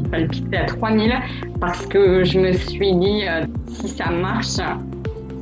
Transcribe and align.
qui 0.00 0.08
palpitait 0.08 0.56
à 0.56 0.64
3000 0.64 1.12
parce 1.60 1.86
que 1.86 2.24
je 2.24 2.38
me 2.38 2.52
suis 2.52 2.94
dit, 2.94 3.22
euh, 3.28 3.44
si 3.68 3.88
ça 3.88 4.10
marche, 4.10 4.46
ça 4.46 4.76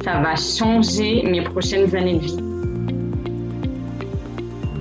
va 0.04 0.34
changer 0.36 1.22
mes 1.24 1.42
prochaines 1.42 1.94
années 1.94 2.14
de 2.14 2.20
vie. 2.20 2.38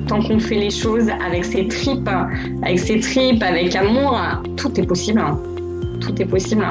Tant 0.08 0.22
qu'on 0.22 0.40
fait 0.40 0.56
les 0.56 0.72
choses 0.72 1.10
avec 1.26 1.46
ses 1.46 1.68
tripes, 1.68 2.10
avec 2.64 2.80
ses 2.80 3.00
tripes, 3.00 3.44
avec 3.44 3.76
amour, 3.76 4.20
tout 4.58 4.80
est 4.80 4.86
possible. 4.86 5.22
Tout 6.02 6.20
est 6.22 6.26
possible. 6.26 6.66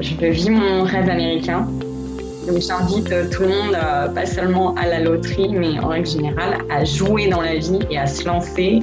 Je 0.00 0.26
vis 0.26 0.50
mon 0.50 0.82
rêve 0.84 1.08
américain. 1.08 1.66
Donc 2.48 2.62
j'invite 2.62 3.12
euh, 3.12 3.28
tout 3.30 3.42
le 3.42 3.48
monde, 3.48 3.74
euh, 3.74 4.08
pas 4.08 4.24
seulement 4.24 4.74
à 4.76 4.86
la 4.86 5.00
loterie, 5.00 5.50
mais 5.50 5.78
en 5.80 5.88
règle 5.88 6.06
générale, 6.06 6.58
à 6.70 6.82
jouer 6.82 7.28
dans 7.28 7.42
la 7.42 7.56
vie 7.56 7.80
et 7.90 7.98
à 7.98 8.06
se 8.06 8.24
lancer. 8.26 8.82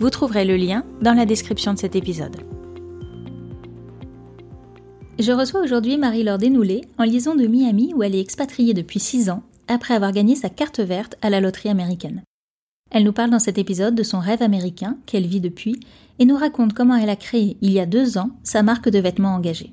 Vous 0.00 0.10
trouverez 0.10 0.44
le 0.44 0.56
lien 0.56 0.84
dans 1.02 1.12
la 1.12 1.26
description 1.26 1.74
de 1.74 1.78
cet 1.78 1.96
épisode. 1.96 2.36
Je 5.18 5.32
reçois 5.32 5.60
aujourd'hui 5.60 5.98
Marie-Laure 5.98 6.38
Desnoulets 6.38 6.82
en 6.98 7.02
liaison 7.02 7.34
de 7.34 7.48
Miami 7.48 7.92
où 7.94 8.04
elle 8.04 8.14
est 8.14 8.20
expatriée 8.20 8.74
depuis 8.74 9.00
6 9.00 9.28
ans 9.28 9.42
après 9.66 9.94
avoir 9.94 10.12
gagné 10.12 10.36
sa 10.36 10.50
carte 10.50 10.78
verte 10.78 11.16
à 11.20 11.30
la 11.30 11.40
loterie 11.40 11.68
américaine. 11.68 12.22
Elle 12.92 13.02
nous 13.02 13.12
parle 13.12 13.30
dans 13.30 13.40
cet 13.40 13.58
épisode 13.58 13.96
de 13.96 14.04
son 14.04 14.20
rêve 14.20 14.40
américain 14.40 14.96
qu'elle 15.04 15.26
vit 15.26 15.40
depuis 15.40 15.80
et 16.20 16.26
nous 16.26 16.36
raconte 16.36 16.74
comment 16.74 16.94
elle 16.94 17.10
a 17.10 17.16
créé 17.16 17.56
il 17.60 17.72
y 17.72 17.80
a 17.80 17.86
deux 17.86 18.18
ans 18.18 18.30
sa 18.44 18.62
marque 18.62 18.88
de 18.88 19.00
vêtements 19.00 19.34
engagés. 19.34 19.72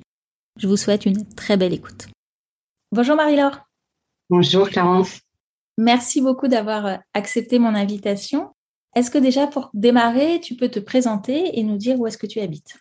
Je 0.58 0.66
vous 0.66 0.76
souhaite 0.76 1.06
une 1.06 1.24
très 1.36 1.56
belle 1.56 1.72
écoute. 1.72 2.08
Bonjour 2.90 3.14
Marie-Laure. 3.14 3.60
Bonjour 4.28 4.68
Clarence. 4.70 5.20
Merci 5.78 6.20
beaucoup 6.20 6.48
d'avoir 6.48 6.98
accepté 7.14 7.60
mon 7.60 7.76
invitation. 7.76 8.50
Est-ce 8.96 9.10
que 9.10 9.18
déjà 9.18 9.46
pour 9.46 9.70
démarrer, 9.74 10.40
tu 10.40 10.56
peux 10.56 10.70
te 10.70 10.80
présenter 10.80 11.58
et 11.58 11.62
nous 11.62 11.76
dire 11.76 12.00
où 12.00 12.06
est-ce 12.06 12.16
que 12.16 12.26
tu 12.26 12.40
habites? 12.40 12.78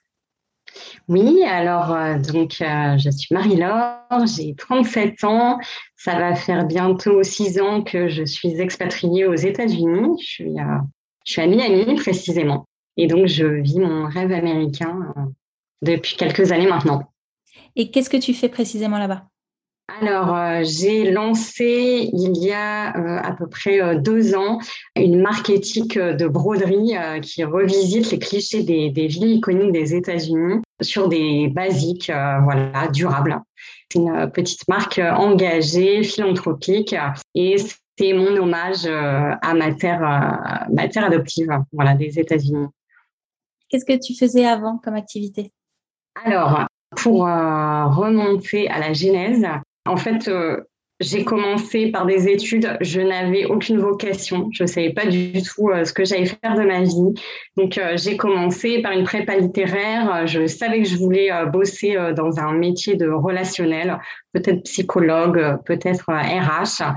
Oui, 1.09 1.43
alors 1.43 1.91
euh, 1.91 2.17
donc 2.17 2.61
euh, 2.61 2.97
je 2.97 3.09
suis 3.09 3.35
Marie-Laure, 3.35 4.25
j'ai 4.25 4.55
37 4.55 5.25
ans. 5.25 5.59
Ça 5.97 6.17
va 6.17 6.33
faire 6.33 6.65
bientôt 6.65 7.21
6 7.21 7.59
ans 7.59 7.81
que 7.81 8.07
je 8.07 8.23
suis 8.23 8.61
expatriée 8.61 9.25
aux 9.25 9.35
États-Unis. 9.35 10.17
Je 10.21 10.25
suis, 10.25 10.55
je 11.25 11.31
suis 11.31 11.41
à 11.41 11.47
Miami 11.47 11.95
précisément. 11.95 12.65
Et 12.95 13.07
donc 13.07 13.27
je 13.27 13.45
vis 13.45 13.79
mon 13.79 14.07
rêve 14.07 14.31
américain 14.31 15.13
depuis 15.81 16.15
quelques 16.15 16.53
années 16.53 16.67
maintenant. 16.67 17.11
Et 17.75 17.91
qu'est-ce 17.91 18.09
que 18.09 18.17
tu 18.17 18.33
fais 18.33 18.47
précisément 18.47 18.97
là-bas? 18.97 19.27
Alors, 19.87 20.35
euh, 20.35 20.61
j'ai 20.63 21.11
lancé 21.11 22.09
il 22.11 22.37
y 22.37 22.51
a 22.51 22.97
euh, 22.97 23.19
à 23.21 23.33
peu 23.33 23.47
près 23.47 23.79
euh, 23.79 23.99
deux 23.99 24.35
ans 24.35 24.59
une 24.95 25.21
marque 25.21 25.51
éthique 25.51 25.97
de 25.97 26.27
broderie 26.27 26.95
qui 27.21 27.43
revisite 27.43 28.11
les 28.11 28.19
clichés 28.19 28.63
des, 28.63 28.89
des 28.89 29.07
villes 29.07 29.35
iconiques 29.35 29.71
des 29.71 29.93
États-Unis 29.93 30.61
sur 30.81 31.07
des 31.07 31.49
basiques, 31.49 32.11
voilà, 32.43 32.87
durables. 32.87 33.39
C'est 33.91 33.99
une 33.99 34.31
petite 34.31 34.67
marque 34.67 34.99
engagée, 34.99 36.03
philanthropique, 36.03 36.95
et 37.35 37.55
c'est 37.97 38.13
mon 38.13 38.35
hommage 38.35 38.85
à 38.87 39.53
ma 39.53 39.73
terre, 39.73 40.67
ma 40.73 40.87
terre 40.87 41.05
adoptive, 41.05 41.47
voilà, 41.71 41.93
des 41.93 42.19
États-Unis. 42.19 42.67
Qu'est-ce 43.69 43.85
que 43.85 43.97
tu 43.97 44.15
faisais 44.15 44.45
avant 44.45 44.77
comme 44.77 44.95
activité? 44.95 45.51
Alors, 46.23 46.65
pour 46.95 47.27
euh, 47.27 47.85
remonter 47.87 48.69
à 48.69 48.79
la 48.79 48.93
genèse, 48.93 49.45
en 49.85 49.97
fait, 49.97 50.27
euh, 50.27 50.61
j'ai 50.99 51.25
commencé 51.25 51.91
par 51.91 52.05
des 52.05 52.29
études, 52.29 52.77
je 52.81 53.01
n'avais 53.01 53.45
aucune 53.45 53.79
vocation, 53.79 54.49
je 54.53 54.63
ne 54.63 54.67
savais 54.67 54.93
pas 54.93 55.05
du 55.05 55.41
tout 55.41 55.69
euh, 55.69 55.83
ce 55.83 55.91
que 55.93 56.05
j'allais 56.05 56.25
faire 56.25 56.55
de 56.55 56.63
ma 56.63 56.83
vie. 56.83 57.13
Donc 57.57 57.79
j'ai 57.95 58.17
commencé 58.17 58.81
par 58.81 58.91
une 58.91 59.03
prépa 59.03 59.35
littéraire, 59.35 60.25
je 60.25 60.47
savais 60.47 60.81
que 60.81 60.87
je 60.87 60.95
voulais 60.95 61.29
bosser 61.51 61.97
dans 62.15 62.39
un 62.39 62.53
métier 62.53 62.95
de 62.95 63.09
relationnel, 63.09 63.99
peut-être 64.33 64.63
psychologue, 64.63 65.57
peut-être 65.65 66.05
RH. 66.09 66.95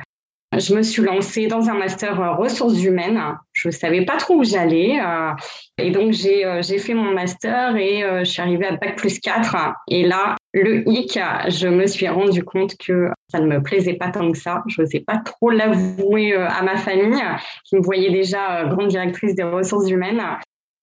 Je 0.56 0.74
me 0.74 0.82
suis 0.82 1.02
lancée 1.02 1.46
dans 1.46 1.68
un 1.68 1.74
master 1.74 2.18
euh, 2.20 2.32
ressources 2.32 2.82
humaines. 2.82 3.20
Je 3.52 3.68
ne 3.68 3.72
savais 3.72 4.04
pas 4.04 4.16
trop 4.16 4.36
où 4.36 4.44
j'allais. 4.44 4.98
Euh, 4.98 5.32
et 5.76 5.90
donc, 5.90 6.14
euh, 6.24 6.62
j'ai 6.62 6.78
fait 6.78 6.94
mon 6.94 7.12
master 7.12 7.76
et 7.76 8.02
je 8.20 8.24
suis 8.24 8.40
arrivée 8.40 8.66
à 8.66 8.76
Bac 8.76 8.96
plus 8.96 9.18
4. 9.18 9.56
Et 9.88 10.06
là, 10.06 10.36
le 10.60 10.88
hic, 10.88 11.18
je 11.48 11.68
me 11.68 11.86
suis 11.86 12.08
rendu 12.08 12.44
compte 12.44 12.76
que 12.76 13.08
ça 13.30 13.40
ne 13.40 13.46
me 13.46 13.62
plaisait 13.62 13.94
pas 13.94 14.10
tant 14.10 14.30
que 14.30 14.38
ça. 14.38 14.62
Je 14.68 14.80
n'osais 14.80 15.00
pas 15.00 15.18
trop 15.18 15.50
l'avouer 15.50 16.34
à 16.34 16.62
ma 16.62 16.76
famille, 16.76 17.22
qui 17.64 17.76
me 17.76 17.82
voyait 17.82 18.10
déjà 18.10 18.64
grande 18.64 18.88
directrice 18.88 19.34
des 19.34 19.42
ressources 19.42 19.90
humaines. 19.90 20.22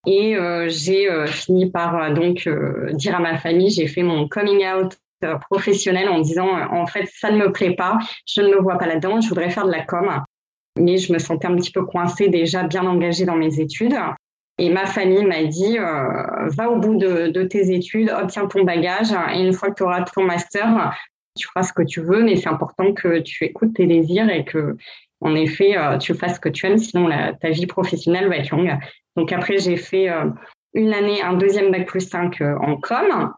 Et 0.07 0.37
j'ai 0.67 1.09
fini 1.27 1.71
par 1.71 2.13
donc 2.13 2.47
dire 2.93 3.15
à 3.15 3.19
ma 3.19 3.37
famille, 3.37 3.69
j'ai 3.69 3.87
fait 3.87 4.03
mon 4.03 4.27
coming 4.27 4.65
out 4.65 4.97
euh, 5.25 5.37
professionnelle 5.49 6.09
en 6.09 6.19
disant 6.19 6.47
euh, 6.47 6.65
en 6.71 6.85
fait 6.85 7.07
ça 7.13 7.31
ne 7.31 7.37
me 7.37 7.51
plaît 7.51 7.73
pas, 7.73 7.97
je 8.27 8.41
ne 8.41 8.49
me 8.49 8.61
vois 8.61 8.77
pas 8.77 8.85
là-dedans, 8.85 9.21
je 9.21 9.29
voudrais 9.29 9.49
faire 9.49 9.65
de 9.65 9.71
la 9.71 9.85
com. 9.85 10.21
Mais 10.77 10.97
je 10.97 11.13
me 11.13 11.19
sentais 11.19 11.47
un 11.47 11.55
petit 11.55 11.71
peu 11.71 11.85
coincée 11.85 12.27
déjà 12.27 12.63
bien 12.63 12.85
engagée 12.85 13.23
dans 13.23 13.37
mes 13.37 13.61
études. 13.61 13.95
Et 14.57 14.69
ma 14.69 14.85
famille 14.85 15.25
m'a 15.25 15.43
dit 15.43 15.77
euh, 15.77 16.47
va 16.47 16.69
au 16.69 16.77
bout 16.77 16.95
de, 16.95 17.27
de, 17.27 17.43
tes 17.43 17.73
études, 17.73 18.09
obtiens 18.09 18.47
ton 18.47 18.63
bagage 18.63 19.11
et 19.33 19.41
une 19.41 19.53
fois 19.53 19.69
que 19.69 19.75
tu 19.75 19.83
auras 19.83 20.03
ton 20.03 20.23
master, 20.23 20.93
tu 21.37 21.47
feras 21.47 21.63
ce 21.63 21.73
que 21.73 21.83
tu 21.83 22.01
veux, 22.01 22.23
mais 22.23 22.37
c'est 22.37 22.47
important 22.47 22.93
que 22.93 23.19
tu 23.19 23.43
écoutes 23.43 23.73
tes 23.73 23.85
désirs 23.85 24.29
et 24.29 24.45
que 24.45 24.77
en 25.19 25.35
effet 25.35 25.75
tu 25.99 26.13
fasses 26.13 26.35
ce 26.35 26.39
que 26.39 26.49
tu 26.49 26.65
aimes, 26.67 26.77
sinon 26.77 27.09
ta 27.41 27.49
vie 27.49 27.65
professionnelle 27.65 28.29
va 28.29 28.37
être 28.37 28.51
longue. 28.51 28.77
Donc 29.17 29.33
après 29.33 29.57
j'ai 29.57 29.75
fait 29.75 30.07
une 30.73 30.93
année, 30.93 31.21
un 31.21 31.33
deuxième 31.33 31.71
bac 31.71 31.85
plus 31.85 32.07
5 32.07 32.39
en 32.61 32.77
com 32.77 33.33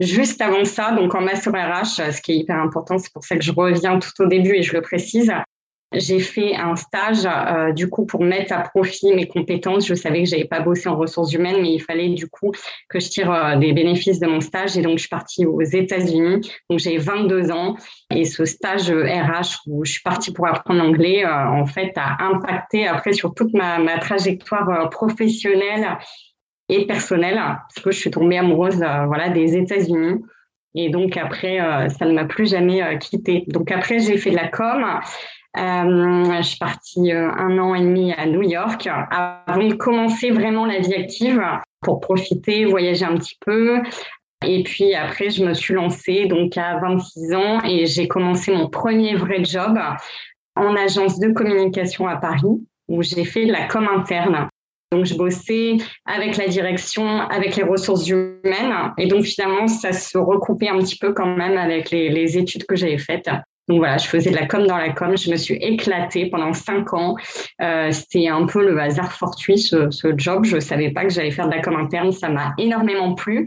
Juste 0.00 0.40
avant 0.40 0.64
ça, 0.64 0.92
donc 0.92 1.12
en 1.16 1.22
master 1.22 1.52
RH, 1.52 2.12
ce 2.12 2.22
qui 2.22 2.32
est 2.32 2.36
hyper 2.36 2.60
important, 2.60 2.98
c'est 2.98 3.12
pour 3.12 3.24
ça 3.24 3.36
que 3.36 3.42
je 3.42 3.50
reviens 3.50 3.98
tout 3.98 4.22
au 4.22 4.26
début 4.26 4.54
et 4.54 4.62
je 4.62 4.72
le 4.74 4.80
précise, 4.80 5.32
j'ai 5.92 6.18
fait 6.18 6.54
un 6.54 6.76
stage 6.76 7.26
euh, 7.26 7.72
du 7.72 7.88
coup 7.88 8.06
pour 8.06 8.22
mettre 8.22 8.52
à 8.52 8.60
profit 8.60 9.14
mes 9.14 9.26
compétences. 9.26 9.86
Je 9.86 9.94
savais 9.94 10.22
que 10.22 10.28
j'avais 10.28 10.44
pas 10.44 10.60
bossé 10.60 10.88
en 10.88 10.96
ressources 10.96 11.32
humaines, 11.32 11.62
mais 11.62 11.72
il 11.72 11.80
fallait 11.80 12.10
du 12.10 12.28
coup 12.28 12.52
que 12.88 13.00
je 13.00 13.08
tire 13.08 13.32
euh, 13.32 13.56
des 13.56 13.72
bénéfices 13.72 14.20
de 14.20 14.26
mon 14.26 14.40
stage. 14.40 14.76
Et 14.76 14.82
donc 14.82 14.98
je 14.98 15.02
suis 15.02 15.08
partie 15.08 15.46
aux 15.46 15.62
États-Unis. 15.62 16.48
Donc 16.68 16.78
j'ai 16.78 16.98
22 16.98 17.50
ans 17.50 17.76
et 18.14 18.24
ce 18.24 18.44
stage 18.44 18.90
RH 18.90 18.92
euh, 18.92 19.42
où 19.66 19.84
je 19.84 19.92
suis 19.92 20.02
partie 20.02 20.32
pour 20.32 20.46
apprendre 20.46 20.82
l'anglais, 20.82 21.24
en 21.26 21.66
fait, 21.66 21.92
a 21.96 22.22
impacté 22.24 22.86
après 22.86 23.12
sur 23.12 23.34
toute 23.34 23.54
ma, 23.54 23.78
ma 23.78 23.98
trajectoire 23.98 24.90
professionnelle 24.90 25.98
et 26.68 26.86
personnelle, 26.86 27.36
parce 27.36 27.82
que 27.82 27.90
je 27.90 27.98
suis 27.98 28.10
tombée 28.10 28.38
amoureuse 28.38 28.82
euh, 28.82 29.06
voilà, 29.06 29.30
des 29.30 29.56
États-Unis. 29.56 30.22
Et 30.74 30.90
donc 30.90 31.16
après, 31.16 31.60
euh, 31.60 31.88
ça 31.88 32.04
ne 32.04 32.12
m'a 32.12 32.24
plus 32.24 32.50
jamais 32.50 32.82
euh, 32.82 32.96
quittée. 32.96 33.44
Donc 33.48 33.72
après, 33.72 33.98
j'ai 33.98 34.18
fait 34.18 34.30
de 34.30 34.36
la 34.36 34.48
com. 34.48 34.84
Je 35.56 36.40
suis 36.42 36.58
partie 36.58 37.12
un 37.12 37.58
an 37.58 37.74
et 37.74 37.80
demi 37.80 38.12
à 38.12 38.26
New 38.26 38.42
York 38.42 38.88
avant 39.10 39.66
de 39.66 39.74
commencer 39.74 40.30
vraiment 40.30 40.66
la 40.66 40.78
vie 40.78 40.94
active 40.94 41.42
pour 41.80 42.00
profiter, 42.00 42.64
voyager 42.64 43.04
un 43.04 43.16
petit 43.16 43.36
peu. 43.40 43.80
Et 44.46 44.62
puis 44.62 44.94
après, 44.94 45.30
je 45.30 45.44
me 45.44 45.54
suis 45.54 45.74
lancée 45.74 46.26
donc 46.26 46.56
à 46.56 46.78
26 46.78 47.34
ans 47.34 47.60
et 47.64 47.86
j'ai 47.86 48.06
commencé 48.06 48.52
mon 48.52 48.68
premier 48.68 49.16
vrai 49.16 49.44
job 49.44 49.78
en 50.54 50.76
agence 50.76 51.18
de 51.18 51.32
communication 51.32 52.06
à 52.06 52.16
Paris 52.16 52.42
où 52.88 53.02
j'ai 53.02 53.24
fait 53.24 53.46
de 53.46 53.52
la 53.52 53.66
com 53.66 53.88
interne. 53.88 54.48
Donc, 54.90 55.04
je 55.04 55.14
bossais 55.14 55.76
avec 56.06 56.38
la 56.38 56.48
direction, 56.48 57.06
avec 57.06 57.56
les 57.56 57.62
ressources 57.62 58.08
humaines. 58.08 58.92
Et 58.96 59.06
donc, 59.06 59.24
finalement, 59.24 59.68
ça 59.68 59.92
se 59.92 60.16
recoupait 60.16 60.68
un 60.68 60.78
petit 60.78 60.96
peu 60.96 61.12
quand 61.12 61.36
même 61.36 61.58
avec 61.58 61.90
les, 61.90 62.38
études 62.38 62.64
que 62.64 62.74
j'avais 62.74 62.96
faites. 62.96 63.28
Donc 63.68 63.78
voilà, 63.78 63.98
je 63.98 64.08
faisais 64.08 64.30
de 64.30 64.36
la 64.36 64.46
com 64.46 64.66
dans 64.66 64.78
la 64.78 64.92
com. 64.92 65.16
Je 65.16 65.30
me 65.30 65.36
suis 65.36 65.56
éclatée 65.56 66.30
pendant 66.30 66.52
cinq 66.54 66.94
ans. 66.94 67.16
Euh, 67.60 67.92
c'était 67.92 68.28
un 68.28 68.46
peu 68.46 68.64
le 68.64 68.78
hasard 68.80 69.12
fortuit 69.12 69.58
ce, 69.58 69.90
ce 69.90 70.16
job. 70.16 70.44
Je 70.44 70.58
savais 70.58 70.90
pas 70.90 71.04
que 71.04 71.10
j'allais 71.10 71.30
faire 71.30 71.48
de 71.48 71.54
la 71.54 71.60
com 71.60 71.76
interne. 71.76 72.10
Ça 72.12 72.30
m'a 72.30 72.54
énormément 72.56 73.14
plu. 73.14 73.46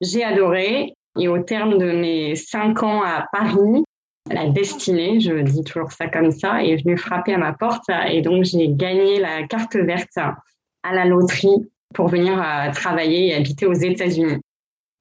J'ai 0.00 0.24
adoré. 0.24 0.94
Et 1.18 1.28
au 1.28 1.38
terme 1.40 1.78
de 1.78 1.90
mes 1.92 2.36
cinq 2.36 2.82
ans 2.82 3.02
à 3.02 3.26
Paris, 3.32 3.82
la 4.30 4.48
destinée, 4.48 5.20
je 5.20 5.40
dis 5.40 5.64
toujours 5.64 5.90
ça 5.90 6.06
comme 6.06 6.30
ça, 6.30 6.62
est 6.62 6.76
venue 6.76 6.96
frapper 6.96 7.34
à 7.34 7.38
ma 7.38 7.52
porte. 7.52 7.84
Et 8.08 8.22
donc 8.22 8.44
j'ai 8.44 8.68
gagné 8.68 9.18
la 9.18 9.42
carte 9.46 9.74
verte 9.74 10.16
à 10.16 10.94
la 10.94 11.04
loterie 11.04 11.68
pour 11.94 12.08
venir 12.08 12.40
travailler 12.72 13.28
et 13.28 13.34
habiter 13.34 13.66
aux 13.66 13.72
États-Unis. 13.72 14.40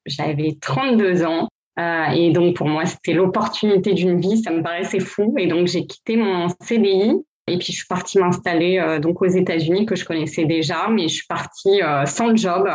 J'avais 0.08 0.58
32 0.60 1.26
ans 1.26 1.50
et 1.78 2.32
donc 2.32 2.56
pour 2.56 2.68
moi 2.68 2.86
c'était 2.86 3.14
l'opportunité 3.14 3.94
d'une 3.94 4.20
vie, 4.20 4.42
ça 4.42 4.52
me 4.52 4.64
paraissait 4.64 5.00
fou. 5.00 5.36
Et 5.38 5.48
donc 5.48 5.68
j'ai 5.68 5.86
quitté 5.86 6.18
mon 6.18 6.48
CDI 6.62 7.14
et 7.48 7.58
puis 7.58 7.68
je 7.68 7.78
suis 7.78 7.88
partie 7.88 8.18
m'installer 8.18 9.00
donc 9.02 9.22
aux 9.22 9.28
États-Unis 9.28 9.86
que 9.86 9.96
je 9.96 10.04
connaissais 10.04 10.46
déjà, 10.46 10.88
mais 10.90 11.04
je 11.08 11.16
suis 11.16 11.28
partie 11.28 11.82
sans 12.06 12.28
le 12.28 12.36
job. 12.36 12.68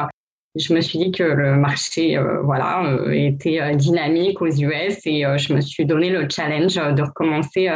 Je 0.55 0.75
me 0.75 0.83
suis 0.83 0.99
dit 0.99 1.13
que 1.13 1.23
le 1.23 1.57
marché 1.57 2.17
euh, 2.17 2.43
voilà 2.43 2.85
euh, 2.85 3.11
était 3.11 3.61
euh, 3.61 3.75
dynamique 3.75 4.43
aux 4.43 4.51
US 4.51 4.99
et 5.07 5.25
je 5.39 5.55
me 5.55 5.61
suis 5.63 5.87
donné 5.87 6.11
le 6.11 6.29
challenge 6.29 6.75
de 6.75 7.03
recommencer 7.03 7.71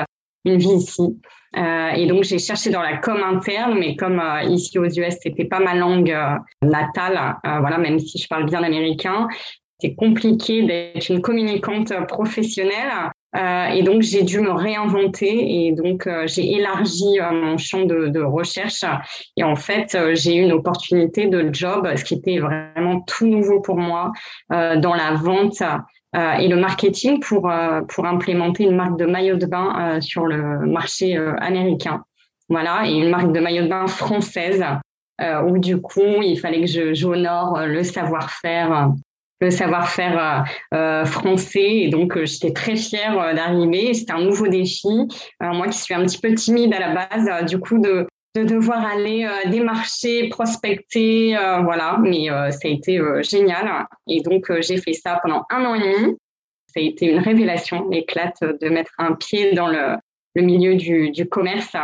une 0.44 0.58
vie 0.58 0.74
ici. 0.74 1.18
et 1.56 2.06
donc 2.06 2.24
j'ai 2.24 2.38
cherché 2.38 2.70
dans 2.70 2.82
la 2.82 2.98
com 2.98 3.16
interne, 3.22 3.78
mais 3.78 3.96
comme 3.96 4.22
ici 4.48 4.78
aux 4.78 4.84
US 4.84 5.16
c'était 5.22 5.46
pas 5.46 5.60
ma 5.60 5.74
langue 5.74 6.14
natale, 6.62 7.36
voilà 7.42 7.78
même 7.78 7.98
si 7.98 8.18
je 8.18 8.28
parle 8.28 8.44
bien 8.44 8.62
américain, 8.62 9.26
c'est 9.78 9.94
compliqué 9.94 10.62
d'être 10.62 11.10
une 11.10 11.20
communicante 11.20 11.92
professionnelle. 12.06 13.10
Euh, 13.36 13.66
et 13.66 13.82
donc, 13.82 14.00
j'ai 14.00 14.22
dû 14.22 14.40
me 14.40 14.50
réinventer 14.50 15.66
et 15.66 15.72
donc 15.72 16.06
euh, 16.06 16.26
j'ai 16.26 16.54
élargi 16.54 17.20
euh, 17.20 17.32
mon 17.32 17.58
champ 17.58 17.84
de, 17.84 18.22
recherche. 18.22 18.84
Et 19.36 19.44
en 19.44 19.56
fait, 19.56 19.96
j'ai 20.14 20.36
eu 20.36 20.40
une 20.40 20.52
opportunité 20.52 21.26
de 21.26 21.52
job, 21.52 21.86
ce 21.96 22.04
qui 22.04 22.14
était 22.14 22.38
vraiment 22.38 23.00
tout 23.02 23.26
nouveau 23.26 23.60
pour 23.60 23.76
moi, 23.76 24.12
dans 24.50 24.94
la 24.94 25.14
vente 25.14 25.62
et 26.14 26.48
le 26.48 26.56
marketing 26.56 27.20
pour, 27.20 27.50
pour 27.88 28.06
implémter 28.06 28.64
une 28.64 28.74
marque 28.74 28.98
de 28.98 29.04
maillot 29.04 29.36
de 29.36 29.46
bain 29.46 30.00
sur 30.00 30.26
le 30.26 30.66
marché 30.66 31.16
américain. 31.40 32.02
Voilà, 32.48 32.86
et 32.86 32.94
une 32.94 33.10
marque 33.10 33.32
de 33.32 33.40
maillot 33.40 33.64
de 33.64 33.68
bain 33.68 33.86
française, 33.86 34.64
où 35.46 35.58
du 35.58 35.80
coup, 35.80 36.22
il 36.22 36.38
fallait 36.38 36.64
que 36.64 36.94
j'honore 36.94 37.60
le 37.66 37.82
savoir-faire 37.82 38.92
le 39.40 39.50
savoir-faire 39.50 40.46
euh, 40.72 40.76
euh, 40.76 41.04
français. 41.04 41.76
Et 41.76 41.88
donc, 41.88 42.16
euh, 42.16 42.24
j'étais 42.24 42.52
très 42.52 42.76
fière 42.76 43.34
d'arriver. 43.34 43.94
C'était 43.94 44.12
un 44.12 44.22
nouveau 44.22 44.48
défi. 44.48 44.88
moi 45.40 45.68
qui 45.68 45.78
suis 45.78 45.94
un 45.94 46.04
petit 46.04 46.18
peu 46.18 46.34
timide 46.34 46.74
à 46.74 46.80
la 46.80 46.94
base, 46.94 47.44
du 47.46 47.58
coup, 47.58 47.78
de, 47.78 48.06
de 48.34 48.44
devoir 48.44 48.84
aller 48.84 49.28
démarcher, 49.46 50.28
prospecter, 50.28 51.36
voilà. 51.64 51.98
Mais 52.02 52.28
ça 52.50 52.60
a 52.64 52.68
été 52.68 53.00
génial. 53.22 53.86
Et 54.06 54.20
donc, 54.22 54.50
j'ai 54.60 54.78
fait 54.78 54.92
ça 54.92 55.20
pendant 55.22 55.44
un 55.50 55.64
an 55.64 55.74
et 55.74 55.80
demi. 55.80 56.16
Ça 56.68 56.80
a 56.80 56.82
été 56.82 57.06
une 57.06 57.20
révélation, 57.20 57.88
l'éclate 57.88 58.36
de 58.42 58.68
mettre 58.68 58.92
un 58.98 59.14
pied 59.14 59.52
dans 59.54 59.68
le, 59.68 59.96
le 60.34 60.42
milieu 60.42 60.74
du, 60.74 61.10
du 61.10 61.26
commerce 61.26 61.74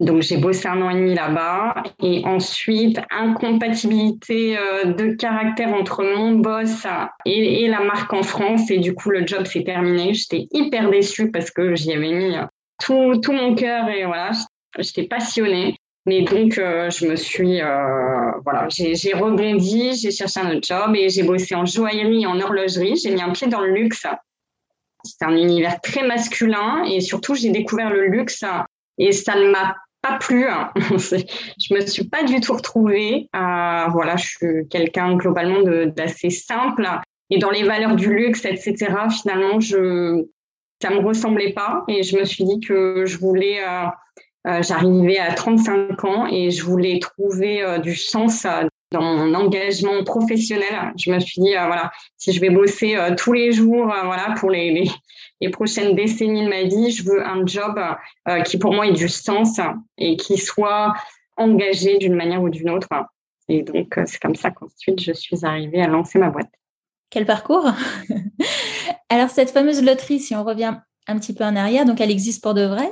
donc 0.00 0.22
j'ai 0.22 0.38
bossé 0.38 0.66
un 0.66 0.80
an 0.80 0.88
et 0.88 0.94
demi 0.94 1.14
là-bas 1.14 1.82
et 2.02 2.22
ensuite 2.24 2.98
incompatibilité 3.10 4.56
euh, 4.58 4.84
de 4.84 5.14
caractère 5.14 5.74
entre 5.74 6.02
mon 6.02 6.32
boss 6.32 6.86
et, 7.26 7.68
la 7.68 7.80
marque 7.80 8.12
en 8.14 8.22
France 8.22 8.70
et 8.70 8.78
du 8.78 8.94
coup 8.94 9.10
le 9.10 9.26
job 9.26 9.46
s'est 9.46 9.62
terminé. 9.62 10.14
J'étais 10.14 10.48
hyper 10.52 10.90
déçue 10.90 11.30
parce 11.30 11.50
que 11.50 11.74
j'y 11.74 11.92
avais 11.92 12.12
mis 12.12 12.34
tout, 12.82 13.20
tout 13.22 13.32
mon 13.32 13.54
cœur 13.54 13.90
et 13.90 14.06
voilà, 14.06 14.30
j'étais 14.78 15.04
passionnée. 15.04 15.76
Mais 16.06 16.22
donc 16.22 16.56
euh, 16.56 16.88
je 16.88 17.06
me 17.06 17.14
suis 17.14 17.60
euh, 17.60 18.30
voilà, 18.42 18.68
j'ai 18.70 19.12
rebondi, 19.12 19.92
j'ai 19.96 20.10
cherché 20.10 20.40
un 20.40 20.56
autre 20.56 20.66
job 20.66 20.96
et 20.96 21.10
j'ai 21.10 21.24
bossé 21.24 21.54
en 21.54 21.66
joaillerie, 21.66 22.26
en 22.26 22.40
horlogerie. 22.40 22.96
J'ai 22.96 23.10
mis 23.10 23.20
un 23.20 23.32
pied 23.32 23.48
dans 23.48 23.60
le 23.60 23.74
luxe. 23.74 24.06
C'est 25.04 25.24
un 25.24 25.36
univers 25.36 25.78
très 25.82 26.06
masculin 26.06 26.84
et 26.84 27.02
surtout 27.02 27.34
j'ai 27.34 27.50
découvert 27.50 27.90
le 27.90 28.06
luxe 28.06 28.44
et 28.98 29.12
ça 29.12 29.34
ne 29.34 29.50
m'a 29.50 29.74
pas 30.02 30.18
plu. 30.18 30.46
Hein. 30.46 30.70
je 30.76 31.74
me 31.74 31.80
suis 31.86 32.04
pas 32.04 32.22
du 32.24 32.40
tout 32.40 32.54
retrouvée. 32.54 33.28
Euh, 33.34 33.84
voilà, 33.90 34.16
je 34.16 34.26
suis 34.26 34.68
quelqu'un 34.68 35.16
globalement 35.16 35.62
d'assez 35.86 36.30
simple. 36.30 36.86
Et 37.30 37.38
dans 37.38 37.50
les 37.50 37.62
valeurs 37.62 37.96
du 37.96 38.12
luxe, 38.12 38.44
etc., 38.44 38.92
finalement, 39.10 39.60
je, 39.60 40.24
ça 40.82 40.90
me 40.90 40.98
ressemblait 40.98 41.52
pas. 41.52 41.84
Et 41.88 42.02
je 42.02 42.16
me 42.16 42.24
suis 42.24 42.44
dit 42.44 42.60
que 42.60 43.04
je 43.06 43.18
voulais, 43.18 43.60
euh, 43.62 43.86
euh, 44.46 44.62
j'arrivais 44.62 45.18
à 45.18 45.32
35 45.32 46.04
ans 46.04 46.26
et 46.26 46.50
je 46.50 46.64
voulais 46.64 46.98
trouver 46.98 47.62
euh, 47.62 47.78
du 47.78 47.94
sens 47.94 48.46
dans 48.90 49.02
mon 49.02 49.34
engagement 49.34 50.02
professionnel. 50.04 50.92
Je 50.96 51.10
me 51.12 51.20
suis 51.20 51.40
dit, 51.40 51.52
voilà, 51.52 51.92
si 52.16 52.32
je 52.32 52.40
vais 52.40 52.50
bosser 52.50 52.96
tous 53.16 53.32
les 53.32 53.52
jours, 53.52 53.86
voilà, 54.04 54.34
pour 54.38 54.50
les, 54.50 54.72
les, 54.72 54.90
les 55.40 55.48
prochaines 55.48 55.94
décennies 55.94 56.44
de 56.44 56.48
ma 56.48 56.62
vie, 56.64 56.90
je 56.90 57.04
veux 57.04 57.26
un 57.26 57.44
job 57.46 57.78
euh, 58.28 58.40
qui 58.42 58.58
pour 58.58 58.72
moi 58.72 58.86
ait 58.86 58.92
du 58.92 59.08
sens 59.08 59.58
et 59.96 60.16
qui 60.16 60.36
soit 60.36 60.92
engagé 61.36 61.98
d'une 61.98 62.14
manière 62.14 62.42
ou 62.42 62.50
d'une 62.50 62.70
autre. 62.70 62.88
Et 63.48 63.62
donc, 63.62 63.96
euh, 63.98 64.04
c'est 64.06 64.20
comme 64.20 64.34
ça 64.34 64.50
qu'ensuite, 64.50 65.00
je 65.00 65.12
suis 65.12 65.44
arrivée 65.44 65.82
à 65.82 65.88
lancer 65.88 66.18
ma 66.18 66.30
boîte. 66.30 66.50
Quel 67.08 67.26
parcours? 67.26 67.66
Alors, 69.08 69.30
cette 69.30 69.50
fameuse 69.50 69.82
loterie, 69.82 70.20
si 70.20 70.34
on 70.36 70.44
revient 70.44 70.76
un 71.06 71.18
petit 71.18 71.34
peu 71.34 71.44
en 71.44 71.56
arrière, 71.56 71.84
donc 71.84 72.00
elle 72.00 72.10
existe 72.10 72.42
pour 72.42 72.54
de 72.54 72.64
vrai? 72.64 72.88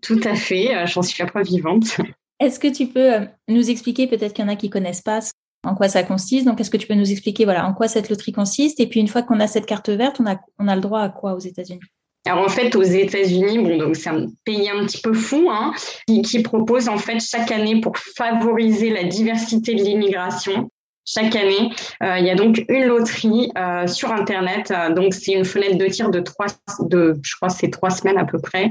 Tout 0.00 0.20
à 0.24 0.34
fait, 0.34 0.74
euh, 0.74 0.86
j'en 0.86 1.02
suis 1.02 1.22
la 1.22 1.28
preuve 1.28 1.46
vivante. 1.46 1.98
Est-ce 2.40 2.58
que 2.58 2.68
tu 2.68 2.86
peux 2.86 3.26
nous 3.48 3.70
expliquer, 3.70 4.06
peut-être 4.06 4.32
qu'il 4.32 4.44
y 4.44 4.48
en 4.48 4.50
a 4.50 4.56
qui 4.56 4.70
connaissent 4.70 5.02
pas, 5.02 5.20
en 5.64 5.74
quoi 5.74 5.88
ça 5.88 6.02
consiste. 6.02 6.46
Donc, 6.46 6.60
est-ce 6.60 6.70
que 6.70 6.76
tu 6.76 6.86
peux 6.86 6.94
nous 6.94 7.10
expliquer 7.10 7.44
voilà, 7.44 7.66
en 7.66 7.74
quoi 7.74 7.88
cette 7.88 8.08
loterie 8.08 8.32
consiste? 8.32 8.80
Et 8.80 8.86
puis, 8.86 9.00
une 9.00 9.08
fois 9.08 9.22
qu'on 9.22 9.40
a 9.40 9.46
cette 9.46 9.66
carte 9.66 9.90
verte, 9.90 10.20
on 10.20 10.26
a, 10.26 10.40
on 10.58 10.68
a 10.68 10.74
le 10.74 10.80
droit 10.80 11.00
à 11.00 11.08
quoi 11.08 11.34
aux 11.34 11.38
États-Unis? 11.38 11.80
Alors 12.24 12.44
en 12.44 12.48
fait, 12.48 12.76
aux 12.76 12.82
États-Unis, 12.82 13.58
bon, 13.58 13.76
donc 13.78 13.96
c'est 13.96 14.10
un 14.10 14.26
pays 14.44 14.70
un 14.70 14.86
petit 14.86 15.00
peu 15.00 15.12
fou, 15.12 15.48
hein, 15.50 15.72
qui, 16.06 16.22
qui, 16.22 16.40
propose 16.40 16.88
en 16.88 16.96
fait 16.96 17.18
chaque 17.18 17.50
année 17.50 17.80
pour 17.80 17.98
favoriser 17.98 18.90
la 18.90 19.02
diversité 19.02 19.74
de 19.74 19.82
l'immigration, 19.82 20.70
chaque 21.04 21.34
année. 21.36 21.70
Euh, 22.02 22.18
il 22.18 22.26
y 22.26 22.30
a 22.30 22.34
donc 22.34 22.64
une 22.68 22.84
loterie 22.84 23.50
euh, 23.56 23.86
sur 23.86 24.12
Internet. 24.12 24.70
Euh, 24.70 24.92
donc, 24.92 25.14
c'est 25.14 25.32
une 25.32 25.44
fenêtre 25.44 25.78
de 25.78 25.86
tir 25.86 26.10
de 26.10 26.20
trois, 26.20 26.46
de, 26.80 27.18
je 27.22 27.36
crois, 27.36 27.48
c'est 27.48 27.70
trois 27.70 27.90
semaines 27.90 28.18
à 28.18 28.24
peu 28.24 28.38
près, 28.38 28.70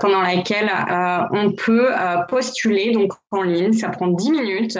pendant 0.00 0.20
laquelle 0.22 0.70
on 1.32 1.52
peut 1.52 1.88
postuler 2.28 2.92
donc 2.92 3.12
en 3.30 3.42
ligne. 3.42 3.72
Ça 3.72 3.88
prend 3.88 4.08
dix 4.08 4.30
minutes. 4.30 4.78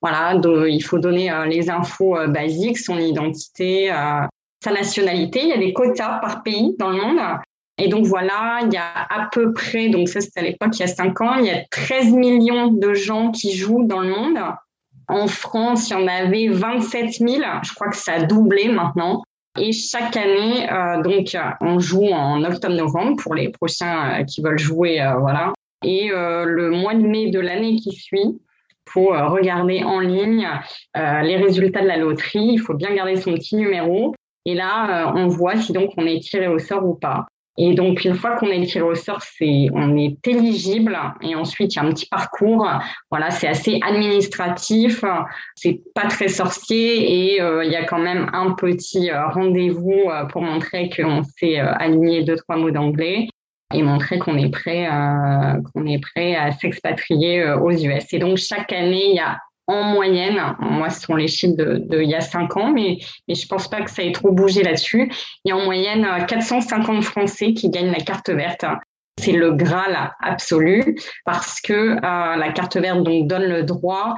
Voilà, 0.00 0.38
il 0.68 0.80
faut 0.82 0.98
donner 0.98 1.30
les 1.46 1.70
infos 1.70 2.16
basiques, 2.28 2.78
son 2.78 2.98
identité, 2.98 3.88
sa 4.62 4.70
nationalité. 4.70 5.40
Il 5.42 5.48
y 5.48 5.52
a 5.52 5.58
des 5.58 5.72
quotas 5.72 6.18
par 6.18 6.42
pays 6.42 6.74
dans 6.78 6.90
le 6.90 6.96
monde. 6.96 7.20
Et 7.78 7.88
donc 7.88 8.06
voilà, 8.06 8.60
il 8.62 8.72
y 8.72 8.78
a 8.78 9.06
à 9.10 9.28
peu 9.30 9.52
près, 9.52 9.90
donc 9.90 10.08
ça 10.08 10.22
c'était 10.22 10.40
à 10.40 10.42
l'époque 10.42 10.70
il 10.78 10.80
y 10.80 10.84
a 10.84 10.86
cinq 10.86 11.20
ans, 11.20 11.34
il 11.34 11.44
y 11.44 11.50
a 11.50 11.62
13 11.70 12.14
millions 12.14 12.68
de 12.68 12.94
gens 12.94 13.30
qui 13.32 13.54
jouent 13.54 13.84
dans 13.84 14.00
le 14.00 14.08
monde. 14.08 14.38
En 15.08 15.26
France, 15.26 15.90
il 15.90 15.92
y 15.92 15.96
en 15.96 16.08
avait 16.08 16.48
27 16.48 17.12
000. 17.12 17.42
Je 17.62 17.74
crois 17.74 17.88
que 17.88 17.96
ça 17.96 18.14
a 18.14 18.22
doublé 18.22 18.68
maintenant. 18.68 19.22
Et 19.58 19.72
chaque 19.72 20.16
année, 20.16 20.70
euh, 20.70 21.02
donc, 21.02 21.36
on 21.60 21.78
joue 21.78 22.08
en 22.08 22.44
octobre-novembre 22.44 23.16
pour 23.22 23.34
les 23.34 23.48
prochains 23.48 24.20
euh, 24.20 24.24
qui 24.24 24.42
veulent 24.42 24.58
jouer, 24.58 25.00
euh, 25.00 25.14
voilà. 25.14 25.52
Et 25.84 26.08
le 26.08 26.70
mois 26.70 26.94
de 26.94 27.06
mai 27.06 27.30
de 27.30 27.38
l'année 27.38 27.76
qui 27.76 27.92
suit, 27.92 28.40
pour 28.86 29.10
regarder 29.10 29.84
en 29.84 30.00
ligne 30.00 30.48
les 30.94 31.36
résultats 31.36 31.82
de 31.82 31.86
la 31.86 31.98
loterie. 31.98 32.54
Il 32.54 32.58
faut 32.58 32.74
bien 32.74 32.92
garder 32.94 33.16
son 33.16 33.34
petit 33.34 33.56
numéro. 33.56 34.14
Et 34.46 34.54
là, 34.54 35.12
on 35.14 35.28
voit 35.28 35.56
si 35.56 35.72
donc 35.72 35.90
on 35.96 36.06
est 36.06 36.20
tiré 36.20 36.48
au 36.48 36.58
sort 36.58 36.84
ou 36.84 36.94
pas. 36.94 37.26
Et 37.58 37.74
donc, 37.74 38.04
une 38.04 38.14
fois 38.14 38.36
qu'on 38.36 38.48
est 38.48 38.66
sort, 38.66 39.22
c'est, 39.22 39.68
on 39.72 39.96
est 39.96 40.26
éligible. 40.26 40.98
Et 41.22 41.34
ensuite, 41.34 41.74
il 41.74 41.76
y 41.76 41.78
a 41.80 41.84
un 41.84 41.90
petit 41.90 42.06
parcours. 42.06 42.68
Voilà, 43.10 43.30
c'est 43.30 43.48
assez 43.48 43.80
administratif. 43.82 45.04
C'est 45.54 45.80
pas 45.94 46.06
très 46.08 46.28
sorcier. 46.28 47.34
Et 47.34 47.40
euh, 47.40 47.64
il 47.64 47.72
y 47.72 47.76
a 47.76 47.84
quand 47.84 47.98
même 47.98 48.28
un 48.32 48.52
petit 48.52 49.10
euh, 49.10 49.28
rendez-vous 49.28 50.10
euh, 50.10 50.24
pour 50.26 50.42
montrer 50.42 50.90
qu'on 50.90 51.22
s'est 51.22 51.58
aligné 51.58 52.24
deux, 52.24 52.36
trois 52.36 52.56
mots 52.56 52.70
d'anglais 52.70 53.28
et 53.74 53.82
montrer 53.82 54.18
qu'on 54.18 54.36
est 54.36 54.50
prêt, 54.50 54.88
qu'on 55.74 55.86
est 55.86 55.98
prêt 56.00 56.36
à 56.36 56.52
s'expatrier 56.52 57.52
aux 57.52 57.72
US. 57.72 58.12
Et 58.12 58.18
donc, 58.18 58.36
chaque 58.36 58.72
année, 58.72 59.10
il 59.10 59.16
y 59.16 59.18
a 59.18 59.38
en 59.66 59.82
moyenne, 59.82 60.40
moi 60.60 60.90
ce 60.90 61.00
sont 61.00 61.16
les 61.16 61.28
chiffres 61.28 61.56
de, 61.56 62.02
y 62.02 62.14
a 62.14 62.20
cinq 62.20 62.56
ans, 62.56 62.72
mais, 62.72 62.98
je 63.28 63.46
pense 63.46 63.68
pas 63.68 63.82
que 63.82 63.90
ça 63.90 64.02
ait 64.02 64.12
trop 64.12 64.30
bougé 64.30 64.62
là-dessus. 64.62 65.10
Il 65.44 65.48
y 65.48 65.52
a 65.52 65.56
en 65.56 65.64
moyenne 65.64 66.06
450 66.26 67.02
Français 67.02 67.52
qui 67.52 67.68
gagnent 67.70 67.90
la 67.90 68.00
carte 68.00 68.30
verte. 68.30 68.64
C'est 69.18 69.32
le 69.32 69.52
Graal 69.52 70.12
absolu 70.20 70.96
parce 71.24 71.60
que 71.60 71.72
euh, 71.72 72.36
la 72.36 72.52
carte 72.52 72.76
verte 72.76 73.02
donne 73.02 73.46
le 73.48 73.62
droit. 73.62 74.14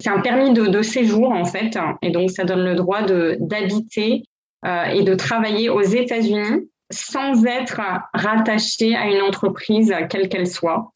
C'est 0.00 0.10
un 0.10 0.20
permis 0.20 0.52
de, 0.52 0.82
séjour 0.82 1.32
en 1.32 1.44
fait, 1.44 1.76
et 2.02 2.10
donc 2.10 2.30
ça 2.30 2.44
donne 2.44 2.64
le 2.64 2.76
droit 2.76 3.02
d'habiter 3.02 4.22
euh, 4.64 4.84
et 4.84 5.02
de 5.02 5.14
travailler 5.14 5.70
aux 5.70 5.82
États-Unis 5.82 6.68
sans 6.90 7.44
être 7.44 7.80
rattaché 8.14 8.94
à 8.94 9.08
une 9.08 9.20
entreprise 9.22 9.92
quelle 10.08 10.28
qu'elle 10.28 10.46
soit. 10.46 10.92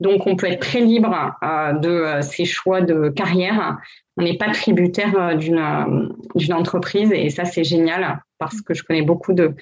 Donc, 0.00 0.26
on 0.26 0.36
peut 0.36 0.46
être 0.46 0.60
très 0.60 0.80
libre 0.80 1.34
euh, 1.42 1.72
de 1.72 1.88
euh, 1.88 2.22
ses 2.22 2.44
choix 2.44 2.80
de 2.80 3.08
carrière. 3.08 3.78
On 4.16 4.22
n'est 4.22 4.36
pas 4.36 4.50
tributaire 4.50 5.14
euh, 5.18 5.34
d'une 5.34 6.52
entreprise 6.52 7.12
et 7.12 7.30
ça, 7.30 7.44
c'est 7.44 7.64
génial 7.64 8.20
parce 8.38 8.60
que 8.60 8.74
je 8.74 8.82
connais 8.82 9.02
beaucoup 9.02 9.32
de 9.32 9.54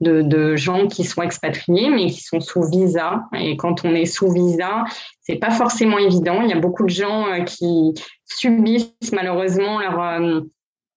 de, 0.00 0.56
gens 0.56 0.88
qui 0.88 1.04
sont 1.04 1.22
expatriés, 1.22 1.88
mais 1.88 2.06
qui 2.06 2.22
sont 2.22 2.40
sous 2.40 2.64
visa. 2.64 3.22
Et 3.38 3.56
quand 3.56 3.84
on 3.84 3.94
est 3.94 4.04
sous 4.04 4.32
visa, 4.32 4.84
c'est 5.20 5.36
pas 5.36 5.52
forcément 5.52 5.96
évident. 5.96 6.42
Il 6.42 6.50
y 6.50 6.52
a 6.52 6.58
beaucoup 6.58 6.82
de 6.82 6.90
gens 6.90 7.26
qui 7.44 7.94
subissent 8.24 9.12
malheureusement 9.12 9.78
leur 9.78 10.42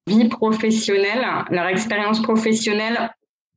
vie 0.07 0.27
professionnelle, 0.27 1.23
leur 1.51 1.67
expérience 1.67 2.19
professionnelle 2.23 3.11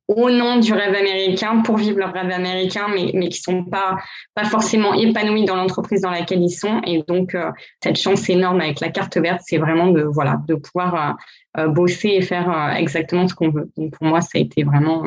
au 0.09 0.31
nom 0.31 0.57
du 0.57 0.73
rêve 0.73 0.95
américain 0.95 1.61
pour 1.61 1.77
vivre 1.77 1.99
leur 1.99 2.11
rêve 2.11 2.31
américain, 2.31 2.87
mais, 2.91 3.11
mais 3.13 3.29
qui 3.29 3.39
sont 3.39 3.63
pas, 3.63 3.95
pas 4.33 4.43
forcément 4.43 4.95
épanouis 4.95 5.45
dans 5.45 5.55
l'entreprise 5.55 6.01
dans 6.01 6.09
laquelle 6.09 6.41
ils 6.41 6.49
sont. 6.49 6.81
Et 6.83 7.03
donc, 7.07 7.35
euh, 7.35 7.51
cette 7.83 7.95
chance 7.95 8.27
énorme 8.27 8.59
avec 8.59 8.79
la 8.79 8.89
carte 8.89 9.17
verte, 9.17 9.41
c'est 9.45 9.59
vraiment 9.59 9.87
de, 9.87 10.01
voilà, 10.01 10.41
de 10.47 10.55
pouvoir 10.55 11.15
euh, 11.57 11.67
bosser 11.67 12.09
et 12.09 12.21
faire 12.23 12.49
euh, 12.49 12.71
exactement 12.71 13.27
ce 13.27 13.35
qu'on 13.35 13.51
veut. 13.51 13.69
Donc, 13.77 13.91
pour 13.91 14.07
moi, 14.07 14.21
ça 14.21 14.31
a 14.35 14.39
été 14.39 14.63
vraiment, 14.63 15.03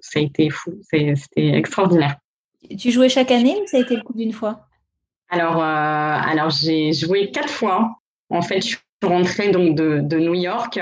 ça 0.00 0.20
a 0.20 0.22
été 0.22 0.48
fou. 0.48 0.72
C'était 0.90 1.14
extraordinaire. 1.36 2.16
Tu 2.78 2.90
jouais 2.90 3.10
chaque 3.10 3.30
année 3.30 3.58
ou 3.62 3.66
ça 3.66 3.76
a 3.76 3.80
été 3.80 3.94
le 3.94 4.02
coup 4.02 4.14
d'une 4.14 4.32
fois? 4.32 4.68
Alors, 5.28 5.62
alors 5.62 6.50
j'ai 6.50 6.92
joué 6.92 7.30
quatre 7.30 7.50
fois. 7.50 7.90
En 8.30 8.42
fait, 8.42 8.66
je 8.66 8.76
rentrée 9.06 9.50
donc 9.50 9.74
de, 9.74 10.00
de 10.02 10.18
New 10.18 10.34
York. 10.34 10.78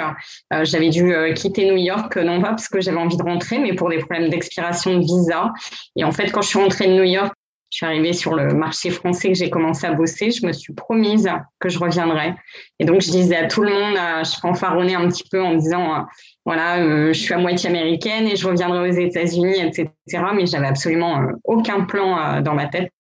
Euh, 0.52 0.64
j'avais 0.64 0.90
dû 0.90 1.14
euh, 1.14 1.32
quitter 1.32 1.66
New 1.66 1.76
York, 1.76 2.16
non 2.16 2.40
pas 2.40 2.50
parce 2.50 2.68
que 2.68 2.80
j'avais 2.80 2.98
envie 2.98 3.16
de 3.16 3.22
rentrer, 3.22 3.58
mais 3.58 3.75
pour 3.75 3.88
des 3.88 3.98
problèmes 3.98 4.28
d'expiration 4.28 4.98
de 4.98 5.04
visa. 5.04 5.52
Et 5.96 6.04
en 6.04 6.12
fait, 6.12 6.30
quand 6.30 6.42
je 6.42 6.48
suis 6.48 6.58
rentrée 6.58 6.87
de 6.88 6.94
New 6.94 7.04
York, 7.04 7.32
je 7.70 7.76
suis 7.76 7.87
arrivée 7.87 8.14
sur 8.14 8.34
le 8.34 8.54
marché 8.54 8.88
français 8.88 9.28
que 9.28 9.34
j'ai 9.34 9.50
commencé 9.50 9.87
à 9.87 9.92
bosser. 9.92 10.30
Je 10.30 10.46
me 10.46 10.52
suis 10.52 10.72
promise 10.72 11.28
que 11.60 11.68
je 11.68 11.78
reviendrais. 11.78 12.34
Et 12.78 12.87
donc, 12.87 13.02
je 13.02 13.10
disais 13.10 13.37
à 13.37 13.46
tout 13.46 13.62
le 13.62 13.70
monde, 13.70 13.96
euh, 13.98 14.25
je 14.25 14.40
fanfaronnais 14.40 14.94
un 14.94 15.06
petit 15.08 15.25
peu 15.30 15.42
en 15.42 15.54
disant, 15.54 16.06
voilà, 16.46 17.12
je 17.12 17.12
suis 17.12 17.34
à 17.34 17.38
moitié 17.38 17.68
américaine 17.68 18.26
et 18.26 18.37
je 18.37 18.48
reviendrai 18.48 18.88
aux 18.88 18.92
États-Unis, 18.92 19.60
etc. 19.60 19.90
Mais 20.34 20.46
j'avais 20.46 20.66
absolument 20.66 21.20
aucun 21.44 21.84
plan 21.84 22.40
dans 22.40 22.54
ma 22.54 22.66
tête. 22.68 22.90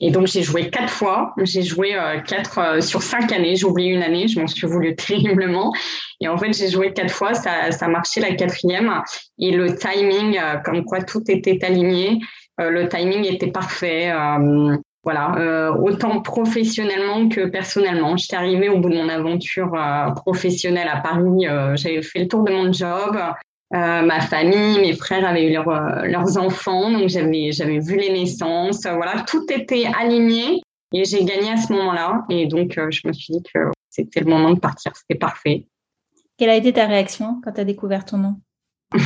Et 0.00 0.10
donc, 0.10 0.26
j'ai 0.26 0.42
joué 0.42 0.70
quatre 0.70 0.90
fois. 0.90 1.34
J'ai 1.42 1.62
joué 1.62 1.94
euh, 1.94 2.20
quatre 2.20 2.58
euh, 2.58 2.80
sur 2.80 3.02
cinq 3.02 3.32
années. 3.32 3.56
J'ai 3.56 3.66
oublié 3.66 3.90
une 3.90 4.02
année. 4.02 4.28
Je 4.28 4.40
m'en 4.40 4.46
suis 4.46 4.66
voulu 4.66 4.94
terriblement. 4.96 5.72
Et 6.20 6.28
en 6.28 6.36
fait, 6.36 6.52
j'ai 6.52 6.68
joué 6.68 6.92
quatre 6.92 7.12
fois. 7.12 7.34
Ça, 7.34 7.70
ça 7.70 7.88
marchait 7.88 8.20
la 8.20 8.34
quatrième. 8.34 9.02
Et 9.38 9.52
le 9.52 9.76
timing, 9.76 10.38
euh, 10.38 10.56
comme 10.64 10.84
quoi 10.84 11.02
tout 11.02 11.22
était 11.28 11.64
aligné, 11.64 12.20
le 12.58 12.88
timing 12.88 13.24
était 13.24 13.50
parfait. 13.50 14.12
voilà, 15.02 15.72
autant 15.80 16.20
professionnellement 16.22 17.28
que 17.28 17.46
personnellement. 17.46 18.16
J'étais 18.16 18.36
arrivée 18.36 18.68
au 18.68 18.78
bout 18.78 18.90
de 18.90 18.94
mon 18.94 19.08
aventure 19.08 19.72
professionnelle 20.14 20.88
à 20.88 21.00
Paris. 21.00 21.46
J'avais 21.74 22.00
fait 22.00 22.20
le 22.20 22.28
tour 22.28 22.44
de 22.44 22.52
mon 22.52 22.72
job. 22.72 23.18
Euh, 23.74 24.02
ma 24.02 24.20
famille, 24.20 24.78
mes 24.78 24.92
frères 24.92 25.26
avaient 25.26 25.50
eu 25.50 25.58
euh, 25.58 26.04
leurs 26.04 26.38
enfants, 26.38 26.92
donc 26.92 27.08
j'avais 27.08 27.50
j'avais 27.50 27.80
vu 27.80 27.96
les 27.96 28.12
naissances. 28.12 28.82
voilà, 28.82 29.24
tout 29.26 29.44
était 29.50 29.86
aligné 29.98 30.60
et 30.92 31.04
j'ai 31.04 31.24
gagné 31.24 31.50
à 31.50 31.56
ce 31.56 31.72
moment-là. 31.72 32.24
Et 32.30 32.46
donc 32.46 32.78
euh, 32.78 32.88
je 32.92 33.00
me 33.08 33.12
suis 33.12 33.34
dit 33.34 33.42
que 33.52 33.58
c'était 33.90 34.20
le 34.20 34.26
moment 34.26 34.52
de 34.52 34.60
partir, 34.60 34.92
c'était 34.94 35.18
parfait. 35.18 35.66
Quelle 36.38 36.50
a 36.50 36.56
été 36.56 36.72
ta 36.72 36.86
réaction 36.86 37.40
quand 37.42 37.52
tu 37.52 37.60
as 37.62 37.64
découvert 37.64 38.04
ton 38.04 38.18
nom? 38.18 38.36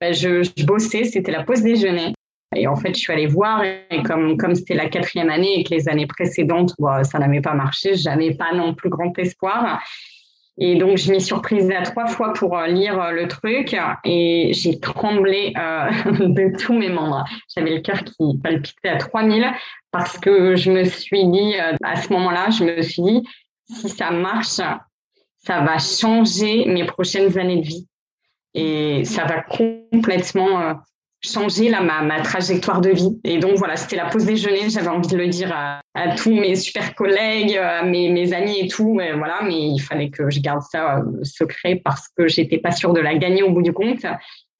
Ben, 0.00 0.14
je, 0.14 0.44
je, 0.44 0.64
bossais, 0.64 1.04
c'était 1.04 1.32
la 1.32 1.42
pause 1.42 1.62
déjeuner. 1.62 2.12
Et 2.54 2.68
en 2.68 2.76
fait, 2.76 2.94
je 2.94 3.00
suis 3.00 3.12
allée 3.12 3.26
voir, 3.26 3.64
et 3.64 4.02
comme 4.04 4.36
comme 4.36 4.54
c'était 4.54 4.74
la 4.74 4.88
quatrième 4.88 5.30
année 5.30 5.58
et 5.58 5.64
que 5.64 5.74
les 5.74 5.88
années 5.88 6.06
précédentes, 6.06 6.74
ça 7.02 7.18
n'avait 7.18 7.40
pas 7.40 7.54
marché, 7.54 7.94
j'avais 7.94 8.34
pas 8.34 8.52
non 8.54 8.74
plus 8.74 8.90
grand 8.90 9.16
espoir. 9.18 9.82
Et 10.58 10.76
donc, 10.76 10.98
je 10.98 11.10
m'y 11.10 11.20
surprise 11.20 11.70
à 11.70 11.82
trois 11.82 12.06
fois 12.06 12.34
pour 12.34 12.58
euh, 12.58 12.66
lire 12.66 13.00
euh, 13.00 13.12
le 13.12 13.26
truc 13.26 13.74
et 14.04 14.50
j'ai 14.52 14.78
tremblé 14.78 15.54
euh, 15.56 15.90
de 16.28 16.56
tous 16.58 16.74
mes 16.74 16.90
membres. 16.90 17.24
J'avais 17.54 17.74
le 17.74 17.80
cœur 17.80 18.04
qui 18.04 18.38
palpitait 18.42 18.90
à 18.90 18.96
3000 18.98 19.46
parce 19.90 20.18
que 20.18 20.54
je 20.54 20.70
me 20.70 20.84
suis 20.84 21.26
dit, 21.26 21.54
à 21.82 21.96
ce 21.96 22.12
moment-là, 22.12 22.50
je 22.50 22.64
me 22.64 22.82
suis 22.82 23.02
dit, 23.02 23.22
si 23.66 23.88
ça 23.88 24.10
marche, 24.10 24.46
ça 24.46 24.80
va 25.46 25.78
changer 25.78 26.66
mes 26.66 26.84
prochaines 26.84 27.38
années 27.38 27.60
de 27.60 27.66
vie. 27.66 27.86
Et 28.54 29.04
ça 29.04 29.24
va 29.24 29.42
complètement 29.42 30.76
changer 31.24 31.68
là, 31.68 31.80
ma, 31.80 32.02
ma, 32.02 32.20
trajectoire 32.20 32.80
de 32.80 32.90
vie. 32.90 33.18
Et 33.24 33.38
donc 33.38 33.56
voilà, 33.56 33.76
c'était 33.76 33.96
la 33.96 34.06
pause 34.06 34.24
déjeuner. 34.24 34.68
J'avais 34.68 34.88
envie 34.88 35.08
de 35.08 35.16
le 35.16 35.28
dire 35.28 35.52
à, 35.52 35.80
à, 35.94 36.14
tous 36.14 36.34
mes 36.34 36.56
super 36.56 36.94
collègues, 36.94 37.56
à 37.56 37.84
mes, 37.84 38.10
mes 38.10 38.32
amis 38.32 38.58
et 38.60 38.68
tout. 38.68 38.94
Mais 38.94 39.12
voilà, 39.12 39.40
mais 39.42 39.68
il 39.68 39.78
fallait 39.78 40.10
que 40.10 40.30
je 40.30 40.40
garde 40.40 40.62
ça 40.62 40.98
euh, 40.98 41.02
secret 41.22 41.80
parce 41.84 42.08
que 42.16 42.28
j'étais 42.28 42.58
pas 42.58 42.72
sûre 42.72 42.92
de 42.92 43.00
la 43.00 43.14
gagner 43.14 43.42
au 43.42 43.50
bout 43.50 43.62
du 43.62 43.72
compte. 43.72 44.04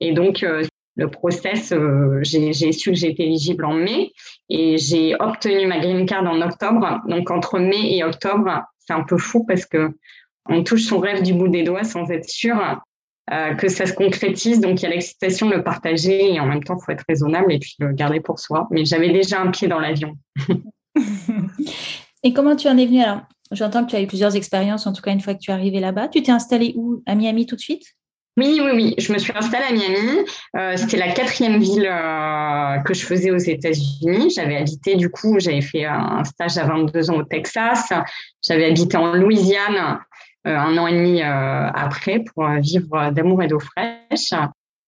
Et 0.00 0.12
donc 0.12 0.42
euh, 0.42 0.62
le 0.96 1.10
process, 1.10 1.72
euh, 1.72 2.20
j'ai 2.22 2.72
su 2.72 2.90
que 2.90 2.96
j'étais 2.96 3.24
éligible 3.24 3.64
en 3.64 3.74
mai 3.74 4.12
et 4.48 4.78
j'ai 4.78 5.14
obtenu 5.18 5.66
ma 5.66 5.78
green 5.78 6.06
card 6.06 6.24
en 6.24 6.40
octobre. 6.42 7.00
Donc 7.08 7.30
entre 7.30 7.58
mai 7.58 7.96
et 7.96 8.04
octobre, 8.04 8.62
c'est 8.78 8.92
un 8.92 9.02
peu 9.02 9.18
fou 9.18 9.44
parce 9.44 9.66
que 9.66 9.90
on 10.48 10.64
touche 10.64 10.82
son 10.82 10.98
rêve 10.98 11.22
du 11.22 11.34
bout 11.34 11.48
des 11.48 11.62
doigts 11.62 11.84
sans 11.84 12.10
être 12.10 12.28
sûr 12.28 12.56
euh, 13.30 13.54
que 13.54 13.68
ça 13.68 13.86
se 13.86 13.92
concrétise. 13.92 14.60
Donc, 14.60 14.80
il 14.80 14.84
y 14.84 14.86
a 14.86 14.90
l'excitation 14.90 15.48
de 15.48 15.54
le 15.54 15.62
partager 15.62 16.34
et 16.34 16.40
en 16.40 16.46
même 16.46 16.62
temps, 16.62 16.76
il 16.80 16.84
faut 16.84 16.92
être 16.92 17.04
raisonnable 17.08 17.52
et 17.52 17.58
puis 17.58 17.76
le 17.78 17.92
garder 17.92 18.20
pour 18.20 18.40
soi. 18.40 18.66
Mais 18.70 18.84
j'avais 18.84 19.10
déjà 19.10 19.40
un 19.40 19.50
pied 19.50 19.68
dans 19.68 19.78
l'avion. 19.78 20.16
et 22.24 22.32
comment 22.32 22.56
tu 22.56 22.68
en 22.68 22.76
es 22.76 22.86
venue 22.86 23.02
alors 23.02 23.22
J'entends 23.52 23.84
que 23.84 23.90
tu 23.90 23.96
as 23.96 24.02
eu 24.02 24.06
plusieurs 24.06 24.34
expériences, 24.34 24.86
en 24.86 24.94
tout 24.94 25.02
cas 25.02 25.12
une 25.12 25.20
fois 25.20 25.34
que 25.34 25.38
tu 25.38 25.50
es 25.50 25.54
arrivée 25.54 25.78
là-bas. 25.78 26.08
Tu 26.08 26.22
t'es 26.22 26.32
installée 26.32 26.72
où? 26.74 27.02
À 27.06 27.14
Miami 27.14 27.46
tout 27.46 27.54
de 27.54 27.60
suite? 27.60 27.84
Oui, 28.38 28.60
oui, 28.62 28.70
oui. 28.72 28.94
Je 28.96 29.12
me 29.12 29.18
suis 29.18 29.32
installée 29.36 29.66
à 29.68 29.72
Miami. 29.72 30.24
Euh, 30.56 30.76
c'était 30.76 30.96
la 30.96 31.12
quatrième 31.12 31.60
ville 31.60 31.86
euh, 31.86 32.78
que 32.78 32.94
je 32.94 33.04
faisais 33.04 33.30
aux 33.30 33.36
États-Unis. 33.36 34.32
J'avais 34.34 34.56
habité, 34.56 34.96
du 34.96 35.10
coup, 35.10 35.38
j'avais 35.38 35.60
fait 35.60 35.84
un 35.84 36.24
stage 36.24 36.56
à 36.56 36.64
22 36.64 37.10
ans 37.10 37.16
au 37.16 37.24
Texas. 37.24 37.92
J'avais 38.42 38.64
habité 38.64 38.96
en 38.96 39.12
Louisiane 39.12 40.00
un 40.44 40.76
an 40.78 40.86
et 40.86 40.92
demi 40.92 41.22
euh, 41.22 41.68
après 41.74 42.20
pour 42.20 42.44
euh, 42.44 42.58
vivre 42.58 43.10
d'amour 43.10 43.42
et 43.42 43.48
d'eau 43.48 43.60
fraîche. 43.60 44.32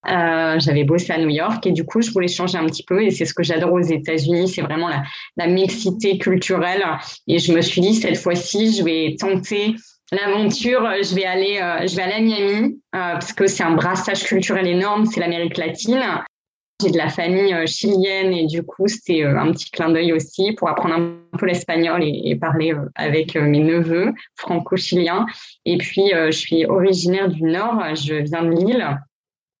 Euh, 0.07 0.59
j'avais 0.59 0.83
bossé 0.83 1.13
à 1.13 1.17
New 1.17 1.29
York 1.29 1.65
et 1.65 1.71
du 1.71 1.83
coup, 1.83 2.01
je 2.01 2.11
voulais 2.11 2.27
changer 2.27 2.57
un 2.57 2.65
petit 2.65 2.83
peu. 2.83 3.03
Et 3.03 3.11
c'est 3.11 3.25
ce 3.25 3.33
que 3.33 3.43
j'adore 3.43 3.73
aux 3.73 3.81
États-Unis, 3.81 4.49
c'est 4.49 4.61
vraiment 4.61 4.87
la, 4.87 5.03
la, 5.37 5.47
mixité 5.47 6.17
culturelle. 6.19 6.83
Et 7.27 7.39
je 7.39 7.53
me 7.53 7.61
suis 7.61 7.81
dit, 7.81 7.95
cette 7.95 8.17
fois-ci, 8.17 8.75
je 8.75 8.83
vais 8.83 9.15
tenter 9.19 9.75
l'aventure. 10.11 10.87
Je 11.01 11.15
vais 11.15 11.25
aller, 11.25 11.55
je 11.87 11.95
vais 11.95 12.03
à 12.03 12.19
Miami 12.19 12.79
parce 12.91 13.33
que 13.33 13.47
c'est 13.47 13.63
un 13.63 13.71
brassage 13.71 14.23
culturel 14.25 14.67
énorme. 14.67 15.07
C'est 15.07 15.19
l'Amérique 15.19 15.57
latine. 15.57 16.03
J'ai 16.81 16.91
de 16.91 16.97
la 16.97 17.07
famille 17.07 17.53
euh, 17.53 17.65
chilienne 17.65 18.33
et 18.33 18.47
du 18.47 18.61
coup, 18.61 18.87
c'était 18.87 19.23
euh, 19.23 19.39
un 19.39 19.53
petit 19.53 19.71
clin 19.71 19.89
d'œil 19.89 20.11
aussi 20.11 20.51
pour 20.51 20.67
apprendre 20.67 20.95
un 20.95 21.37
peu 21.37 21.45
l'espagnol 21.45 22.03
et, 22.03 22.35
parler 22.35 22.73
euh, 22.73 22.89
avec 22.95 23.35
mes 23.35 23.61
neveux 23.61 24.11
franco-chiliens. 24.35 25.25
Et 25.63 25.77
puis, 25.77 26.11
je 26.13 26.31
suis 26.31 26.65
originaire 26.65 27.29
du 27.29 27.43
Nord, 27.43 27.81
je 27.95 28.15
viens 28.15 28.43
de 28.43 28.51
Lille. 28.51 28.99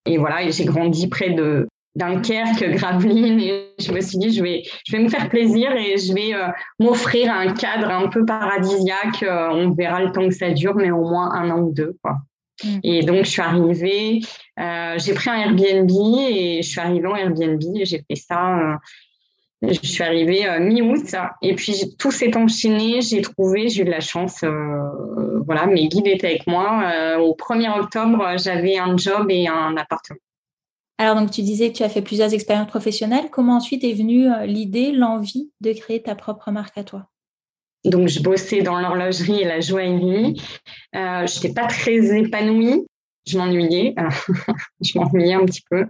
Et 0.05 0.17
voilà, 0.17 0.49
j'ai 0.49 0.65
grandi 0.65 1.07
près 1.07 1.29
de 1.29 1.67
Dunkerque, 1.95 2.69
Gravelines, 2.75 3.39
et 3.39 3.69
je 3.79 3.93
me 3.93 4.01
suis 4.01 4.17
dit, 4.17 4.31
je 4.31 4.43
vais, 4.43 4.63
je 4.85 4.97
vais 4.97 5.01
me 5.01 5.07
faire 5.07 5.29
plaisir 5.29 5.71
et 5.71 5.97
je 5.97 6.13
vais 6.13 6.33
m'offrir 6.79 7.31
un 7.31 7.53
cadre 7.53 7.91
un 7.91 8.09
peu 8.09 8.25
paradisiaque. 8.25 9.23
on 9.23 9.71
verra 9.71 10.03
le 10.03 10.11
temps 10.11 10.27
que 10.27 10.35
ça 10.35 10.51
dure, 10.51 10.75
mais 10.75 10.91
au 10.91 11.03
moins 11.03 11.31
un 11.31 11.49
an 11.49 11.59
ou 11.59 11.73
deux. 11.73 11.95
Quoi. 12.03 12.17
Mm. 12.63 12.79
Et 12.83 13.03
donc, 13.03 13.25
je 13.25 13.29
suis 13.29 13.41
arrivée, 13.41 14.21
euh, 14.59 14.95
j'ai 14.97 15.13
pris 15.13 15.29
un 15.29 15.35
Airbnb 15.35 15.89
et 16.29 16.61
je 16.61 16.67
suis 16.67 16.79
arrivée 16.79 17.07
en 17.07 17.15
Airbnb 17.15 17.61
et 17.75 17.85
j'ai 17.85 18.03
fait 18.07 18.15
ça. 18.15 18.59
Euh, 18.59 18.75
je 19.61 19.87
suis 19.87 20.03
arrivée 20.03 20.47
euh, 20.47 20.59
mi-août 20.59 21.15
et 21.41 21.55
puis 21.55 21.95
tout 21.97 22.11
s'est 22.11 22.35
enchaîné. 22.37 23.01
J'ai 23.01 23.21
trouvé, 23.21 23.69
j'ai 23.69 23.81
eu 23.81 23.85
de 23.85 23.91
la 23.91 23.99
chance. 23.99 24.43
voilà, 25.45 25.65
mes 25.65 25.87
guides 25.87 26.07
étaient 26.07 26.27
avec 26.27 26.47
moi. 26.47 27.17
au 27.19 27.35
1er 27.35 27.79
octobre, 27.79 28.37
j'avais 28.37 28.77
un 28.77 28.95
job 28.97 29.27
et 29.29 29.47
un 29.47 29.75
appartement. 29.77 30.19
Alors, 30.97 31.15
donc, 31.15 31.31
tu 31.31 31.41
disais 31.41 31.71
que 31.71 31.77
tu 31.77 31.83
as 31.83 31.89
fait 31.89 32.01
plusieurs 32.01 32.33
expériences 32.33 32.67
professionnelles. 32.69 33.29
Comment 33.29 33.57
ensuite 33.57 33.83
est 33.83 33.93
venue 33.93 34.27
l'idée, 34.45 34.91
l'envie 34.91 35.51
de 35.59 35.73
créer 35.73 36.01
ta 36.01 36.15
propre 36.15 36.51
marque 36.51 36.77
à 36.77 36.83
toi? 36.83 37.09
Donc, 37.85 38.07
je 38.07 38.21
bossais 38.21 38.61
dans 38.61 38.79
l'horlogerie 38.79 39.41
et 39.41 39.45
la 39.45 39.59
joaillerie. 39.59 40.41
Euh, 40.95 41.27
je 41.27 41.35
n'étais 41.35 41.53
pas 41.53 41.67
très 41.67 42.17
épanouie. 42.17 42.85
Je 43.27 43.37
m'ennuyais. 43.37 43.95
je 44.81 44.97
m'ennuyais 44.97 45.33
un 45.33 45.45
petit 45.45 45.63
peu. 45.69 45.85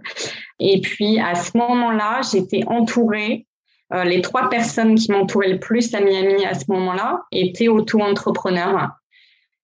Et 0.58 0.80
puis, 0.80 1.18
à 1.18 1.34
ce 1.34 1.56
moment-là, 1.56 2.20
j'étais 2.30 2.62
entourée. 2.66 3.46
Euh, 3.92 4.04
les 4.04 4.20
trois 4.20 4.48
personnes 4.48 4.96
qui 4.96 5.12
m'entouraient 5.12 5.52
le 5.52 5.60
plus 5.60 5.94
à 5.94 6.00
Miami 6.00 6.44
à 6.44 6.54
ce 6.54 6.64
moment-là 6.68 7.22
étaient 7.30 7.68
auto-entrepreneurs. 7.68 8.90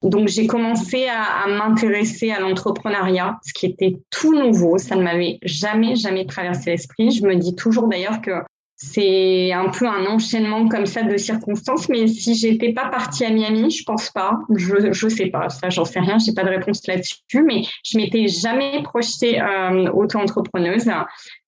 Donc, 0.03 0.29
j'ai 0.29 0.47
commencé 0.47 1.07
à, 1.07 1.45
à 1.45 1.49
m'intéresser 1.49 2.31
à 2.31 2.41
l'entrepreneuriat, 2.41 3.39
ce 3.45 3.53
qui 3.53 3.67
était 3.67 3.99
tout 4.11 4.35
nouveau. 4.35 4.79
Ça 4.79 4.97
ne 4.97 5.03
m'avait 5.03 5.39
jamais, 5.43 5.97
jamais 5.97 6.27
traversé 6.27 6.71
l'esprit. 6.71 7.11
Je 7.11 7.25
me 7.25 7.37
dis 7.37 7.55
toujours 7.55 7.89
d'ailleurs 7.89 8.21
que 8.21 8.33
c'est 8.85 9.53
un 9.53 9.69
peu 9.69 9.87
un 9.87 10.07
enchaînement 10.07 10.69
comme 10.69 10.87
ça 10.87 11.03
de 11.03 11.17
circonstances. 11.17 11.89
Mais 11.89 12.09
si 12.09 12.35
j'étais 12.35 12.73
pas 12.73 12.89
partie 12.89 13.25
à 13.25 13.31
Miami, 13.31 13.71
je 13.71 13.85
pense 13.85 14.11
pas. 14.11 14.41
Je 14.55 14.93
je 14.93 15.09
sais 15.09 15.27
pas. 15.27 15.49
Ça, 15.49 15.71
j'en 15.71 15.85
sais 15.85 16.01
rien. 16.01 16.19
J'ai 16.19 16.33
pas 16.35 16.43
de 16.43 16.49
réponse 16.49 16.87
là-dessus. 16.89 17.43
Mais 17.47 17.63
je 17.85 17.97
m'étais 17.97 18.27
jamais 18.27 18.83
projetée 18.83 19.41
euh, 19.41 19.89
auto-entrepreneuse. 19.93 20.91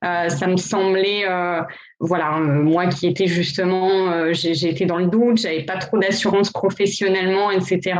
Euh, 0.05 0.29
ça 0.29 0.47
me 0.47 0.57
semblait, 0.57 1.29
euh, 1.29 1.61
voilà, 2.01 2.39
euh, 2.39 2.63
moi 2.63 2.87
qui 2.87 3.07
étais 3.07 3.27
justement, 3.27 4.11
euh, 4.11 4.33
été 4.33 4.87
dans 4.87 4.99
le 4.99 5.07
doute, 5.07 5.39
j'avais 5.39 5.63
pas 5.63 5.77
trop 5.77 5.99
d'assurance 5.99 6.51
professionnellement, 6.51 7.51
etc. 7.51 7.95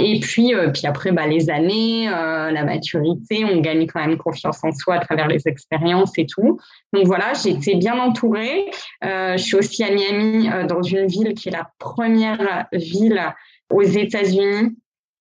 et 0.00 0.20
puis, 0.20 0.52
puis 0.72 0.86
après, 0.86 1.12
bah, 1.12 1.26
les 1.26 1.50
années, 1.50 2.06
la 2.06 2.64
maturité, 2.64 3.44
on 3.44 3.60
gagne 3.60 3.86
quand 3.86 4.00
même 4.00 4.16
confiance 4.16 4.62
en 4.64 4.72
soi 4.72 4.96
à 4.96 4.98
travers 4.98 5.28
les 5.28 5.46
expériences 5.46 6.12
et 6.18 6.26
tout. 6.26 6.58
Donc 6.92 7.06
voilà, 7.06 7.32
j'étais 7.34 7.76
bien 7.76 7.98
entourée. 7.98 8.66
je 9.02 9.36
suis 9.38 9.56
aussi 9.56 9.84
à 9.84 9.90
Miami, 9.90 10.48
dans 10.68 10.82
une 10.82 11.06
ville 11.06 11.34
qui 11.34 11.48
est 11.48 11.52
la 11.52 11.70
première 11.78 12.66
ville 12.72 13.22
aux 13.70 13.82
États-Unis 13.82 14.76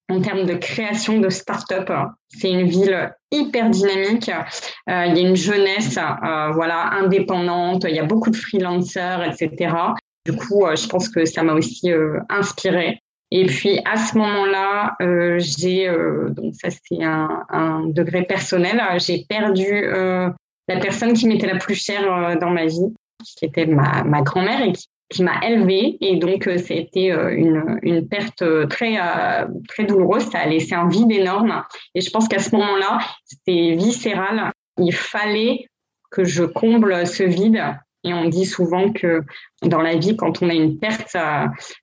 en 0.09 0.21
termes 0.21 0.45
de 0.45 0.53
création 0.53 1.19
de 1.19 1.29
start-up. 1.29 1.89
C'est 2.29 2.51
une 2.51 2.67
ville 2.67 3.11
hyper 3.35 3.69
dynamique. 3.69 4.29
Euh, 4.89 5.05
il 5.07 5.17
y 5.17 5.25
a 5.25 5.29
une 5.29 5.35
jeunesse 5.35 5.97
euh, 5.97 6.51
voilà, 6.51 6.91
indépendante, 6.93 7.85
il 7.87 7.95
y 7.95 7.99
a 7.99 8.05
beaucoup 8.05 8.29
de 8.29 8.35
freelancers, 8.35 9.23
etc. 9.23 9.73
Du 10.25 10.35
coup, 10.35 10.65
euh, 10.65 10.75
je 10.75 10.87
pense 10.87 11.09
que 11.09 11.25
ça 11.25 11.43
m'a 11.43 11.53
aussi 11.53 11.91
inspiré. 12.29 12.99
Et 13.31 13.45
puis 13.45 13.79
à 13.85 13.97
ce 13.97 14.17
moment-là, 14.17 14.95
j'ai, 15.39 15.91
donc 16.29 16.53
ça 16.55 16.69
c'est 16.69 17.03
un, 17.03 17.43
un, 17.49 17.87
degré 17.87 18.23
personnel, 18.23 18.81
j'ai 18.97 19.25
perdu 19.27 19.83
la 20.67 20.79
personne 20.79 21.13
qui 21.13 21.27
m'était 21.27 21.47
la 21.47 21.57
plus 21.57 21.75
chère 21.75 22.37
dans 22.39 22.51
ma 22.51 22.65
vie, 22.65 22.93
qui 23.37 23.45
était 23.45 23.65
ma, 23.65 24.03
ma 24.03 24.21
grand-mère 24.21 24.61
et 24.61 24.71
qui 24.71 24.87
qui 25.09 25.23
m'a 25.23 25.39
élevée. 25.45 25.97
Et 26.01 26.17
donc 26.17 26.47
euh, 26.47 26.57
c'était 26.57 27.11
euh, 27.11 27.35
une, 27.35 27.79
une 27.83 28.07
perte 28.07 28.41
euh, 28.41 28.65
très 28.65 28.97
très 29.67 29.83
douloureuse. 29.83 30.29
Ça 30.29 30.39
a 30.39 30.47
laissé 30.47 30.75
un 30.75 30.87
vide 30.87 31.11
énorme. 31.11 31.63
Et 31.93 32.01
je 32.01 32.09
pense 32.09 32.27
qu'à 32.27 32.39
ce 32.39 32.55
moment-là 32.55 32.99
c'était 33.25 33.75
viscéral. 33.75 34.51
Il 34.77 34.93
fallait 34.93 35.67
que 36.11 36.23
je 36.23 36.43
comble 36.43 37.05
ce 37.07 37.23
vide. 37.23 37.61
Et 38.07 38.13
on 38.13 38.25
dit 38.25 38.45
souvent 38.45 38.91
que 38.91 39.23
dans 39.63 39.81
la 39.81 39.95
vie, 39.95 40.15
quand 40.15 40.43
on 40.43 40.49
a 40.49 40.53
une 40.53 40.77
perte, 40.77 41.13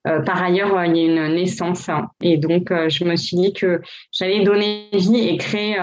par 0.04 0.40
ailleurs, 0.40 0.84
il 0.84 0.96
y 0.96 1.00
a 1.00 1.04
une 1.04 1.34
naissance. 1.34 1.90
Et 2.20 2.36
donc, 2.36 2.68
je 2.70 3.04
me 3.04 3.16
suis 3.16 3.36
dit 3.36 3.52
que 3.52 3.80
j'allais 4.12 4.44
donner 4.44 4.88
vie 4.92 5.26
et 5.26 5.36
créer, 5.36 5.82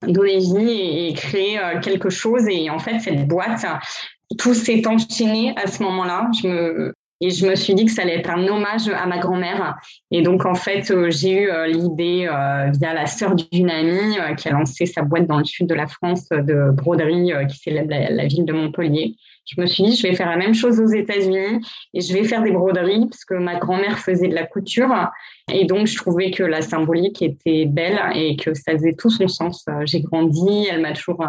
donner 0.00 0.38
vie 0.38 1.08
et 1.08 1.12
créer 1.12 1.60
quelque 1.82 2.08
chose. 2.08 2.48
Et 2.48 2.70
en 2.70 2.78
fait, 2.78 3.00
cette 3.00 3.28
boîte, 3.28 3.66
tout 4.38 4.54
s'est 4.54 4.86
enchaîné 4.86 5.54
à 5.56 5.66
ce 5.66 5.82
moment-là. 5.82 6.30
Je 6.42 6.48
me, 6.48 6.94
et 7.20 7.30
je 7.30 7.46
me 7.46 7.54
suis 7.54 7.74
dit 7.74 7.86
que 7.86 7.92
ça 7.92 8.02
allait 8.02 8.18
être 8.18 8.30
un 8.30 8.46
hommage 8.46 8.88
à 8.88 9.06
ma 9.06 9.18
grand-mère. 9.18 9.76
Et 10.10 10.20
donc, 10.20 10.44
en 10.44 10.54
fait, 10.54 10.90
euh, 10.90 11.10
j'ai 11.10 11.44
eu 11.44 11.50
euh, 11.50 11.66
l'idée 11.66 12.28
euh, 12.30 12.70
via 12.78 12.92
la 12.92 13.06
sœur 13.06 13.34
d'une 13.34 13.70
amie 13.70 14.16
qui 14.36 14.48
a 14.48 14.52
lancé 14.52 14.84
sa 14.84 15.02
boîte 15.02 15.26
dans 15.26 15.38
le 15.38 15.44
sud 15.44 15.66
de 15.66 15.74
la 15.74 15.86
France 15.86 16.28
de 16.28 16.70
broderie 16.72 17.32
qui 17.48 17.58
célèbre 17.58 17.90
la, 17.90 18.26
ville 18.26 18.44
de 18.44 18.52
Montpellier. 18.52 19.16
Je 19.46 19.60
me 19.60 19.66
suis 19.66 19.84
dit, 19.84 19.96
je 19.96 20.06
vais 20.06 20.14
faire 20.14 20.28
la 20.28 20.36
même 20.36 20.54
chose 20.54 20.80
aux 20.80 20.88
États-Unis 20.88 21.64
et 21.94 22.00
je 22.00 22.12
vais 22.12 22.24
faire 22.24 22.42
des 22.42 22.50
broderies 22.50 23.06
parce 23.06 23.24
que 23.24 23.34
ma 23.34 23.54
grand-mère 23.56 23.98
faisait 23.98 24.28
de 24.28 24.34
la 24.34 24.44
couture. 24.44 24.92
Et 25.50 25.64
donc, 25.64 25.86
je 25.86 25.96
trouvais 25.96 26.32
que 26.32 26.42
la 26.42 26.62
symbolique 26.62 27.22
était 27.22 27.64
belle 27.64 27.98
et 28.14 28.36
que 28.36 28.52
ça 28.54 28.72
faisait 28.72 28.94
tout 28.94 29.08
son 29.08 29.28
sens. 29.28 29.64
J'ai 29.84 30.00
grandi, 30.00 30.66
elle 30.70 30.82
m'a 30.82 30.92
toujours 30.92 31.24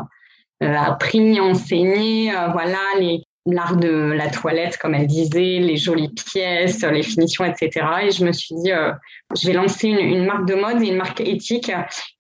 appris, 0.61 1.39
enseigné, 1.39 2.35
euh, 2.35 2.47
voilà, 2.49 2.79
les, 2.99 3.23
l'art 3.45 3.77
de 3.77 4.11
la 4.11 4.29
toilette, 4.29 4.77
comme 4.77 4.95
elle 4.95 5.07
disait, 5.07 5.59
les 5.59 5.77
jolies 5.77 6.13
pièces, 6.13 6.83
les 6.83 7.03
finitions, 7.03 7.45
etc. 7.45 7.85
Et 8.03 8.11
je 8.11 8.25
me 8.25 8.31
suis 8.31 8.55
dit, 8.55 8.71
euh, 8.71 8.91
je 9.35 9.47
vais 9.47 9.53
lancer 9.53 9.87
une, 9.87 9.99
une, 9.99 10.25
marque 10.25 10.47
de 10.47 10.55
mode 10.55 10.81
et 10.81 10.87
une 10.87 10.97
marque 10.97 11.21
éthique. 11.21 11.71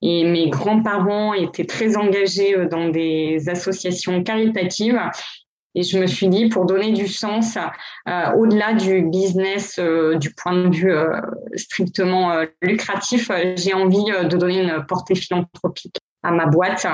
Et 0.01 0.23
mes 0.23 0.49
grands-parents 0.49 1.33
étaient 1.33 1.65
très 1.65 1.97
engagés 1.97 2.55
dans 2.67 2.89
des 2.89 3.49
associations 3.49 4.23
caritatives. 4.23 4.99
Et 5.77 5.83
je 5.83 5.99
me 5.99 6.07
suis 6.07 6.27
dit, 6.27 6.49
pour 6.49 6.65
donner 6.65 6.91
du 6.91 7.07
sens, 7.07 7.55
euh, 8.09 8.31
au-delà 8.35 8.73
du 8.73 9.03
business, 9.03 9.75
euh, 9.77 10.17
du 10.17 10.33
point 10.33 10.53
de 10.53 10.75
vue 10.75 10.91
euh, 10.91 11.21
strictement 11.55 12.43
lucratif, 12.63 13.29
j'ai 13.55 13.75
envie 13.75 14.03
de 14.03 14.37
donner 14.37 14.63
une 14.63 14.83
portée 14.87 15.13
philanthropique 15.13 15.97
à 16.23 16.31
ma 16.31 16.47
boîte 16.47 16.87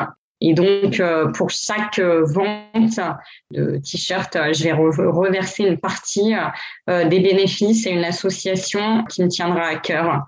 et 0.45 0.53
donc, 0.53 0.99
euh, 0.99 1.31
pour 1.31 1.49
chaque 1.49 1.99
euh, 1.99 2.25
vente 2.25 2.99
de 3.51 3.77
t-shirt, 3.77 4.35
euh, 4.35 4.51
je 4.51 4.65
vais 4.65 4.73
reverser 4.73 5.63
une 5.63 5.77
partie 5.77 6.33
des 6.87 7.19
bénéfices 7.19 7.87
à 7.87 7.91
une 7.91 8.03
association 8.03 9.05
qui 9.05 9.23
me 9.23 9.29
tiendra 9.29 9.67
à 9.67 9.75
cœur. 9.77 10.25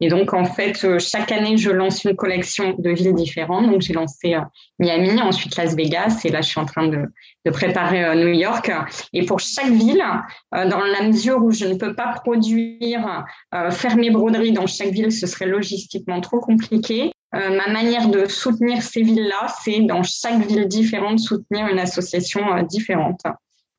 Et 0.00 0.08
donc, 0.08 0.34
en 0.34 0.44
fait, 0.44 0.98
chaque 0.98 1.30
année, 1.30 1.56
je 1.56 1.70
lance 1.70 2.02
une 2.02 2.16
collection 2.16 2.74
de 2.76 2.90
villes 2.90 3.14
différentes. 3.14 3.70
Donc, 3.70 3.82
j'ai 3.82 3.92
lancé 3.92 4.34
Miami, 4.80 5.22
ensuite 5.22 5.56
Las 5.56 5.76
Vegas, 5.76 6.22
et 6.24 6.30
là, 6.30 6.40
je 6.40 6.48
suis 6.48 6.58
en 6.58 6.66
train 6.66 6.88
de, 6.88 7.04
de 7.44 7.50
préparer 7.52 8.16
New 8.16 8.32
York. 8.32 8.72
Et 9.12 9.24
pour 9.24 9.38
chaque 9.38 9.70
ville, 9.70 10.04
dans 10.50 10.80
la 10.80 11.02
mesure 11.06 11.44
où 11.44 11.52
je 11.52 11.66
ne 11.66 11.74
peux 11.74 11.94
pas 11.94 12.14
produire, 12.24 13.24
faire 13.70 13.96
mes 13.96 14.10
broderies 14.10 14.50
dans 14.50 14.66
chaque 14.66 14.90
ville, 14.90 15.12
ce 15.12 15.28
serait 15.28 15.46
logistiquement 15.46 16.20
trop 16.20 16.40
compliqué. 16.40 17.12
Euh, 17.34 17.56
ma 17.56 17.72
manière 17.72 18.08
de 18.08 18.26
soutenir 18.26 18.82
ces 18.82 19.02
villes-là, 19.02 19.46
c'est 19.62 19.80
dans 19.80 20.02
chaque 20.02 20.46
ville 20.46 20.68
différente 20.68 21.18
soutenir 21.18 21.66
une 21.66 21.78
association 21.78 22.54
euh, 22.54 22.62
différente. 22.62 23.20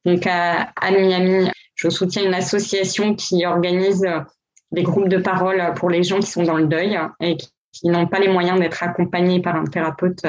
Donc 0.06 0.26
à, 0.26 0.72
Miami, 0.92 1.50
je 1.76 1.90
soutiens 1.90 2.26
une 2.26 2.34
association 2.34 3.14
qui 3.14 3.46
organise 3.46 4.04
euh, 4.04 4.22
des 4.72 4.82
groupes 4.82 5.08
de 5.08 5.18
parole 5.18 5.74
pour 5.76 5.92
les 5.92 6.02
gens 6.02 6.20
qui 6.20 6.32
sont 6.32 6.44
dans 6.44 6.58
le 6.58 6.66
deuil 6.66 6.98
et 7.20 7.38
qui, 7.38 7.88
n'ont 7.88 8.08
pas 8.08 8.20
les 8.20 8.28
moyens 8.28 8.60
d'être 8.60 8.82
accompagnés 8.82 9.40
par 9.40 9.56
un 9.56 9.66
thérapeute. 9.66 10.24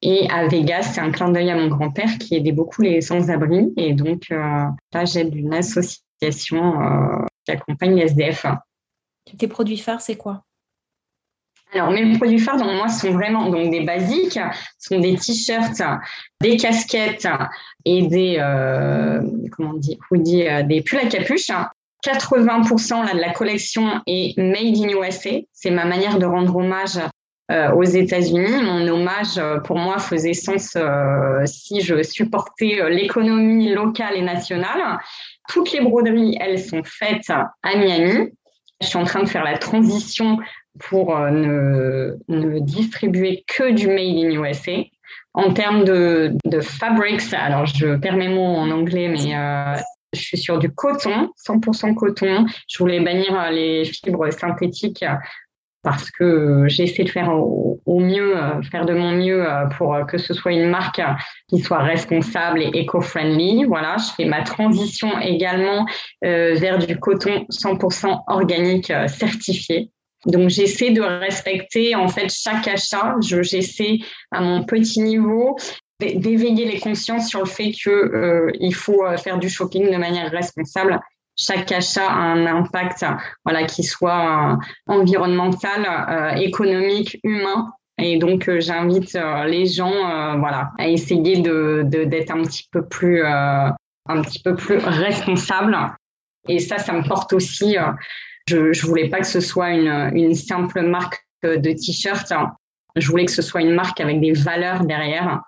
Et 0.00 0.28
à 0.30 0.46
Vegas, 0.46 0.92
c'est 0.94 1.00
un 1.00 1.10
clin 1.10 1.30
d'œil 1.30 1.50
à 1.50 1.56
mon 1.56 1.68
grand-père 1.68 2.18
qui 2.18 2.36
aidait 2.36 2.52
beaucoup 2.52 2.82
les 2.82 3.00
sans-abri. 3.00 3.72
Et 3.76 3.94
donc 3.94 4.28
là, 4.30 5.04
j'aide 5.04 5.34
une 5.34 5.54
association 5.54 6.74
qui 7.44 7.52
accompagne 7.52 7.94
les 7.94 8.02
SDF. 8.02 8.46
Tes 9.38 9.48
produits 9.48 9.78
phares, 9.78 10.00
c'est 10.00 10.16
quoi? 10.16 10.42
Alors, 11.74 11.90
mes 11.90 12.18
produits 12.18 12.38
phares, 12.38 12.58
donc 12.58 12.74
moi, 12.74 12.88
sont 12.88 13.12
vraiment 13.12 13.48
donc 13.48 13.70
des 13.70 13.80
basiques, 13.80 14.38
sont 14.78 15.00
des 15.00 15.16
t-shirts, 15.16 15.82
des 16.40 16.56
casquettes 16.56 17.28
et 17.84 18.02
des 18.02 18.36
euh, 18.38 19.22
comment 19.52 19.72
on 20.10 20.18
dit, 20.18 20.46
euh, 20.46 20.62
des 20.62 20.82
pulls 20.82 20.98
à 20.98 21.06
capuche. 21.06 21.50
80% 22.04 23.06
là, 23.06 23.14
de 23.14 23.20
la 23.20 23.32
collection 23.32 24.02
est 24.06 24.36
made 24.36 24.76
in 24.76 24.88
USA. 24.88 25.30
C'est 25.52 25.70
ma 25.70 25.84
manière 25.84 26.18
de 26.18 26.26
rendre 26.26 26.56
hommage 26.56 26.98
euh, 27.50 27.72
aux 27.72 27.84
États-Unis. 27.84 28.62
Mon 28.62 28.86
hommage, 28.88 29.40
pour 29.64 29.78
moi, 29.78 29.98
faisait 29.98 30.34
sens 30.34 30.76
si 31.46 31.80
je 31.80 32.02
supportais 32.02 32.90
l'économie 32.90 33.72
locale 33.72 34.16
et 34.16 34.22
nationale. 34.22 34.98
Toutes 35.48 35.72
les 35.72 35.80
broderies, 35.80 36.36
elles 36.40 36.58
sont 36.58 36.82
faites 36.84 37.30
à 37.30 37.76
Miami. 37.76 38.30
Je 38.80 38.88
suis 38.88 38.98
en 38.98 39.04
train 39.04 39.22
de 39.22 39.28
faire 39.28 39.44
la 39.44 39.58
transition 39.58 40.38
pour 40.78 41.16
euh, 41.16 41.30
ne, 41.30 42.16
ne, 42.28 42.58
distribuer 42.60 43.44
que 43.46 43.72
du 43.72 43.88
Made 43.88 44.16
in 44.16 44.30
USA. 44.30 44.84
En 45.34 45.52
termes 45.52 45.84
de, 45.84 46.36
de 46.44 46.60
fabrics, 46.60 47.32
alors 47.32 47.66
je 47.66 47.96
perds 47.96 48.16
mes 48.16 48.28
mots 48.28 48.54
en 48.56 48.70
anglais, 48.70 49.08
mais 49.08 49.34
euh, 49.34 49.80
je 50.12 50.20
suis 50.20 50.38
sur 50.38 50.58
du 50.58 50.70
coton, 50.70 51.30
100% 51.46 51.94
coton. 51.94 52.46
Je 52.68 52.78
voulais 52.78 53.00
bannir 53.00 53.38
euh, 53.38 53.50
les 53.50 53.84
fibres 53.84 54.30
synthétiques 54.30 55.04
parce 55.82 56.10
que 56.12 56.68
j'essaie 56.68 57.02
de 57.02 57.08
faire 57.08 57.34
au, 57.34 57.80
mieux, 57.98 58.36
faire 58.70 58.86
de 58.86 58.94
mon 58.94 59.10
mieux 59.10 59.44
pour 59.76 59.96
que 60.06 60.16
ce 60.16 60.32
soit 60.32 60.52
une 60.52 60.70
marque 60.70 61.02
qui 61.48 61.58
soit 61.58 61.80
responsable 61.80 62.62
et 62.62 62.70
éco-friendly. 62.72 63.64
Voilà, 63.64 63.96
je 63.96 64.12
fais 64.14 64.24
ma 64.26 64.42
transition 64.42 65.18
également 65.18 65.84
vers 66.22 66.78
du 66.78 67.00
coton 67.00 67.46
100% 67.50 68.16
organique 68.28 68.92
certifié. 69.08 69.90
Donc 70.26 70.50
j'essaie 70.50 70.90
de 70.90 71.02
respecter 71.02 71.94
en 71.94 72.08
fait 72.08 72.32
chaque 72.32 72.68
achat. 72.68 73.16
J'essaie 73.20 73.98
à 74.30 74.40
mon 74.40 74.64
petit 74.64 75.00
niveau 75.00 75.56
d'éveiller 76.00 76.66
les 76.70 76.80
consciences 76.80 77.28
sur 77.28 77.40
le 77.40 77.46
fait 77.46 77.72
que 77.72 77.90
euh, 77.90 78.50
il 78.58 78.74
faut 78.74 79.04
euh, 79.04 79.16
faire 79.16 79.38
du 79.38 79.48
shopping 79.48 79.90
de 79.90 79.96
manière 79.96 80.30
responsable. 80.30 81.00
Chaque 81.36 81.72
achat 81.72 82.06
a 82.06 82.14
un 82.14 82.46
impact, 82.46 83.06
voilà, 83.44 83.64
qui 83.64 83.82
soit 83.82 84.52
euh, 84.52 84.56
environnemental, 84.86 85.86
euh, 85.86 86.30
économique, 86.36 87.18
humain. 87.24 87.72
Et 87.98 88.18
donc 88.18 88.50
j'invite 88.58 89.16
les 89.46 89.66
gens, 89.66 89.92
voilà, 90.38 90.70
à 90.78 90.88
essayer 90.88 91.40
de 91.40 91.82
d'être 91.84 92.30
un 92.30 92.42
petit 92.42 92.66
peu 92.72 92.84
plus, 92.86 93.22
un 93.22 94.22
petit 94.22 94.42
peu 94.42 94.56
plus 94.56 94.78
responsable. 94.78 95.76
Et 96.48 96.58
ça, 96.58 96.78
ça 96.78 96.94
me 96.94 97.06
porte 97.06 97.34
aussi 97.34 97.76
je 98.46 98.56
ne 98.56 98.86
voulais 98.86 99.08
pas 99.08 99.20
que 99.20 99.26
ce 99.26 99.40
soit 99.40 99.70
une, 99.70 100.10
une 100.14 100.34
simple 100.34 100.82
marque 100.82 101.24
de 101.42 101.56
t-shirt. 101.56 102.32
Je 102.96 103.08
voulais 103.08 103.24
que 103.24 103.32
ce 103.32 103.42
soit 103.42 103.62
une 103.62 103.74
marque 103.74 104.00
avec 104.00 104.20
des 104.20 104.32
valeurs 104.32 104.84
derrière. 104.84 105.40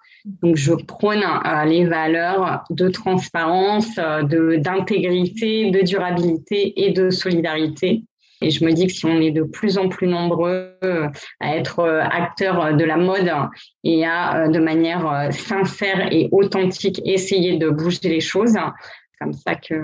Donc, 0.43 0.57
je 0.57 0.73
prône 0.73 1.23
les 1.67 1.85
valeurs 1.85 2.65
de 2.71 2.89
transparence, 2.89 3.95
de 3.97 4.57
d'intégrité, 4.57 5.71
de 5.71 5.83
durabilité 5.83 6.85
et 6.85 6.93
de 6.93 7.11
solidarité. 7.11 8.05
Et 8.41 8.51
je 8.51 8.65
me 8.65 8.73
dis 8.73 8.87
que 8.87 8.93
si 8.93 9.07
on 9.07 9.21
est 9.21 9.31
de 9.31 9.43
plus 9.43 9.79
en 9.79 9.89
plus 9.89 10.07
nombreux 10.07 10.73
à 11.41 11.57
être 11.57 11.85
acteurs 12.11 12.75
de 12.75 12.85
la 12.85 12.97
mode 12.97 13.31
et 13.85 14.05
à, 14.07 14.49
de 14.49 14.59
manière 14.59 15.29
sincère 15.33 16.13
et 16.13 16.29
authentique, 16.33 17.01
essayer 17.05 17.59
de 17.59 17.69
bouger 17.69 18.09
les 18.09 18.21
choses, 18.21 18.57
comme 19.21 19.35
ça 19.35 19.55
que 19.55 19.75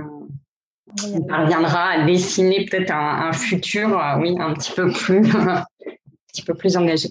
on 1.05 1.22
parviendra 1.22 1.90
à 1.90 2.05
dessiner 2.05 2.66
peut-être 2.66 2.92
un, 2.92 3.33
futur, 3.33 3.98
euh, 3.98 4.18
oui, 4.18 4.37
un 4.38 4.55
petit 4.55 4.72
peu 4.72 4.90
plus, 4.90 5.24
un 5.37 5.64
petit 6.29 6.42
peu 6.42 6.55
plus 6.55 6.76
engagé. 6.76 7.11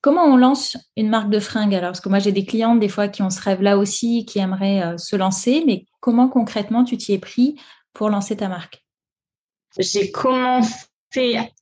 Comment 0.00 0.24
on 0.24 0.36
lance 0.36 0.76
une 0.96 1.08
marque 1.08 1.30
de 1.30 1.40
fringues 1.40 1.74
alors? 1.74 1.90
Parce 1.90 2.00
que 2.00 2.08
moi 2.08 2.18
j'ai 2.18 2.32
des 2.32 2.44
clientes 2.44 2.78
des 2.78 2.88
fois 2.88 3.08
qui 3.08 3.22
ont 3.22 3.30
ce 3.30 3.40
rêve-là 3.40 3.76
aussi, 3.78 4.24
qui 4.24 4.38
aimeraient 4.38 4.82
euh, 4.82 4.98
se 4.98 5.16
lancer, 5.16 5.64
mais 5.66 5.86
comment 6.00 6.28
concrètement 6.28 6.84
tu 6.84 6.96
t'y 6.96 7.14
es 7.14 7.18
pris 7.18 7.60
pour 7.92 8.08
lancer 8.10 8.36
ta 8.36 8.48
marque? 8.48 8.84
J'ai 9.78 10.10
commencé 10.10 10.70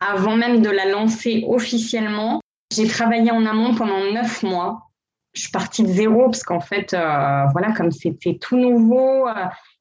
avant 0.00 0.36
même 0.36 0.62
de 0.62 0.70
la 0.70 0.86
lancer 0.86 1.44
officiellement. 1.48 2.40
J'ai 2.72 2.86
travaillé 2.86 3.30
en 3.30 3.46
amont 3.46 3.74
pendant 3.74 4.12
neuf 4.12 4.42
mois. 4.42 4.90
Je 5.32 5.42
suis 5.42 5.50
partie 5.50 5.82
de 5.82 5.88
zéro 5.88 6.26
parce 6.26 6.42
qu'en 6.42 6.60
fait, 6.60 6.94
euh, 6.94 7.44
voilà, 7.52 7.72
comme 7.72 7.90
c'était 7.90 8.38
tout 8.40 8.56
nouveau, 8.56 9.26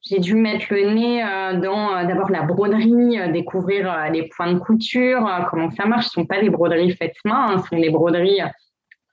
j'ai 0.04 0.20
dû 0.20 0.36
mettre 0.36 0.66
le 0.72 0.90
nez 0.94 1.24
euh, 1.24 1.60
dans 1.60 1.96
euh, 1.96 2.06
d'abord 2.06 2.30
la 2.30 2.42
broderie, 2.42 3.20
euh, 3.20 3.32
découvrir 3.32 4.12
les 4.12 4.28
points 4.28 4.52
de 4.52 4.60
couture, 4.60 5.30
comment 5.50 5.72
ça 5.72 5.86
marche. 5.86 6.06
Ce 6.06 6.12
sont 6.12 6.26
pas 6.26 6.42
des 6.42 6.50
broderies 6.50 6.96
faites 6.96 7.16
main, 7.24 7.48
hein, 7.50 7.62
ce 7.62 7.70
sont 7.70 7.82
des 7.82 7.90
broderies 7.90 8.42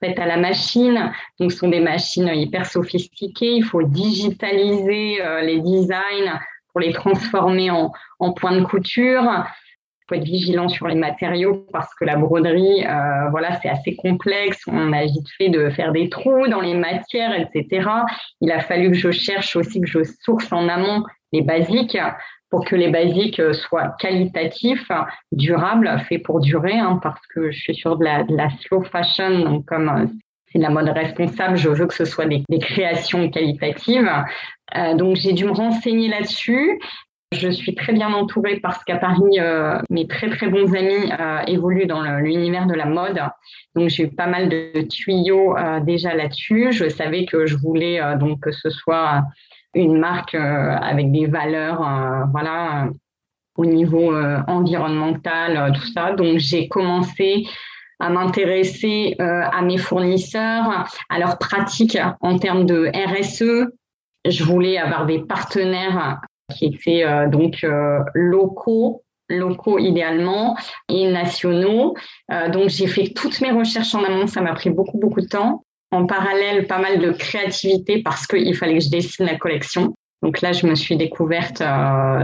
faites 0.01 0.19
à 0.19 0.25
la 0.25 0.37
machine. 0.37 1.11
Donc, 1.39 1.51
ce 1.51 1.59
sont 1.59 1.69
des 1.69 1.79
machines 1.79 2.27
hyper 2.27 2.65
sophistiquées. 2.65 3.53
Il 3.53 3.63
faut 3.63 3.83
digitaliser 3.83 5.19
les 5.43 5.59
designs 5.59 6.39
pour 6.71 6.81
les 6.81 6.91
transformer 6.91 7.69
en, 7.69 7.91
en 8.19 8.33
points 8.33 8.57
de 8.57 8.63
couture 8.63 9.45
être 10.15 10.23
vigilant 10.23 10.69
sur 10.69 10.87
les 10.87 10.95
matériaux 10.95 11.65
parce 11.71 11.93
que 11.95 12.05
la 12.05 12.15
broderie, 12.15 12.85
euh, 12.85 13.29
voilà, 13.29 13.59
c'est 13.61 13.69
assez 13.69 13.95
complexe. 13.95 14.61
On 14.67 14.93
a 14.93 15.03
vite 15.05 15.29
fait 15.37 15.49
de 15.49 15.69
faire 15.69 15.91
des 15.91 16.09
trous 16.09 16.47
dans 16.47 16.61
les 16.61 16.75
matières, 16.75 17.33
etc. 17.33 17.87
Il 18.41 18.51
a 18.51 18.59
fallu 18.59 18.91
que 18.91 18.97
je 18.97 19.11
cherche 19.11 19.55
aussi 19.55 19.81
que 19.81 19.87
je 19.87 20.03
source 20.03 20.51
en 20.51 20.67
amont 20.67 21.03
les 21.31 21.41
basiques 21.41 21.97
pour 22.49 22.65
que 22.65 22.75
les 22.75 22.89
basiques 22.89 23.41
soient 23.53 23.95
qualitatifs, 23.97 24.91
durables, 25.31 26.03
faits 26.07 26.21
pour 26.23 26.41
durer, 26.41 26.77
hein, 26.77 26.99
parce 27.01 27.25
que 27.33 27.49
je 27.49 27.59
suis 27.59 27.75
sur 27.75 27.97
de 27.97 28.03
la, 28.03 28.49
slow 28.59 28.83
fashion, 28.83 29.39
donc 29.39 29.65
comme 29.65 29.89
euh, 29.89 30.05
c'est 30.51 30.59
la 30.59 30.69
mode 30.69 30.89
responsable, 30.89 31.55
je 31.55 31.69
veux 31.69 31.87
que 31.87 31.93
ce 31.93 32.03
soit 32.03 32.25
des, 32.25 32.43
des 32.49 32.59
créations 32.59 33.29
qualitatives. 33.29 34.11
Euh, 34.75 34.95
donc 34.95 35.15
j'ai 35.15 35.31
dû 35.31 35.45
me 35.45 35.51
renseigner 35.51 36.09
là-dessus 36.09 36.79
je 37.31 37.49
suis 37.49 37.75
très 37.75 37.93
bien 37.93 38.11
entourée 38.11 38.59
parce 38.59 38.83
qu'à 38.83 38.97
Paris, 38.97 39.39
euh, 39.39 39.79
mes 39.89 40.05
très 40.05 40.29
très 40.29 40.47
bons 40.47 40.73
amis 40.75 41.11
euh, 41.17 41.39
évoluent 41.47 41.85
dans 41.85 42.01
l'univers 42.17 42.67
de 42.67 42.73
la 42.73 42.85
mode. 42.85 43.21
Donc 43.75 43.89
j'ai 43.89 44.03
eu 44.03 44.11
pas 44.11 44.27
mal 44.27 44.49
de 44.49 44.81
tuyaux 44.81 45.57
euh, 45.57 45.79
déjà 45.79 46.13
là-dessus. 46.13 46.73
Je 46.73 46.89
savais 46.89 47.25
que 47.25 47.45
je 47.45 47.55
voulais 47.55 48.01
donc 48.19 48.41
que 48.41 48.51
ce 48.51 48.69
soit 48.69 49.23
une 49.73 49.97
marque 49.97 50.35
avec 50.35 51.11
des 51.13 51.27
valeurs, 51.27 51.79
voilà, 52.31 52.89
au 53.55 53.65
niveau 53.65 54.13
environnemental, 54.47 55.71
tout 55.73 55.87
ça. 55.93 56.11
Donc 56.11 56.39
j'ai 56.39 56.67
commencé 56.67 57.47
à 58.01 58.09
m'intéresser 58.09 59.15
à 59.19 59.61
mes 59.61 59.77
fournisseurs, 59.77 60.85
à 61.09 61.19
leurs 61.19 61.37
pratiques 61.37 61.97
en 62.19 62.37
termes 62.37 62.65
de 62.65 62.91
RSE. 62.93 63.71
Je 64.27 64.43
voulais 64.43 64.77
avoir 64.77 65.05
des 65.05 65.19
partenaires 65.19 66.19
qui 66.53 66.65
étaient 66.65 67.03
euh, 67.03 67.27
donc 67.27 67.63
euh, 67.63 67.99
locaux 68.13 69.03
locaux 69.29 69.79
idéalement 69.79 70.57
et 70.89 71.09
nationaux. 71.09 71.95
Euh, 72.33 72.49
donc 72.49 72.67
j'ai 72.67 72.87
fait 72.87 73.13
toutes 73.15 73.39
mes 73.39 73.51
recherches 73.51 73.95
en 73.95 74.03
amont, 74.03 74.27
ça 74.27 74.41
m'a 74.41 74.53
pris 74.53 74.69
beaucoup 74.69 74.97
beaucoup 74.97 75.21
de 75.21 75.27
temps. 75.27 75.63
En 75.91 76.05
parallèle, 76.05 76.67
pas 76.67 76.79
mal 76.79 76.99
de 76.99 77.11
créativité 77.11 78.01
parce 78.01 78.27
qu'il 78.27 78.53
fallait 78.55 78.77
que 78.77 78.83
je 78.83 78.89
dessine 78.89 79.25
la 79.25 79.37
collection. 79.37 79.93
Donc 80.21 80.41
là, 80.41 80.51
je 80.51 80.67
me 80.67 80.75
suis 80.75 80.95
découverte, 80.97 81.63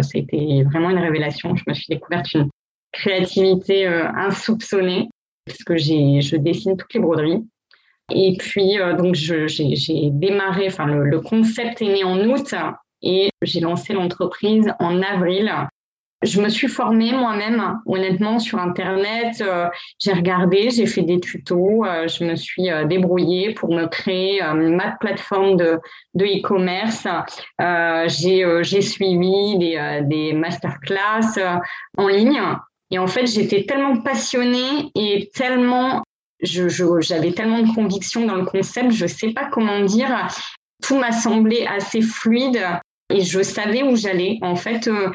c'était 0.02 0.64
vraiment 0.64 0.90
une 0.90 1.00
révélation. 1.00 1.56
Je 1.56 1.64
me 1.68 1.74
suis 1.74 1.88
découverte 1.90 2.34
une 2.34 2.50
créativité 2.94 3.86
insoupçonnée 3.88 5.10
parce 5.46 5.64
que 5.64 5.76
je 5.76 6.36
dessine 6.38 6.78
toutes 6.78 6.94
les 6.94 7.02
broderies. 7.02 7.44
Et 8.14 8.38
puis 8.38 8.78
donc 8.98 9.16
j'ai, 9.16 10.10
démarré, 10.12 10.68
enfin 10.68 10.86
le 10.86 11.20
concept 11.20 11.82
est 11.82 11.88
né 11.88 12.04
en 12.06 12.20
août 12.30 12.54
et 13.02 13.30
j'ai 13.42 13.60
lancé 13.60 13.94
l'entreprise 13.94 14.72
en 14.80 15.02
avril. 15.02 15.52
Je 16.24 16.42
me 16.42 16.50
suis 16.50 16.68
formée 16.68 17.12
moi-même, 17.12 17.80
honnêtement, 17.86 18.40
sur 18.40 18.58
Internet. 18.58 19.40
Euh, 19.40 19.68
j'ai 20.00 20.14
regardé, 20.14 20.72
j'ai 20.72 20.88
fait 20.88 21.04
des 21.04 21.20
tutos, 21.20 21.86
euh, 21.86 22.08
je 22.08 22.24
me 22.24 22.36
suis 22.36 22.72
euh, 22.72 22.86
débrouillée 22.86 23.54
pour 23.54 23.72
me 23.72 23.86
créer 23.86 24.42
ma 24.54 24.92
plateforme 25.00 25.58
de 25.58 25.80
e-commerce. 26.20 27.08
j'ai 28.08 28.82
suivi 28.82 29.58
des, 29.60 30.02
des 30.06 30.34
masterclass 30.34 31.62
en 31.98 32.08
ligne. 32.08 32.42
Et 32.90 32.98
en 32.98 33.08
fait, 33.08 33.28
j'étais 33.28 33.66
tellement 33.66 33.98
passionnée 33.98 34.92
et 34.96 35.30
tellement 35.36 36.02
j'avais 36.42 37.32
tellement 37.32 37.62
de 37.62 37.74
conviction 37.74 38.26
dans 38.26 38.36
le 38.36 38.46
concept, 38.46 38.92
je 38.92 39.06
ne 39.06 39.10
sais 39.10 39.32
pas 39.32 39.50
comment 39.52 39.82
dire. 39.82 40.28
Tout 40.84 40.98
m'a 40.98 41.12
semblé 41.12 41.66
assez 41.66 42.02
fluide 42.02 42.60
et 43.10 43.22
je 43.22 43.42
savais 43.42 43.84
où 43.84 43.96
j'allais. 43.96 44.40
En 44.42 44.56
fait, 44.56 44.88
euh, 44.88 45.12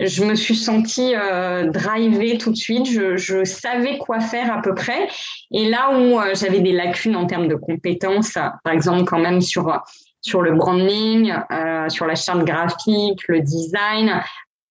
je 0.00 0.24
me 0.24 0.34
suis 0.34 0.56
sentie 0.56 1.14
euh, 1.14 1.70
drivée 1.70 2.38
tout 2.38 2.50
de 2.50 2.56
suite. 2.56 2.86
Je, 2.86 3.44
savais 3.44 3.98
quoi 3.98 4.20
faire 4.20 4.52
à 4.52 4.60
peu 4.60 4.74
près. 4.74 5.08
Et 5.52 5.68
là 5.68 5.96
où 5.96 6.18
euh, 6.18 6.34
j'avais 6.34 6.60
des 6.60 6.72
lacunes 6.72 7.16
en 7.16 7.26
termes 7.26 7.48
de 7.48 7.54
compétences, 7.54 8.32
par 8.32 8.72
exemple 8.72 9.04
quand 9.04 9.20
même 9.20 9.40
sur 9.40 9.80
sur 10.20 10.40
le 10.40 10.52
branding, 10.52 11.34
euh, 11.52 11.88
sur 11.90 12.06
la 12.06 12.14
charte 12.14 12.44
graphique, 12.44 13.20
le 13.28 13.40
design, 13.40 14.22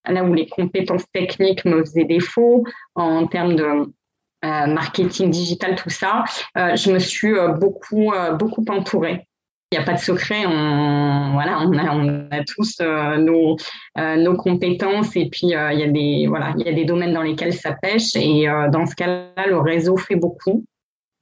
là 0.06 0.23
où 0.23 0.34
les 0.34 0.47
compétences 0.47 1.04
techniques 1.13 1.63
me 1.65 1.86
faisaient 1.86 2.06
défaut 2.06 2.65
en 2.95 3.28
termes 3.28 3.56
de 3.56 3.93
marketing 4.41 5.30
digital, 5.30 5.76
tout 5.76 5.89
ça, 5.89 6.26
je 6.56 6.91
me 6.91 6.99
suis 6.99 7.34
beaucoup 7.60 8.12
beaucoup 8.38 8.65
entourée. 8.67 9.26
N'y 9.73 9.79
a 9.79 9.83
pas 9.83 9.93
de 9.93 9.99
secret, 9.99 10.45
on, 10.45 11.31
voilà, 11.33 11.62
on, 11.62 12.29
a, 12.29 12.43
tous 12.43 12.77
euh, 12.79 13.17
nos, 13.17 13.57
euh, 13.97 14.17
nos 14.17 14.36
compétences 14.36 15.15
et 15.15 15.29
puis 15.31 15.55
euh, 15.55 15.73
il, 15.73 15.79
y 15.79 15.83
a 15.83 15.88
des, 15.88 16.27
voilà, 16.27 16.53
il 16.59 16.63
y 16.67 16.69
a 16.69 16.73
des 16.73 16.86
domaines 16.86 17.12
dans 17.12 17.23
lesquels 17.23 17.53
ça 17.53 17.71
pêche 17.81 18.15
et 18.15 18.45
dans 18.71 18.86
ce 18.86 18.93
cas-là, 18.93 19.47
le 19.47 19.57
réseau 19.57 19.97
fait 19.97 20.15
beaucoup. 20.15 20.63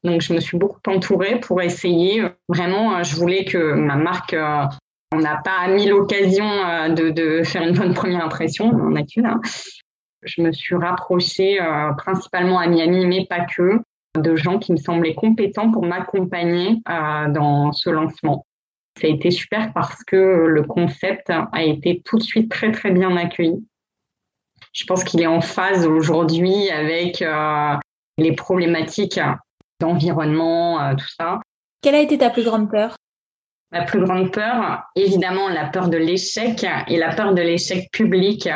Donc, 0.04 0.20
je 0.20 0.34
me 0.34 0.42
suis 0.42 0.58
beaucoup 0.58 0.82
entourée 0.86 1.40
pour 1.40 1.62
essayer. 1.62 2.26
Vraiment, 2.50 3.02
je 3.04 3.16
voulais 3.16 3.46
que 3.46 3.74
ma 3.74 3.96
marque, 3.96 4.36
on 5.14 5.20
n'a 5.20 5.38
pas 5.38 5.70
mis 5.70 5.88
l'occasion 5.88 6.44
de, 6.90 7.44
faire 7.46 7.62
une 7.62 7.74
bonne 7.74 7.94
première 7.94 8.26
impression, 8.26 8.66
on 8.66 8.98
a 8.98 9.04
qu'une. 9.04 9.28
Hein. 9.28 9.40
Je 10.24 10.42
me 10.42 10.52
suis 10.52 10.76
rapprochée 10.76 11.58
principalement 11.98 12.60
à 12.60 12.68
Miami, 12.68 13.06
mais 13.06 13.26
pas 13.26 13.46
que 13.46 13.80
de 14.20 14.36
gens 14.36 14.60
qui 14.60 14.72
me 14.72 14.78
semblaient 14.78 15.16
compétents 15.16 15.72
pour 15.72 15.86
m'accompagner 15.86 16.82
euh, 16.90 17.30
dans 17.30 17.72
ce 17.72 17.90
lancement. 17.90 18.46
Ça 19.00 19.08
a 19.08 19.10
été 19.10 19.32
super 19.32 19.72
parce 19.74 20.04
que 20.04 20.16
le 20.16 20.64
concept 20.64 21.30
a 21.30 21.64
été 21.64 22.02
tout 22.04 22.18
de 22.18 22.24
suite 22.24 22.52
très 22.52 22.72
très 22.72 22.92
bien 22.92 23.16
accueilli. 23.16 23.66
Je 24.74 24.86
pense 24.86 25.04
qu'il 25.04 25.22
est 25.22 25.28
en 25.28 25.42
phase 25.42 25.86
aujourd'hui 25.86 26.70
avec 26.70 27.22
euh, 27.22 27.76
les 28.18 28.34
problématiques 28.34 29.20
d'environnement, 29.80 30.82
euh, 30.82 30.96
tout 30.96 31.10
ça. 31.18 31.40
Quelle 31.82 31.96
a 31.96 32.02
été 32.02 32.18
ta 32.18 32.30
plus 32.30 32.44
grande 32.44 32.70
peur? 32.70 32.96
Ma 33.72 33.84
plus 33.84 34.02
grande 34.02 34.32
peur, 34.32 34.84
évidemment, 34.96 35.48
la 35.48 35.66
peur 35.66 35.88
de 35.88 35.98
l'échec 35.98 36.66
et 36.88 36.98
la 36.98 37.16
peur 37.16 37.34
de 37.34 37.42
l'échec 37.42 37.90
public 37.92 38.50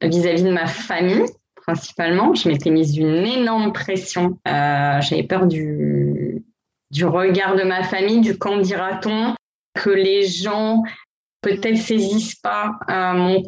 vis 0.00 0.26
à 0.26 0.34
-vis 0.34 0.44
de 0.44 0.52
ma 0.52 0.66
famille 0.66 1.26
principalement. 1.66 2.34
Je 2.34 2.48
m'étais 2.48 2.70
mise 2.70 2.96
une 2.96 3.26
énorme 3.26 3.72
pression. 3.72 4.38
Euh, 4.48 5.00
J'avais 5.00 5.22
peur 5.24 5.46
du, 5.46 6.44
du 6.90 7.04
regard 7.04 7.56
de 7.56 7.62
ma 7.62 7.82
famille, 7.82 8.20
du 8.20 8.38
quand 8.38 8.58
dira-t-on, 8.58 9.34
que 9.74 9.90
les 9.90 10.26
gens 10.26 10.82
peut-être 11.40 11.78
saisissent 11.78 12.36
pas 12.36 12.78
euh, 12.88 13.12
mon 13.14 13.42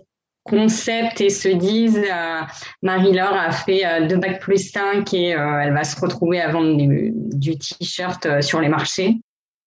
concept 0.45 1.21
et 1.21 1.31
se 1.31 1.49
disent 1.49 1.99
euh, 1.99 2.41
Marie-Laure 2.83 3.35
a 3.35 3.51
fait 3.51 3.85
euh, 3.85 4.07
deux 4.07 4.17
bacs 4.17 4.41
plus 4.41 4.71
5 4.71 5.13
et 5.15 5.35
euh, 5.35 5.61
elle 5.61 5.73
va 5.73 5.85
se 5.85 5.99
retrouver 5.99 6.41
à 6.41 6.51
vendre 6.51 6.77
du, 6.77 7.59
t-shirt 7.59 8.43
sur 8.43 8.61
les 8.61 8.69
marchés. 8.69 9.17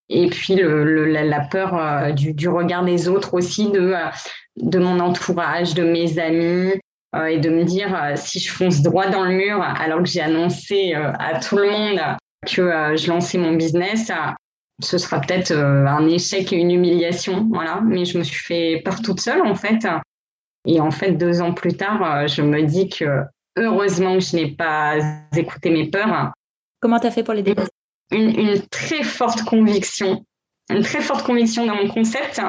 Et 0.09 0.27
puis 0.27 0.55
le, 0.55 1.05
la, 1.05 1.41
peur 1.41 2.13
du, 2.13 2.33
du, 2.33 2.47
regard 2.47 2.85
des 2.85 3.09
autres 3.09 3.33
aussi, 3.33 3.69
de, 3.71 3.93
de 4.55 4.79
mon 4.79 5.01
entourage, 5.01 5.73
de 5.73 5.83
mes 5.83 6.17
amis, 6.17 6.71
euh, 6.71 6.75
et 7.15 7.39
de 7.39 7.49
me 7.49 7.63
dire 7.63 7.95
euh, 7.95 8.13
si 8.15 8.39
je 8.39 8.51
fonce 8.51 8.81
droit 8.81 9.07
dans 9.07 9.23
le 9.23 9.31
mur 9.31 9.61
alors 9.61 9.99
que 9.99 10.09
j'ai 10.09 10.21
annoncé 10.21 10.93
euh, 10.93 11.11
à 11.19 11.39
tout 11.39 11.57
le 11.57 11.69
monde 11.69 11.99
que 12.45 12.95
je 12.95 13.07
lançais 13.09 13.37
mon 13.37 13.53
business, 13.53 14.11
ce 14.81 14.97
sera 14.97 15.19
peut-être 15.19 15.51
un 15.51 16.07
échec 16.07 16.53
et 16.53 16.55
une 16.55 16.71
humiliation, 16.71 17.47
voilà. 17.51 17.81
Mais 17.83 18.05
je 18.05 18.17
me 18.17 18.23
suis 18.23 18.43
fait 18.43 18.81
peur 18.85 19.01
toute 19.01 19.19
seule 19.19 19.41
en 19.41 19.55
fait. 19.55 19.87
Et 20.65 20.79
en 20.79 20.91
fait, 20.91 21.13
deux 21.13 21.41
ans 21.41 21.53
plus 21.53 21.75
tard, 21.75 22.27
je 22.27 22.41
me 22.41 22.61
dis 22.61 22.89
que 22.89 23.23
heureusement 23.57 24.13
que 24.13 24.23
je 24.23 24.35
n'ai 24.35 24.51
pas 24.51 24.97
écouté 25.35 25.71
mes 25.71 25.89
peurs. 25.89 26.31
Comment 26.79 26.99
tu 26.99 27.07
as 27.07 27.11
fait 27.11 27.23
pour 27.23 27.33
les 27.33 27.41
dépasser? 27.41 27.71
Une, 28.11 28.61
très 28.69 29.03
forte 29.03 29.43
conviction, 29.43 30.23
une 30.69 30.83
très 30.83 31.01
forte 31.01 31.25
conviction 31.25 31.65
dans 31.65 31.75
mon 31.75 31.89
concept. 31.89 32.39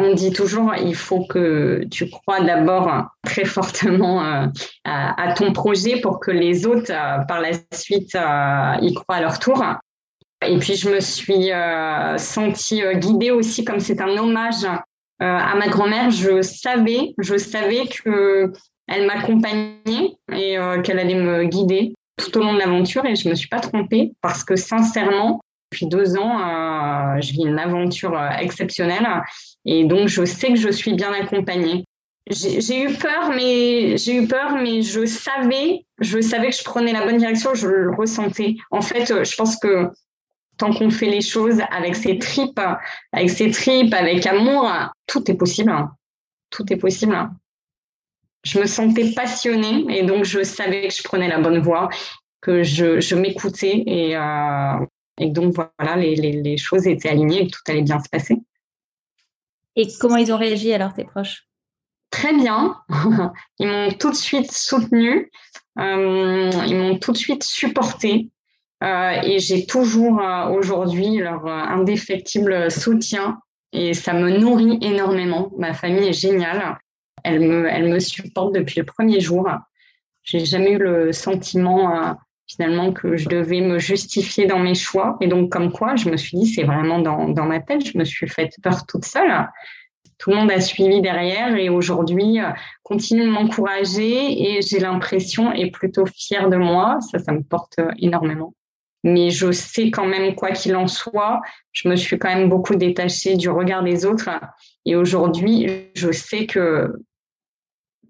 On 0.00 0.14
dit 0.14 0.32
toujours, 0.32 0.74
il 0.76 0.94
faut 0.94 1.24
que 1.26 1.84
tu 1.90 2.08
crois 2.08 2.40
d'abord 2.40 3.06
très 3.24 3.44
fortement 3.44 4.24
euh, 4.24 4.46
à, 4.84 5.32
ton 5.32 5.52
projet 5.52 6.00
pour 6.00 6.20
que 6.20 6.30
les 6.30 6.66
autres, 6.66 6.92
euh, 6.92 7.24
par 7.24 7.40
la 7.40 7.50
suite, 7.72 8.14
euh, 8.14 8.76
y 8.80 8.94
croient 8.94 9.16
à 9.16 9.20
leur 9.20 9.38
tour. 9.40 9.64
Et 10.46 10.56
puis, 10.58 10.76
je 10.76 10.88
me 10.88 11.00
suis 11.00 11.50
sentie 12.16 12.80
guidée 12.94 13.32
aussi, 13.32 13.64
comme 13.64 13.80
c'est 13.80 14.00
un 14.00 14.16
hommage 14.16 14.64
à 15.18 15.54
ma 15.56 15.66
grand-mère. 15.66 16.10
Je 16.10 16.42
savais, 16.42 17.12
je 17.18 17.36
savais 17.36 17.88
que 17.88 18.52
elle 18.86 19.06
m'accompagnait 19.06 20.14
et 20.32 20.56
qu'elle 20.84 21.00
allait 21.00 21.16
me 21.16 21.42
guider 21.42 21.92
tout 22.18 22.38
au 22.38 22.40
long 22.40 22.54
de 22.54 22.60
l'aventure 22.60 23.04
et 23.04 23.16
je 23.16 23.28
me 23.28 23.34
suis 23.34 23.48
pas 23.48 23.58
trompée 23.58 24.12
parce 24.20 24.44
que 24.44 24.54
sincèrement, 24.54 25.40
depuis 25.70 25.86
deux 25.86 26.16
ans, 26.16 26.38
euh, 26.40 27.20
je 27.20 27.32
vis 27.32 27.44
une 27.44 27.58
aventure 27.58 28.16
euh, 28.16 28.30
exceptionnelle 28.40 29.06
et 29.64 29.84
donc 29.84 30.08
je 30.08 30.24
sais 30.24 30.48
que 30.48 30.56
je 30.56 30.70
suis 30.70 30.94
bien 30.94 31.12
accompagnée. 31.12 31.84
J'ai 32.30 32.82
eu 32.82 32.92
peur, 32.92 33.30
mais 33.34 33.96
j'ai 33.96 34.16
eu 34.16 34.28
peur, 34.28 34.56
mais 34.62 34.82
je 34.82 35.06
savais, 35.06 35.86
je 35.98 36.20
savais 36.20 36.50
que 36.50 36.56
je 36.56 36.64
prenais 36.64 36.92
la 36.92 37.04
bonne 37.06 37.16
direction, 37.16 37.54
je 37.54 37.66
le 37.66 37.94
ressentais. 37.94 38.56
En 38.70 38.82
fait, 38.82 39.24
je 39.24 39.36
pense 39.36 39.56
que 39.56 39.88
tant 40.58 40.74
qu'on 40.74 40.90
fait 40.90 41.06
les 41.06 41.22
choses 41.22 41.62
avec 41.70 41.96
ses 41.96 42.18
tripes, 42.18 42.60
avec 43.12 43.30
ses 43.30 43.50
tripes, 43.50 43.94
avec 43.94 44.26
amour, 44.26 44.70
tout 45.06 45.30
est 45.30 45.36
possible. 45.36 45.72
Tout 46.50 46.70
est 46.70 46.76
possible 46.76 47.30
je 48.44 48.58
me 48.58 48.66
sentais 48.66 49.12
passionnée 49.12 49.84
et 49.88 50.02
donc 50.04 50.24
je 50.24 50.42
savais 50.42 50.88
que 50.88 50.94
je 50.94 51.02
prenais 51.02 51.28
la 51.28 51.40
bonne 51.40 51.58
voie, 51.58 51.88
que 52.40 52.62
je, 52.62 53.14
m'écoutais 53.14 53.82
et, 53.86 54.16
euh, 54.16 54.78
et, 55.18 55.30
donc 55.30 55.54
voilà, 55.54 55.96
les, 55.96 56.56
choses 56.56 56.86
étaient 56.86 57.08
alignées 57.08 57.44
et 57.44 57.48
tout 57.48 57.60
allait 57.68 57.82
bien 57.82 58.00
se 58.00 58.08
passer. 58.08 58.36
Et 59.76 59.88
comment 60.00 60.16
ils 60.16 60.32
ont 60.32 60.36
réagi 60.36 60.72
alors 60.72 60.92
tes 60.92 61.04
proches? 61.04 61.44
Très 62.10 62.32
bien. 62.32 62.76
Ils 63.58 63.68
m'ont 63.68 63.92
tout 63.92 64.10
de 64.10 64.16
suite 64.16 64.50
soutenue, 64.50 65.30
euh, 65.78 66.50
ils 66.66 66.76
m'ont 66.76 66.98
tout 66.98 67.12
de 67.12 67.16
suite 67.16 67.44
supportée. 67.44 68.30
Euh, 68.82 69.20
et 69.22 69.40
j'ai 69.40 69.66
toujours 69.66 70.22
aujourd'hui 70.50 71.18
leur 71.18 71.46
indéfectible 71.46 72.70
soutien 72.70 73.40
et 73.72 73.94
ça 73.94 74.12
me 74.14 74.30
nourrit 74.38 74.78
énormément. 74.80 75.50
Ma 75.58 75.74
famille 75.74 76.08
est 76.08 76.12
géniale. 76.12 76.78
Elle 77.24 77.40
me, 77.40 77.68
elle 77.68 77.88
me 77.88 77.98
supporte 77.98 78.54
depuis 78.54 78.80
le 78.80 78.86
premier 78.86 79.20
jour. 79.20 79.48
J'ai 80.22 80.44
jamais 80.44 80.72
eu 80.72 80.78
le 80.78 81.12
sentiment 81.12 81.94
euh, 81.94 82.12
finalement 82.48 82.92
que 82.92 83.16
je 83.16 83.28
devais 83.28 83.60
me 83.60 83.78
justifier 83.78 84.46
dans 84.46 84.58
mes 84.58 84.74
choix. 84.74 85.16
Et 85.20 85.28
donc, 85.28 85.52
comme 85.52 85.70
quoi, 85.70 85.96
je 85.96 86.08
me 86.08 86.16
suis 86.16 86.36
dit, 86.36 86.46
c'est 86.46 86.64
vraiment 86.64 86.98
dans, 86.98 87.28
dans 87.28 87.44
ma 87.44 87.60
tête, 87.60 87.86
je 87.86 87.96
me 87.96 88.04
suis 88.04 88.26
faite 88.26 88.54
peur 88.62 88.86
toute 88.86 89.04
seule. 89.04 89.46
Tout 90.16 90.30
le 90.30 90.36
monde 90.36 90.50
a 90.50 90.60
suivi 90.60 91.00
derrière 91.00 91.54
et 91.56 91.68
aujourd'hui 91.68 92.40
euh, 92.40 92.50
continue 92.82 93.22
de 93.22 93.30
m'encourager 93.30 94.56
et 94.56 94.62
j'ai 94.62 94.80
l'impression 94.80 95.52
et 95.52 95.70
plutôt 95.70 96.06
fière 96.06 96.48
de 96.48 96.56
moi. 96.56 96.98
Ça, 97.00 97.20
ça 97.20 97.30
me 97.32 97.42
porte 97.42 97.78
euh, 97.78 97.90
énormément. 97.98 98.52
Mais 99.04 99.30
je 99.30 99.52
sais 99.52 99.92
quand 99.92 100.06
même, 100.06 100.34
quoi 100.34 100.50
qu'il 100.50 100.74
en 100.74 100.88
soit, 100.88 101.40
je 101.70 101.88
me 101.88 101.94
suis 101.94 102.18
quand 102.18 102.34
même 102.34 102.48
beaucoup 102.48 102.74
détachée 102.74 103.36
du 103.36 103.48
regard 103.48 103.84
des 103.84 104.04
autres. 104.04 104.28
Et 104.84 104.96
aujourd'hui, 104.96 105.90
je 105.94 106.10
sais 106.10 106.46
que 106.46 106.92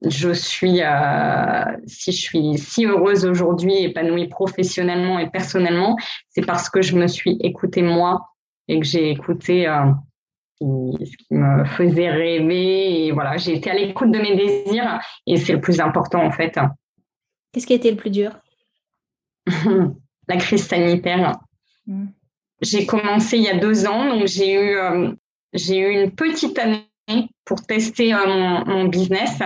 je 0.02 0.32
suis, 0.32 0.82
euh, 0.82 1.64
si 1.86 2.12
je 2.12 2.20
suis 2.20 2.58
si 2.58 2.86
heureuse 2.86 3.24
aujourd'hui, 3.24 3.82
épanouie 3.82 4.28
professionnellement 4.28 5.18
et 5.18 5.28
personnellement, 5.30 5.96
c'est 6.28 6.46
parce 6.46 6.70
que 6.70 6.82
je 6.82 6.96
me 6.96 7.06
suis 7.06 7.36
écoutée 7.40 7.82
moi 7.82 8.28
et 8.68 8.78
que 8.78 8.86
j'ai 8.86 9.10
écouté 9.10 9.66
euh, 9.66 9.86
ce 10.60 11.16
qui 11.16 11.34
me 11.34 11.64
faisait 11.64 12.10
rêver. 12.10 13.06
Et 13.06 13.12
voilà, 13.12 13.36
j'ai 13.36 13.56
été 13.56 13.70
à 13.70 13.74
l'écoute 13.74 14.12
de 14.12 14.18
mes 14.18 14.36
désirs 14.36 15.00
et 15.26 15.36
c'est 15.36 15.52
le 15.52 15.60
plus 15.60 15.80
important 15.80 16.24
en 16.24 16.30
fait. 16.30 16.58
Qu'est-ce 17.52 17.66
qui 17.66 17.72
a 17.72 17.76
été 17.76 17.90
le 17.90 17.96
plus 17.96 18.10
dur? 18.10 18.32
La 20.28 20.36
crise 20.36 20.66
sanitaire. 20.66 21.38
Mmh. 21.86 22.06
J'ai 22.60 22.86
commencé 22.86 23.38
il 23.38 23.44
y 23.44 23.48
a 23.48 23.56
deux 23.56 23.86
ans, 23.86 24.14
donc 24.14 24.26
j'ai 24.26 24.52
eu, 24.52 24.76
euh, 24.76 25.12
j'ai 25.52 25.78
eu 25.78 25.90
une 25.90 26.10
petite 26.10 26.58
année 26.58 26.87
pour 27.44 27.62
tester 27.62 28.12
euh, 28.12 28.18
mon, 28.66 28.84
business 28.84 29.38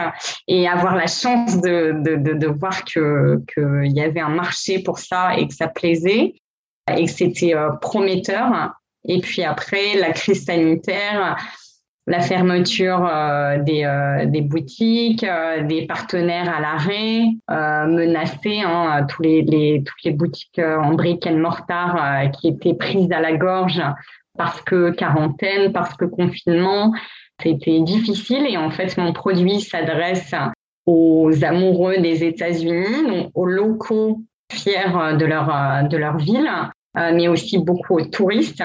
et 0.49 0.69
avoir 0.69 0.97
la 0.97 1.07
chance 1.07 1.61
de, 1.61 1.95
de, 2.03 2.35
de, 2.35 2.47
voir 2.47 2.85
qu'il 2.85 3.43
que 3.55 3.85
y 3.85 4.01
avait 4.01 4.21
un 4.21 4.31
marché 4.31 4.83
pour 4.83 4.99
ça 4.99 5.37
et 5.37 5.47
que 5.47 5.55
ça 5.55 5.69
plaisait 5.69 6.35
et 6.95 7.05
que 7.05 7.11
c'était 7.11 7.55
euh, 7.55 7.71
prometteur. 7.81 8.73
Et 9.07 9.21
puis 9.21 9.43
après, 9.43 9.97
la 9.99 10.13
crise 10.13 10.45
sanitaire, 10.45 11.37
la 12.07 12.21
fermeture 12.21 13.07
euh, 13.07 13.59
des, 13.59 14.27
des, 14.27 14.41
boutiques, 14.41 15.27
des 15.69 15.87
partenaires 15.87 16.53
à 16.53 16.61
l'arrêt, 16.61 17.23
menacés, 17.49 18.61
hein, 18.65 19.07
tous 19.09 19.23
les, 19.23 19.43
les, 19.43 19.83
toutes 19.85 20.03
les 20.05 20.13
boutiques 20.13 20.61
en 20.61 20.95
briques 20.95 21.27
et 21.27 21.33
mortar 21.33 22.31
qui 22.33 22.49
étaient 22.49 22.75
prises 22.75 23.11
à 23.13 23.21
la 23.21 23.37
gorge 23.37 23.83
parce 24.37 24.61
que 24.63 24.91
quarantaine, 24.91 25.73
parce 25.73 25.95
que 25.95 26.05
confinement. 26.05 26.93
C'était 27.43 27.81
difficile 27.81 28.47
et 28.49 28.57
en 28.57 28.71
fait, 28.71 28.97
mon 28.97 29.13
produit 29.13 29.61
s'adresse 29.61 30.35
aux 30.87 31.31
amoureux 31.43 31.99
des 31.99 32.25
États-Unis, 32.25 33.31
aux 33.35 33.47
locaux 33.47 34.21
fiers 34.53 35.17
de 35.19 35.25
leur, 35.25 35.89
de 35.89 35.97
leur 35.97 36.19
ville, 36.19 36.51
euh, 36.99 37.13
mais 37.15 37.29
aussi 37.29 37.59
beaucoup 37.59 37.99
aux 37.99 38.05
touristes. 38.05 38.63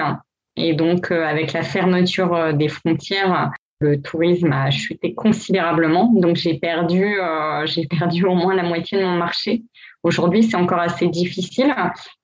Et 0.56 0.74
donc, 0.74 1.10
euh, 1.10 1.24
avec 1.24 1.52
la 1.52 1.62
fermeture 1.62 2.52
des 2.54 2.68
frontières, 2.68 3.50
le 3.80 4.00
tourisme 4.00 4.52
a 4.52 4.70
chuté 4.70 5.14
considérablement. 5.14 6.12
Donc, 6.14 6.36
j'ai 6.36 6.58
perdu, 6.58 7.20
euh, 7.20 7.64
j'ai 7.66 7.86
perdu 7.86 8.24
au 8.26 8.34
moins 8.34 8.54
la 8.54 8.64
moitié 8.64 8.98
de 8.98 9.04
mon 9.04 9.16
marché. 9.16 9.62
Aujourd'hui, 10.02 10.42
c'est 10.42 10.56
encore 10.56 10.80
assez 10.80 11.08
difficile, 11.08 11.74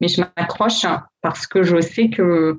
mais 0.00 0.08
je 0.08 0.20
m'accroche 0.20 0.86
parce 1.22 1.46
que 1.46 1.62
je 1.62 1.80
sais 1.80 2.08
que 2.08 2.56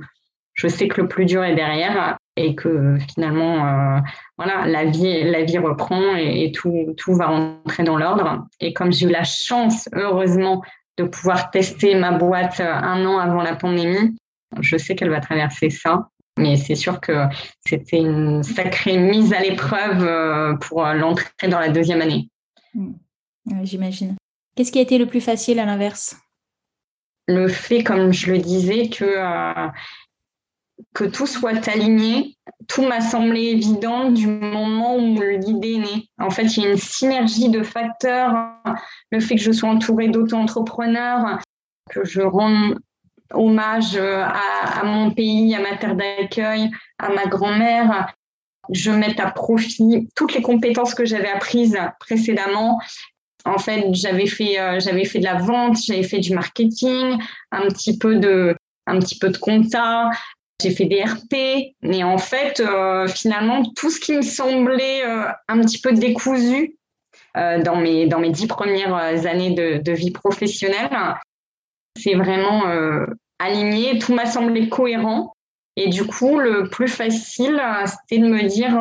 je 0.53 0.67
sais 0.67 0.87
que 0.87 1.01
le 1.01 1.07
plus 1.07 1.25
dur 1.25 1.43
est 1.43 1.55
derrière 1.55 2.17
et 2.35 2.55
que 2.55 2.97
finalement, 3.13 3.65
euh, 3.65 3.99
voilà, 4.37 4.65
la 4.65 4.85
vie, 4.85 5.23
la 5.23 5.43
vie 5.43 5.57
reprend 5.57 6.15
et, 6.15 6.51
tout, 6.51 6.93
tout 6.97 7.13
va 7.13 7.27
rentrer 7.27 7.83
dans 7.83 7.97
l'ordre. 7.97 8.45
Et 8.59 8.73
comme 8.73 8.91
j'ai 8.91 9.07
eu 9.07 9.11
la 9.11 9.23
chance, 9.23 9.87
heureusement, 9.93 10.61
de 10.97 11.03
pouvoir 11.03 11.51
tester 11.51 11.95
ma 11.95 12.11
boîte 12.11 12.59
un 12.59 13.05
an 13.05 13.17
avant 13.17 13.41
la 13.41 13.55
pandémie, 13.55 14.17
je 14.59 14.77
sais 14.77 14.95
qu'elle 14.95 15.09
va 15.09 15.21
traverser 15.21 15.69
ça. 15.69 16.09
Mais 16.37 16.57
c'est 16.57 16.75
sûr 16.75 16.99
que 16.99 17.27
c'était 17.65 17.99
une 17.99 18.43
sacrée 18.43 18.97
mise 18.97 19.31
à 19.31 19.39
l'épreuve 19.39 20.03
euh, 20.03 20.55
pour 20.55 20.83
l'entrée 20.85 21.47
dans 21.47 21.59
la 21.59 21.69
deuxième 21.69 22.01
année. 22.01 22.29
Mmh. 22.73 22.91
J'imagine. 23.63 24.15
Qu'est-ce 24.55 24.71
qui 24.71 24.79
a 24.79 24.81
été 24.81 24.97
le 24.97 25.05
plus 25.05 25.21
facile 25.21 25.59
à 25.59 25.65
l'inverse? 25.65 26.17
Le 27.27 27.47
fait, 27.47 27.83
comme 27.83 28.11
je 28.11 28.31
le 28.31 28.39
disais, 28.39 28.89
que 28.89 29.05
euh, 29.05 29.67
que 30.93 31.03
tout 31.03 31.27
soit 31.27 31.67
aligné, 31.67 32.37
tout 32.67 32.83
m'a 32.83 33.01
semblé 33.01 33.41
évident 33.41 34.11
du 34.11 34.27
moment 34.27 34.97
où 34.97 35.21
l'idée 35.21 35.73
est 35.73 35.79
née. 35.79 36.09
En 36.19 36.29
fait, 36.29 36.57
il 36.57 36.63
y 36.63 36.65
a 36.65 36.71
une 36.71 36.77
synergie 36.77 37.49
de 37.49 37.63
facteurs, 37.63 38.33
le 39.11 39.19
fait 39.19 39.35
que 39.35 39.41
je 39.41 39.51
sois 39.51 39.69
entourée 39.69 40.07
d'auto-entrepreneurs, 40.07 41.39
que 41.89 42.03
je 42.03 42.21
rende 42.21 42.77
hommage 43.33 43.97
à, 43.97 44.83
mon 44.83 45.11
pays, 45.11 45.53
à 45.55 45.59
ma 45.59 45.77
terre 45.77 45.95
d'accueil, 45.95 46.69
à 46.99 47.09
ma 47.09 47.25
grand-mère, 47.25 48.13
je 48.71 48.91
mette 48.91 49.19
à 49.19 49.31
profit 49.31 50.07
toutes 50.15 50.33
les 50.33 50.41
compétences 50.41 50.95
que 50.95 51.05
j'avais 51.05 51.29
apprises 51.29 51.77
précédemment. 51.99 52.79
En 53.45 53.59
fait, 53.59 53.85
j'avais 53.93 54.25
fait, 54.25 54.59
euh, 54.59 54.79
fait 54.79 55.19
de 55.19 55.23
la 55.23 55.35
vente, 55.35 55.77
j'avais 55.77 56.03
fait 56.03 56.19
du 56.19 56.33
marketing, 56.33 57.17
un 57.51 57.67
petit 57.67 57.97
peu 57.97 58.15
de, 58.15 58.55
un 58.87 58.99
petit 58.99 59.19
peu 59.19 59.29
de 59.29 59.37
compta, 59.37 60.09
j'ai 60.61 60.71
fait 60.71 60.85
des 60.85 61.03
RP, 61.03 61.75
mais 61.81 62.03
en 62.03 62.17
fait, 62.17 62.59
euh, 62.59 63.07
finalement, 63.07 63.63
tout 63.75 63.89
ce 63.89 63.99
qui 63.99 64.13
me 64.13 64.21
semblait 64.21 65.03
euh, 65.05 65.25
un 65.47 65.59
petit 65.59 65.79
peu 65.79 65.91
décousu 65.91 66.77
euh, 67.35 67.61
dans, 67.61 67.75
mes, 67.75 68.07
dans 68.07 68.19
mes 68.19 68.29
dix 68.29 68.47
premières 68.47 68.95
années 69.25 69.51
de, 69.51 69.81
de 69.81 69.91
vie 69.91 70.11
professionnelle, 70.11 70.97
c'est 71.97 72.15
vraiment 72.15 72.63
aligné, 73.39 73.99
tout 73.99 74.13
m'a 74.13 74.25
semblé 74.25 74.67
cohérent. 74.69 75.33
Et 75.77 75.89
du 75.89 76.05
coup, 76.05 76.39
le 76.39 76.69
plus 76.69 76.87
facile, 76.87 77.61
c'était 77.85 78.21
de 78.21 78.27
me 78.27 78.43
dire, 78.43 78.77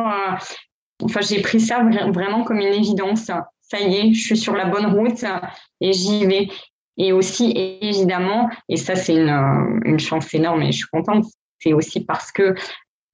enfin, 1.01 1.21
j'ai 1.21 1.41
pris 1.41 1.59
ça 1.59 1.81
vraiment 2.09 2.43
comme 2.43 2.59
une 2.59 2.73
évidence. 2.73 3.31
Ça 3.61 3.79
y 3.79 3.95
est, 3.95 4.13
je 4.13 4.21
suis 4.21 4.37
sur 4.37 4.53
la 4.53 4.65
bonne 4.65 4.87
route 4.87 5.23
et 5.79 5.93
j'y 5.93 6.25
vais. 6.25 6.49
Et 6.97 7.13
aussi, 7.13 7.53
évidemment, 7.81 8.49
et 8.67 8.77
ça, 8.77 8.95
c'est 8.95 9.15
une, 9.15 9.81
une 9.85 9.99
chance 9.99 10.33
énorme 10.33 10.61
et 10.63 10.71
je 10.73 10.79
suis 10.79 10.87
contente, 10.87 11.25
c'est 11.59 11.73
aussi 11.73 12.03
parce 12.03 12.31
que 12.31 12.55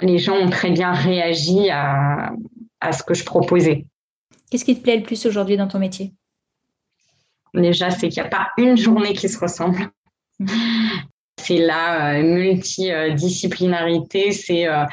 les 0.01 0.17
gens 0.17 0.35
ont 0.35 0.49
très 0.49 0.71
bien 0.71 0.91
réagi 0.91 1.69
à, 1.69 2.33
à 2.79 2.91
ce 2.91 3.03
que 3.03 3.13
je 3.13 3.23
proposais. 3.23 3.85
Qu'est-ce 4.49 4.65
qui 4.65 4.75
te 4.75 4.81
plaît 4.81 4.97
le 4.97 5.03
plus 5.03 5.25
aujourd'hui 5.25 5.57
dans 5.57 5.67
ton 5.67 5.79
métier? 5.79 6.13
Déjà, 7.53 7.89
c'est 7.89 8.09
qu'il 8.09 8.21
n'y 8.21 8.27
a 8.27 8.29
pas 8.29 8.49
une 8.57 8.77
journée 8.77 9.13
qui 9.13 9.29
se 9.29 9.39
ressemble. 9.39 9.89
C'est 11.43 11.57
la 11.57 12.13
euh, 12.13 12.23
multidisciplinarité, 12.23 14.31
c'est 14.31 14.67
euh, 14.67 14.85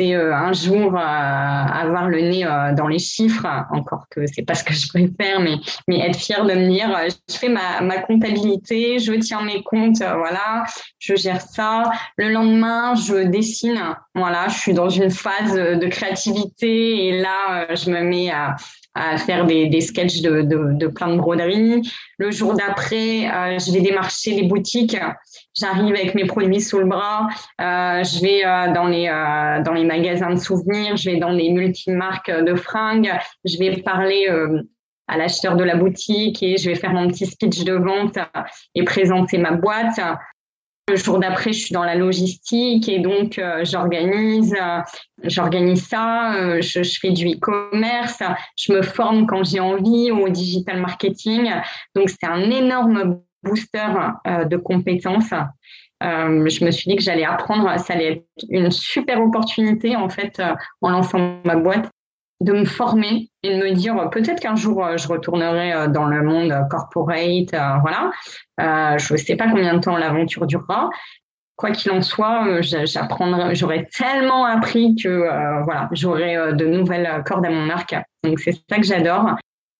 euh, 0.00 0.34
un 0.34 0.52
jour 0.52 0.96
avoir 0.96 2.08
le 2.08 2.20
nez 2.20 2.44
dans 2.76 2.88
les 2.88 2.98
chiffres, 2.98 3.46
encore 3.70 4.06
que 4.10 4.26
c'est 4.26 4.42
pas 4.42 4.54
ce 4.54 4.64
que 4.64 4.72
je 4.72 4.88
préfère, 4.88 5.38
mais 5.40 5.54
mais 5.86 6.00
être 6.00 6.18
fier 6.18 6.44
de 6.44 6.54
me 6.54 6.68
dire 6.68 6.90
je 7.28 7.36
fais 7.36 7.50
ma, 7.50 7.82
ma 7.82 7.98
comptabilité, 7.98 8.98
je 8.98 9.12
tiens 9.12 9.42
mes 9.42 9.62
comptes, 9.62 9.98
voilà, 9.98 10.64
je 10.98 11.14
gère 11.14 11.42
ça. 11.42 11.92
Le 12.16 12.30
lendemain, 12.30 12.94
je 12.94 13.24
dessine, 13.24 13.78
voilà, 14.14 14.48
je 14.48 14.58
suis 14.58 14.72
dans 14.72 14.88
une 14.88 15.10
phase 15.10 15.54
de 15.54 15.86
créativité 15.88 17.08
et 17.08 17.20
là, 17.20 17.66
je 17.74 17.90
me 17.90 18.00
mets 18.00 18.30
à 18.30 18.56
à 18.94 19.16
faire 19.16 19.46
des, 19.46 19.66
des 19.68 19.80
sketchs 19.80 20.20
de, 20.20 20.42
de, 20.42 20.72
de, 20.74 20.86
plein 20.86 21.08
de 21.08 21.16
broderies. 21.16 21.82
Le 22.18 22.30
jour 22.30 22.54
d'après, 22.54 23.26
euh, 23.26 23.58
je 23.58 23.72
vais 23.72 23.80
démarcher 23.80 24.32
les 24.32 24.42
boutiques. 24.42 24.96
J'arrive 25.54 25.94
avec 25.94 26.14
mes 26.14 26.24
produits 26.24 26.60
sous 26.60 26.78
le 26.78 26.86
bras. 26.86 27.28
Euh, 27.60 28.02
je 28.04 28.20
vais 28.22 28.44
euh, 28.44 28.72
dans 28.72 28.86
les 28.86 29.08
euh, 29.08 29.62
dans 29.62 29.72
les 29.72 29.84
magasins 29.84 30.30
de 30.30 30.38
souvenirs. 30.38 30.96
Je 30.96 31.10
vais 31.10 31.18
dans 31.18 31.30
les 31.30 31.50
multimarques 31.50 32.30
de 32.30 32.54
fringues. 32.54 33.12
Je 33.44 33.58
vais 33.58 33.76
parler 33.82 34.28
à 35.08 35.18
l'acheteur 35.18 35.56
de 35.56 35.64
la 35.64 35.76
boutique 35.76 36.42
et 36.42 36.56
je 36.56 36.70
vais 36.70 36.74
faire 36.74 36.92
mon 36.92 37.08
petit 37.08 37.26
speech 37.26 37.64
de 37.64 37.74
vente 37.74 38.18
et 38.74 38.84
présenter 38.84 39.36
ma 39.36 39.52
boîte. 39.52 40.00
Le 40.92 40.98
jour 40.98 41.18
d'après, 41.18 41.54
je 41.54 41.58
suis 41.58 41.72
dans 41.72 41.84
la 41.84 41.94
logistique 41.94 42.86
et 42.86 42.98
donc 42.98 43.38
euh, 43.38 43.64
j'organise, 43.64 44.54
euh, 44.60 44.80
j'organise 45.24 45.88
ça, 45.88 46.34
euh, 46.34 46.60
je, 46.60 46.82
je, 46.82 47.00
fais 47.00 47.12
du 47.12 47.28
e-commerce, 47.28 48.22
je 48.58 48.74
me 48.74 48.82
forme 48.82 49.26
quand 49.26 49.42
j'ai 49.42 49.58
envie 49.58 50.10
au 50.10 50.28
digital 50.28 50.82
marketing. 50.82 51.50
Donc 51.94 52.10
c'est 52.10 52.26
un 52.26 52.42
énorme 52.50 53.22
booster 53.42 53.86
de 54.50 54.56
compétences. 54.58 55.32
je 56.02 56.64
me 56.64 56.70
suis 56.70 56.90
dit 56.90 56.96
que 56.96 57.02
j'allais 57.02 57.24
apprendre, 57.24 57.74
ça 57.80 57.94
allait 57.94 58.12
être 58.12 58.46
une 58.50 58.70
super 58.70 59.22
opportunité 59.22 59.96
en 59.96 60.10
fait 60.10 60.42
en 60.82 60.90
lançant 60.90 61.40
ma 61.46 61.56
boîte 61.56 61.90
de 62.42 62.52
me 62.52 62.64
former 62.64 63.30
et 63.42 63.56
de 63.56 63.62
me 63.62 63.72
dire 63.72 64.10
peut-être 64.10 64.40
qu'un 64.40 64.56
jour 64.56 64.84
je 64.96 65.08
retournerai 65.08 65.88
dans 65.88 66.06
le 66.06 66.22
monde 66.22 66.54
corporate, 66.70 67.50
voilà. 67.80 68.10
je 68.58 69.12
ne 69.12 69.18
sais 69.18 69.36
pas 69.36 69.48
combien 69.48 69.74
de 69.74 69.80
temps 69.80 69.96
l'aventure 69.96 70.46
durera. 70.46 70.90
Quoi 71.56 71.70
qu'il 71.70 71.92
en 71.92 72.02
soit, 72.02 72.60
j'apprendrai, 72.60 73.54
j'aurais 73.54 73.88
tellement 73.96 74.44
appris 74.44 74.96
que 74.96 75.62
voilà, 75.64 75.88
j'aurai 75.92 76.52
de 76.54 76.66
nouvelles 76.66 77.22
cordes 77.24 77.46
à 77.46 77.50
mon 77.50 77.70
arc. 77.70 77.94
Donc 78.24 78.40
c'est 78.40 78.52
ça 78.52 78.76
que 78.76 78.82
j'adore. 78.82 79.36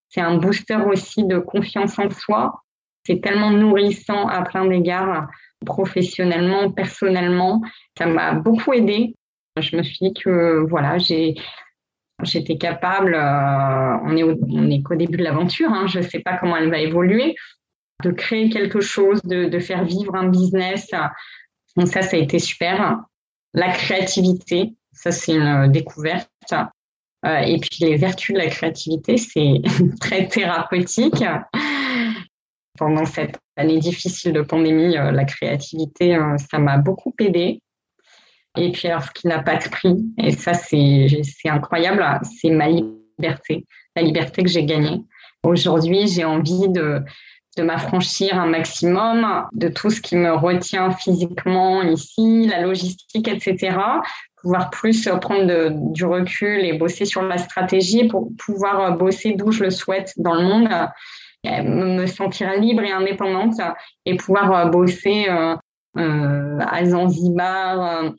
C'est 0.09 0.21
un 0.21 0.37
booster 0.37 0.77
aussi 0.77 1.25
de 1.25 1.39
confiance 1.39 1.99
en 1.99 2.11
soi. 2.11 2.61
C'est 3.05 3.21
tellement 3.21 3.51
nourrissant 3.51 4.29
à 4.29 4.43
plein 4.43 4.67
d'égards, 4.67 5.27
professionnellement, 5.65 6.71
personnellement. 6.71 7.63
Ça 7.99 8.07
m'a 8.07 8.35
beaucoup 8.35 8.75
aidé. 8.75 9.15
Je 9.59 9.77
me 9.77 9.83
suis 9.83 9.99
dit 10.01 10.15
que 10.15 10.65
voilà, 10.69 10.99
j'ai 10.99 11.35
j'étais 12.23 12.57
capable, 12.57 13.15
euh, 13.15 13.99
on 14.05 14.17
est, 14.17 14.23
on 14.23 14.71
est 14.71 14.83
qu'au 14.83 14.95
début 14.95 15.17
de 15.17 15.25
l'aventure, 15.25 15.71
hein, 15.71 15.87
je 15.87 15.99
ne 15.99 16.05
sais 16.05 16.21
pas 16.21 16.37
comment 16.39 16.57
elle 16.57 16.71
va 16.71 16.79
évoluer, 16.79 17.35
de 18.03 18.11
créer 18.11 18.49
quelque 18.49 18.81
chose, 18.81 19.23
de, 19.23 19.47
de 19.49 19.59
faire 19.59 19.85
vivre 19.85 20.15
un 20.15 20.29
business. 20.29 20.91
Donc 21.77 21.89
ça, 21.89 22.03
ça 22.03 22.17
a 22.17 22.21
été 22.21 22.39
super. 22.39 23.01
La 23.55 23.71
créativité, 23.71 24.75
ça 24.93 25.11
c'est 25.11 25.35
une 25.35 25.71
découverte. 25.71 26.29
Euh, 27.25 27.39
et 27.39 27.59
puis 27.59 27.77
les 27.81 27.97
vertus 27.97 28.35
de 28.35 28.41
la 28.41 28.49
créativité, 28.49 29.17
c'est 29.17 29.63
très 30.01 30.27
thérapeutique. 30.29 31.25
Pendant 32.79 33.05
cette 33.05 33.39
année 33.57 33.79
difficile 33.79 34.33
de 34.33 34.41
pandémie, 34.41 34.97
euh, 34.97 35.13
la 35.13 35.25
créativité, 35.25 36.19
ça 36.51 36.59
m'a 36.59 36.79
beaucoup 36.79 37.15
aidé. 37.21 37.61
Et 38.57 38.71
puis, 38.73 38.89
alors, 38.89 39.03
ce 39.03 39.11
qui 39.13 39.27
n'a 39.27 39.43
pas 39.43 39.57
de 39.57 39.69
prix, 39.69 39.97
et 40.19 40.33
ça, 40.33 40.53
c'est 40.55 41.09
incroyable, 41.47 42.05
c'est 42.41 42.51
ma 42.51 42.69
liberté, 42.69 43.67
la 43.97 44.03
liberté 44.03 44.43
que 44.43 44.49
j'ai 44.49 44.65
gagnée. 44.65 45.01
Aujourd'hui, 45.43 46.07
j'ai 46.07 46.25
envie 46.25 46.69
de, 46.69 47.03
de 47.57 47.63
m'affranchir 47.63 48.39
un 48.39 48.47
maximum 48.47 49.47
de 49.53 49.69
tout 49.69 49.91
ce 49.91 50.01
qui 50.01 50.17
me 50.17 50.33
retient 50.33 50.91
physiquement 50.91 51.83
ici, 51.83 52.47
la 52.49 52.61
logistique, 52.61 53.29
etc. 53.29 53.77
Pouvoir 54.37 54.71
plus 54.71 55.09
prendre 55.21 55.93
du 55.93 56.05
recul 56.05 56.65
et 56.65 56.73
bosser 56.75 57.05
sur 57.05 57.23
la 57.23 57.39
stratégie 57.39 58.09
pour 58.09 58.31
pouvoir 58.39 58.97
bosser 58.97 59.33
d'où 59.33 59.53
je 59.53 59.65
le 59.65 59.71
souhaite 59.71 60.13
dans 60.17 60.35
le 60.35 60.43
monde, 60.43 60.69
me 61.45 62.07
sentir 62.07 62.53
libre 62.59 62.83
et 62.83 62.93
indépendante 62.93 63.61
et 64.07 64.17
pouvoir 64.17 64.71
bosser 64.71 65.27
euh, 65.29 65.57
euh, 65.99 66.59
à 66.61 66.85
Zanzibar, 66.85 68.13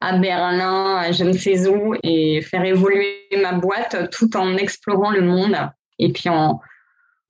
à 0.00 0.16
Berlin, 0.16 0.96
à 0.96 1.12
je 1.12 1.24
ne 1.24 1.32
sais 1.32 1.68
où, 1.68 1.94
et 2.02 2.40
faire 2.42 2.64
évoluer 2.64 3.28
ma 3.40 3.52
boîte 3.52 4.10
tout 4.10 4.36
en 4.36 4.56
explorant 4.56 5.10
le 5.10 5.20
monde 5.20 5.56
et 5.98 6.12
puis 6.12 6.28
en, 6.28 6.60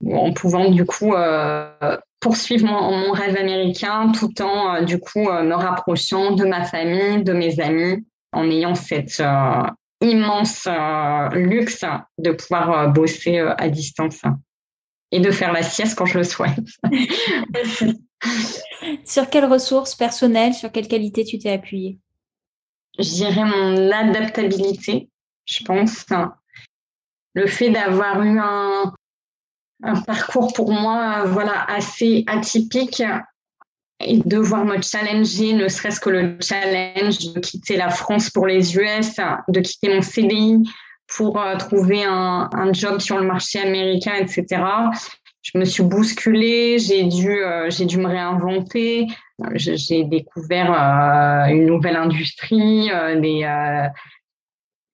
en 0.06 0.32
pouvant 0.32 0.70
du 0.70 0.84
coup 0.84 1.14
euh, 1.14 1.96
poursuivre 2.20 2.66
mon, 2.66 3.12
rêve 3.12 3.36
américain 3.36 4.12
tout 4.12 4.40
en 4.40 4.76
euh, 4.76 4.82
du 4.82 4.98
coup 4.98 5.28
euh, 5.28 5.42
me 5.42 5.54
rapprochant 5.54 6.32
de 6.32 6.44
ma 6.44 6.64
famille, 6.64 7.22
de 7.22 7.32
mes 7.32 7.60
amis, 7.60 8.04
en 8.32 8.48
ayant 8.48 8.74
cette 8.74 9.22
immense 10.00 10.68
luxe 11.32 11.84
de 12.18 12.30
pouvoir 12.30 12.92
bosser 12.92 13.38
à 13.38 13.68
distance 13.68 14.22
et 15.12 15.20
de 15.20 15.30
faire 15.30 15.52
la 15.52 15.62
sieste 15.62 15.98
quand 15.98 16.06
je 16.06 16.18
le 16.18 16.24
souhaite. 16.24 16.58
sur 19.04 19.28
quelles 19.28 19.46
ressources 19.46 19.96
personnelles, 19.96 20.54
sur 20.54 20.70
quelles 20.70 20.88
qualités 20.88 21.24
tu 21.24 21.38
t'es 21.38 21.50
appuyée? 21.50 21.98
Je 22.98 23.08
dirais 23.08 23.44
mon 23.44 23.90
adaptabilité, 23.90 25.08
je 25.46 25.64
pense. 25.64 26.06
Le 27.34 27.46
fait 27.46 27.70
d'avoir 27.70 28.22
eu 28.22 28.38
un, 28.38 28.92
parcours 30.06 30.52
pour 30.52 30.72
moi 30.72 31.24
voilà, 31.24 31.64
assez 31.64 32.24
atypique 32.26 33.02
et 34.00 34.18
devoir 34.18 34.64
me 34.64 34.80
challenger, 34.82 35.52
ne 35.52 35.68
serait-ce 35.68 36.00
que 36.00 36.10
le 36.10 36.36
challenge 36.40 37.32
de 37.32 37.40
quitter 37.40 37.76
la 37.76 37.90
France 37.90 38.30
pour 38.30 38.46
les 38.46 38.76
US, 38.76 39.16
de 39.48 39.60
quitter 39.60 39.94
mon 39.94 40.02
CDI 40.02 40.62
pour 41.16 41.40
euh, 41.40 41.56
trouver 41.56 42.04
un, 42.04 42.48
un, 42.52 42.72
job 42.72 43.00
sur 43.00 43.18
le 43.18 43.26
marché 43.26 43.58
américain, 43.60 44.14
etc. 44.14 44.62
Je 45.42 45.58
me 45.58 45.64
suis 45.64 45.82
bousculée, 45.82 46.78
j'ai 46.78 47.04
dû, 47.04 47.42
euh, 47.42 47.70
j'ai 47.70 47.86
dû 47.86 47.98
me 47.98 48.06
réinventer, 48.06 49.06
j'ai 49.54 50.04
découvert 50.04 50.72
euh, 50.72 51.54
une 51.54 51.66
nouvelle 51.66 51.96
industrie, 51.96 52.90
euh, 52.90 53.20
des, 53.20 53.44
euh, 53.44 53.88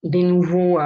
des, 0.03 0.23
nouveaux, 0.23 0.79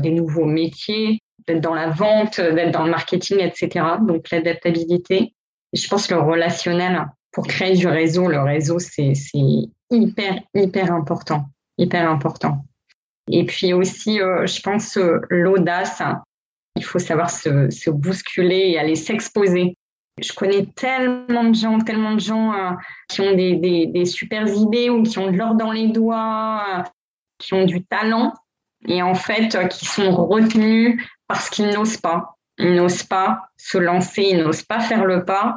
des 0.00 0.10
nouveaux 0.10 0.44
métiers, 0.44 1.20
d'être 1.46 1.60
dans 1.60 1.74
la 1.74 1.90
vente, 1.90 2.40
d'être 2.40 2.72
dans 2.72 2.84
le 2.84 2.90
marketing, 2.90 3.40
etc. 3.40 3.84
Donc 4.00 4.30
l'adaptabilité. 4.30 5.34
Je 5.72 5.88
pense 5.88 6.10
le 6.10 6.18
relationnel 6.18 7.06
pour 7.32 7.46
créer 7.46 7.74
du 7.74 7.88
réseau, 7.88 8.28
le 8.28 8.40
réseau, 8.40 8.78
c'est 8.78 9.12
hyper, 9.90 10.40
hyper 10.54 10.92
important. 10.92 11.46
Hyper 11.76 12.08
important. 12.08 12.64
Et 13.28 13.44
puis 13.44 13.72
aussi, 13.72 14.18
je 14.18 14.62
pense 14.62 14.96
l'audace. 15.30 16.00
Il 16.76 16.84
faut 16.84 17.00
savoir 17.00 17.30
se 17.30 17.90
bousculer 17.90 18.70
et 18.70 18.78
aller 18.78 18.94
s'exposer. 18.94 19.76
Je 20.20 20.32
connais 20.32 20.66
tellement 20.76 21.44
de 21.44 21.54
gens, 21.54 21.80
tellement 21.80 22.14
de 22.14 22.20
gens 22.20 22.52
euh, 22.52 22.70
qui 23.08 23.20
ont 23.20 23.34
des, 23.34 23.56
des, 23.86 24.04
super 24.04 24.46
idées 24.46 24.88
ou 24.88 25.02
qui 25.02 25.18
ont 25.18 25.30
de 25.30 25.36
l'or 25.36 25.54
dans 25.56 25.72
les 25.72 25.88
doigts, 25.88 26.62
euh, 26.72 26.82
qui 27.38 27.54
ont 27.54 27.64
du 27.64 27.84
talent 27.84 28.32
et 28.86 29.02
en 29.02 29.14
fait 29.14 29.54
euh, 29.54 29.66
qui 29.66 29.86
sont 29.86 30.12
retenus 30.12 31.02
parce 31.26 31.50
qu'ils 31.50 31.68
n'osent 31.68 31.96
pas. 31.96 32.36
Ils 32.58 32.74
n'osent 32.76 33.02
pas 33.02 33.48
se 33.56 33.76
lancer, 33.78 34.22
ils 34.22 34.38
n'osent 34.38 34.62
pas 34.62 34.78
faire 34.78 35.04
le 35.04 35.24
pas. 35.24 35.56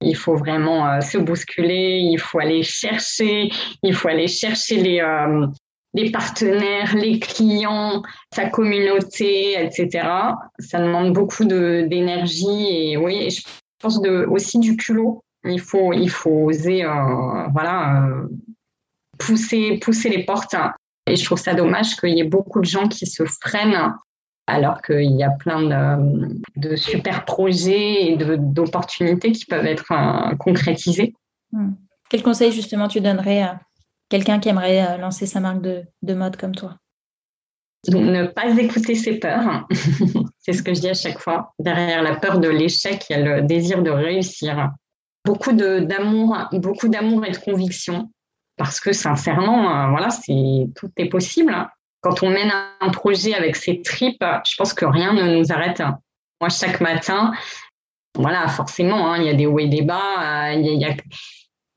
Il 0.00 0.16
faut 0.16 0.36
vraiment 0.36 1.00
se 1.02 1.18
bousculer, 1.18 1.98
il 1.98 2.18
faut 2.18 2.38
aller 2.38 2.62
chercher, 2.62 3.50
il 3.82 3.94
faut 3.94 4.08
aller 4.08 4.28
chercher 4.28 4.76
les, 4.76 5.02
les 5.94 6.10
partenaires, 6.10 6.94
les 6.94 7.18
clients, 7.18 8.02
sa 8.34 8.48
communauté, 8.48 9.62
etc. 9.62 10.08
Ça 10.58 10.78
demande 10.78 11.12
beaucoup 11.12 11.44
d'énergie 11.44 12.92
et 12.92 12.96
oui, 12.96 13.30
je 13.30 13.42
de, 14.00 14.26
aussi 14.26 14.58
du 14.58 14.76
culot. 14.76 15.22
Il 15.44 15.60
faut, 15.60 15.92
il 15.92 16.10
faut 16.10 16.46
oser 16.46 16.84
euh, 16.84 17.46
voilà, 17.52 18.06
euh, 18.06 18.28
pousser, 19.18 19.78
pousser 19.78 20.08
les 20.08 20.24
portes. 20.24 20.56
Et 21.06 21.16
je 21.16 21.24
trouve 21.24 21.38
ça 21.38 21.54
dommage 21.54 21.96
qu'il 21.96 22.16
y 22.16 22.20
ait 22.20 22.28
beaucoup 22.28 22.60
de 22.60 22.64
gens 22.64 22.88
qui 22.88 23.06
se 23.06 23.24
freinent 23.24 23.94
alors 24.46 24.82
qu'il 24.82 25.12
y 25.12 25.22
a 25.22 25.30
plein 25.30 25.62
de, 26.56 26.76
super 26.76 27.24
projets 27.24 28.12
et 28.12 28.16
d'opportunités 28.16 29.32
qui 29.32 29.44
peuvent 29.44 29.66
être 29.66 29.92
euh, 29.92 30.34
concrétisés. 30.36 31.14
Hmm. 31.52 31.72
Quel 32.10 32.22
conseil 32.22 32.52
justement 32.52 32.88
tu 32.88 33.00
donnerais 33.00 33.42
à 33.42 33.60
quelqu'un 34.08 34.38
qui 34.38 34.48
aimerait 34.48 34.98
lancer 34.98 35.26
sa 35.26 35.40
marque 35.40 35.62
de 35.62 36.14
mode 36.14 36.36
comme 36.36 36.54
toi? 36.54 36.76
Ne 37.88 38.26
pas 38.26 38.48
écouter 38.58 38.94
ses 38.94 39.18
peurs, 39.18 39.66
c'est 40.38 40.52
ce 40.52 40.62
que 40.62 40.74
je 40.74 40.80
dis 40.80 40.88
à 40.88 40.94
chaque 40.94 41.18
fois. 41.18 41.52
Derrière 41.58 42.02
la 42.02 42.16
peur 42.16 42.38
de 42.38 42.48
l'échec, 42.48 43.04
il 43.08 43.16
y 43.16 43.20
a 43.20 43.22
le 43.22 43.42
désir 43.42 43.82
de 43.82 43.90
réussir. 43.90 44.70
Beaucoup 45.24 45.52
d'amour, 45.52 46.36
beaucoup 46.52 46.88
d'amour 46.88 47.24
et 47.24 47.30
de 47.30 47.38
conviction, 47.38 48.10
parce 48.56 48.80
que 48.80 48.92
sincèrement, 48.92 49.90
voilà, 49.90 50.10
c'est 50.10 50.68
tout 50.76 50.90
est 50.96 51.08
possible. 51.08 51.54
Quand 52.00 52.22
on 52.22 52.28
mène 52.28 52.52
un 52.80 52.90
projet 52.90 53.34
avec 53.34 53.56
ses 53.56 53.80
tripes, 53.80 54.24
je 54.46 54.56
pense 54.56 54.74
que 54.74 54.84
rien 54.84 55.14
ne 55.14 55.38
nous 55.38 55.52
arrête. 55.52 55.82
Moi, 56.40 56.50
chaque 56.50 56.80
matin, 56.82 57.32
voilà, 58.16 58.46
forcément, 58.48 59.10
hein, 59.10 59.18
il 59.18 59.24
y 59.24 59.28
a 59.28 59.34
des 59.34 59.46
hauts 59.46 59.58
et 59.58 59.68
des 59.68 59.82
bas. 59.82 60.52
Euh, 60.52 60.94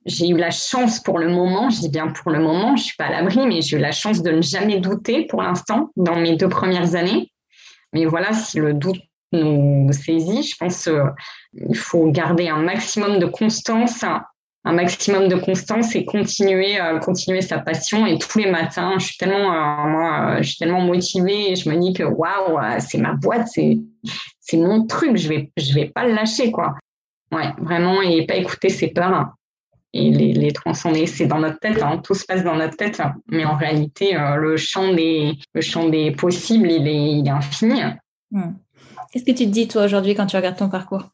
j'ai 0.08 0.30
eu 0.30 0.38
la 0.38 0.52
chance 0.52 1.02
pour 1.02 1.20
le 1.20 1.30
moment, 1.30 1.70
je 1.70 1.82
dis 1.82 1.90
bien 1.90 2.08
pour 2.08 2.32
le 2.32 2.40
moment, 2.40 2.76
je 2.76 2.84
suis 2.84 2.96
pas 2.96 3.06
à 3.06 3.12
l'abri, 3.12 3.46
mais 3.46 3.62
j'ai 3.62 3.78
eu 3.78 3.80
la 3.80 3.92
chance 3.92 4.24
de 4.24 4.32
ne 4.32 4.42
jamais 4.42 4.80
douter 4.80 5.28
pour 5.28 5.44
l'instant 5.44 5.92
dans 5.98 6.16
mes 6.16 6.36
deux 6.36 6.50
premières 6.50 6.96
années. 6.96 7.32
Mais 7.94 8.06
voilà, 8.06 8.34
si 8.34 8.58
le 8.58 8.74
doute 8.74 9.02
nous 9.34 9.92
saisit, 9.92 10.44
je 10.44 10.56
pense 10.58 10.84
qu'il 10.84 10.94
euh, 10.94 11.74
faut 11.74 12.10
garder 12.10 12.48
un 12.48 12.62
maximum 12.62 13.20
de 13.20 13.26
constance 13.26 14.04
un 14.64 14.74
maximum 14.74 15.30
de 15.30 15.36
constance 15.36 15.96
et 15.96 16.04
continuer, 16.04 16.78
euh, 16.78 17.00
continuer 17.00 17.42
sa 17.42 17.58
passion. 17.58 18.06
Et 18.06 18.18
tous 18.18 18.38
les 18.38 18.52
matins, 18.52 18.96
je 19.00 19.06
suis 19.06 19.18
tellement, 19.18 19.54
euh, 19.54 19.88
moi, 19.88 20.42
je 20.42 20.50
suis 20.50 20.58
tellement 20.58 20.82
motivée 20.82 21.52
et 21.52 21.56
je 21.56 21.70
me 21.70 21.78
dis 21.80 21.94
que 21.94 22.04
waouh, 22.04 22.60
c'est 22.80 22.98
ma 22.98 23.14
boîte, 23.14 23.48
c'est, 23.48 23.78
c'est 24.42 24.58
mon 24.58 24.86
truc, 24.86 25.16
je 25.16 25.30
vais, 25.30 25.52
je 25.56 25.74
vais 25.74 25.86
pas 25.86 26.06
le 26.06 26.14
lâcher, 26.14 26.52
quoi. 26.52 26.76
Ouais, 27.32 27.48
vraiment, 27.60 28.02
et 28.02 28.26
pas 28.26 28.36
écouter 28.36 28.68
ses 28.68 28.90
peurs 28.90 29.37
et 29.98 30.12
les, 30.12 30.34
les 30.34 30.52
transcender. 30.52 31.08
C'est 31.08 31.28
dans 31.28 31.40
notre 31.40 31.60
tête, 31.60 31.82
hein, 31.82 32.02
tout 32.04 32.14
se 32.14 32.26
passe 32.26 32.44
dans 32.44 32.56
notre 32.56 32.78
tête, 32.78 33.02
mais 33.28 33.46
en 33.46 33.56
réalité, 33.56 34.16
le 34.38 34.56
champ 34.58 34.94
des, 34.94 35.34
le 35.54 35.62
champ 35.62 35.90
des 35.90 36.12
possibles, 36.12 36.72
il 36.72 36.88
est, 36.88 37.12
il 37.20 37.28
est 37.28 37.32
infini. 37.32 37.82
Hmm. 38.32 38.54
Qu'est-ce 39.12 39.26
que 39.26 39.32
tu 39.32 39.46
te 39.46 39.52
dis 39.52 39.68
toi 39.68 39.86
aujourd'hui 39.86 40.16
quand 40.16 40.26
tu 40.26 40.36
regardes 40.36 40.58
ton 40.58 40.70
parcours? 40.70 41.10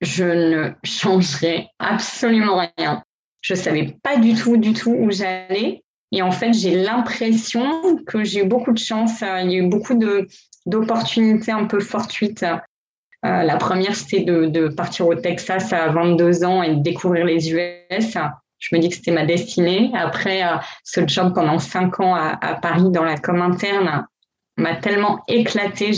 Je 0.00 0.24
ne 0.24 0.72
changerai 0.84 1.68
absolument 1.78 2.60
rien. 2.76 3.02
Je 3.40 3.54
savais 3.54 3.96
pas 4.02 4.18
du 4.18 4.34
tout, 4.34 4.56
du 4.56 4.72
tout 4.72 4.90
où 4.90 5.10
j'allais. 5.10 5.84
Et 6.12 6.22
en 6.22 6.30
fait, 6.32 6.52
j'ai 6.52 6.82
l'impression 6.82 7.98
que 8.06 8.24
j'ai 8.24 8.40
eu 8.40 8.44
beaucoup 8.44 8.72
de 8.72 8.78
chance. 8.78 9.20
Il 9.22 9.50
y 9.50 9.54
a 9.54 9.58
eu 9.58 9.68
beaucoup 9.68 9.94
de, 9.94 10.26
d'opportunités 10.66 11.52
un 11.52 11.64
peu 11.64 11.80
fortuites. 11.80 12.44
Euh, 13.24 13.42
la 13.42 13.56
première, 13.56 13.94
c'était 13.94 14.24
de, 14.24 14.68
partir 14.68 15.06
au 15.06 15.14
Texas 15.14 15.72
à 15.72 15.88
22 15.88 16.44
ans 16.44 16.62
et 16.62 16.74
de 16.74 16.82
découvrir 16.82 17.24
les 17.24 17.52
US. 17.52 18.16
Je 18.58 18.74
me 18.74 18.80
dis 18.80 18.88
que 18.88 18.94
c'était 18.94 19.12
ma 19.12 19.24
destinée. 19.24 19.90
Après, 19.94 20.42
euh, 20.42 20.56
ce 20.84 21.06
job 21.06 21.32
pendant 21.34 21.58
cinq 21.58 22.00
ans 22.00 22.14
à, 22.14 22.38
à 22.40 22.54
Paris 22.54 22.90
dans 22.90 23.04
la 23.04 23.16
com 23.16 23.40
interne, 23.40 24.06
m'a 24.56 24.74
tellement 24.74 25.22
éclaté, 25.28 25.92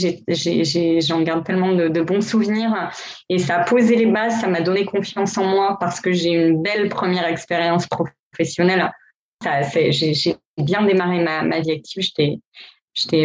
j'en 1.01 1.23
garde 1.23 1.45
tellement 1.45 1.73
de, 1.73 2.01
bons 2.01 2.27
souvenirs 2.27 2.91
et 3.29 3.39
ça 3.39 3.61
a 3.61 3.65
posé 3.65 3.97
les 3.97 4.07
bases, 4.07 4.41
ça 4.41 4.49
m'a 4.49 4.61
donné 4.61 4.85
confiance 4.85 5.39
en 5.39 5.45
moi 5.45 5.77
parce 5.79 6.01
que 6.01 6.13
j'ai 6.13 6.31
une 6.31 6.63
belle 6.63 6.89
première 6.89 7.27
expérience 7.27 7.87
professionnelle. 7.87 8.91
J'ai 9.45 10.37
bien 10.57 10.83
démarré 10.83 11.23
ma, 11.23 11.43
ma 11.43 11.61
vie 11.61 11.71
active, 11.71 12.03
j'étais 12.03 12.41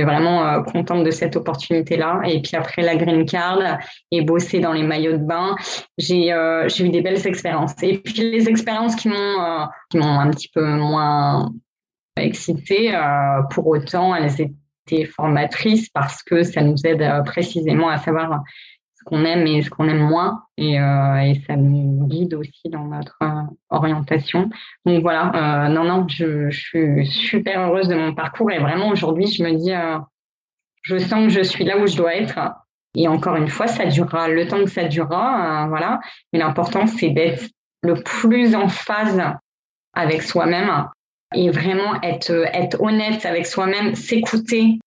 vraiment 0.03 0.45
euh, 0.45 0.61
contente 0.61 1.03
de 1.03 1.11
cette 1.11 1.36
opportunité-là. 1.36 2.22
Et 2.26 2.41
puis 2.41 2.55
après 2.55 2.82
la 2.82 2.95
green 2.95 3.26
card 3.26 3.80
et 4.11 4.22
bosser 4.22 4.59
dans 4.59 4.74
les 4.74 4.84
maillots 4.84 5.18
de 5.18 5.26
bain, 5.26 5.55
j'ai 5.97 6.32
euh, 6.32 6.68
eu 6.80 6.89
des 6.89 7.01
belles 7.01 7.26
expériences. 7.26 7.74
Et 7.82 7.97
puis 7.97 8.32
les 8.32 8.47
expériences 8.47 8.95
qui 8.95 9.09
m'ont 9.09 9.16
euh, 9.16 9.66
un 9.95 10.30
petit 10.30 10.49
peu 10.53 10.66
moins 10.66 11.51
excitée, 12.16 12.93
pour 13.49 13.68
autant, 13.68 14.14
elles 14.16 14.39
étaient 14.39 14.53
formatrice 15.05 15.89
parce 15.89 16.24
que 16.24 16.43
ça 16.43 16.61
nous 16.61 16.76
aide 16.86 17.01
euh, 17.01 17.22
précisément 17.22 17.89
à 17.89 17.97
savoir 17.97 18.41
qu'on 19.04 19.24
aime 19.26 19.45
et 19.47 19.62
ce 19.62 19.70
qu'on 19.70 19.88
aime 19.88 20.08
moins 20.08 20.43
et, 20.58 20.80
euh, 20.80 21.34
ça 21.47 21.56
nous 21.56 22.08
guide 22.08 22.34
aussi 22.34 22.70
dans 22.70 22.86
notre 22.86 23.18
euh, 23.24 23.43
orientation. 23.70 24.49
Donc 24.86 25.01
voilà, 25.01 25.70
non, 25.70 25.84
non, 25.84 26.08
je, 26.08 26.49
je, 26.49 27.04
suis 27.04 27.06
super 27.08 27.62
heureuse 27.62 27.88
de 27.88 27.95
mon 27.95 28.14
parcours 28.14 28.51
et 28.51 28.60
vraiment 28.60 28.89
aujourd'hui, 28.89 29.28
je 29.28 29.43
me 29.43 29.54
dis, 29.54 29.74
je 30.84 30.97
sens 30.97 31.24
que 31.24 31.30
je 31.30 31.41
suis 31.41 31.64
là 31.64 31.78
où 31.78 31.88
je 31.88 31.97
dois 31.97 32.16
être. 32.16 32.39
Et 32.95 33.08
encore 33.08 33.36
une 33.36 33.47
fois, 33.47 33.68
ça 33.68 33.86
durera 33.86 34.28
le 34.28 34.47
temps 34.47 34.64
que 34.64 34.70
ça 34.70 34.84
durera, 34.84 35.68
voilà. 35.68 35.99
Mais 36.32 36.39
l'important, 36.39 36.86
c'est 36.86 37.10
d'être 37.10 37.43
le 37.82 37.95
plus 37.95 38.56
en 38.56 38.68
phase 38.68 39.22
avec 39.93 40.22
soi-même 40.22 40.88
et 41.36 41.49
vraiment 41.49 42.01
être, 42.01 42.32
être 42.54 42.82
honnête 42.82 43.26
avec 43.26 43.45
soi-même, 43.45 43.95
s'écouter. 43.95 44.80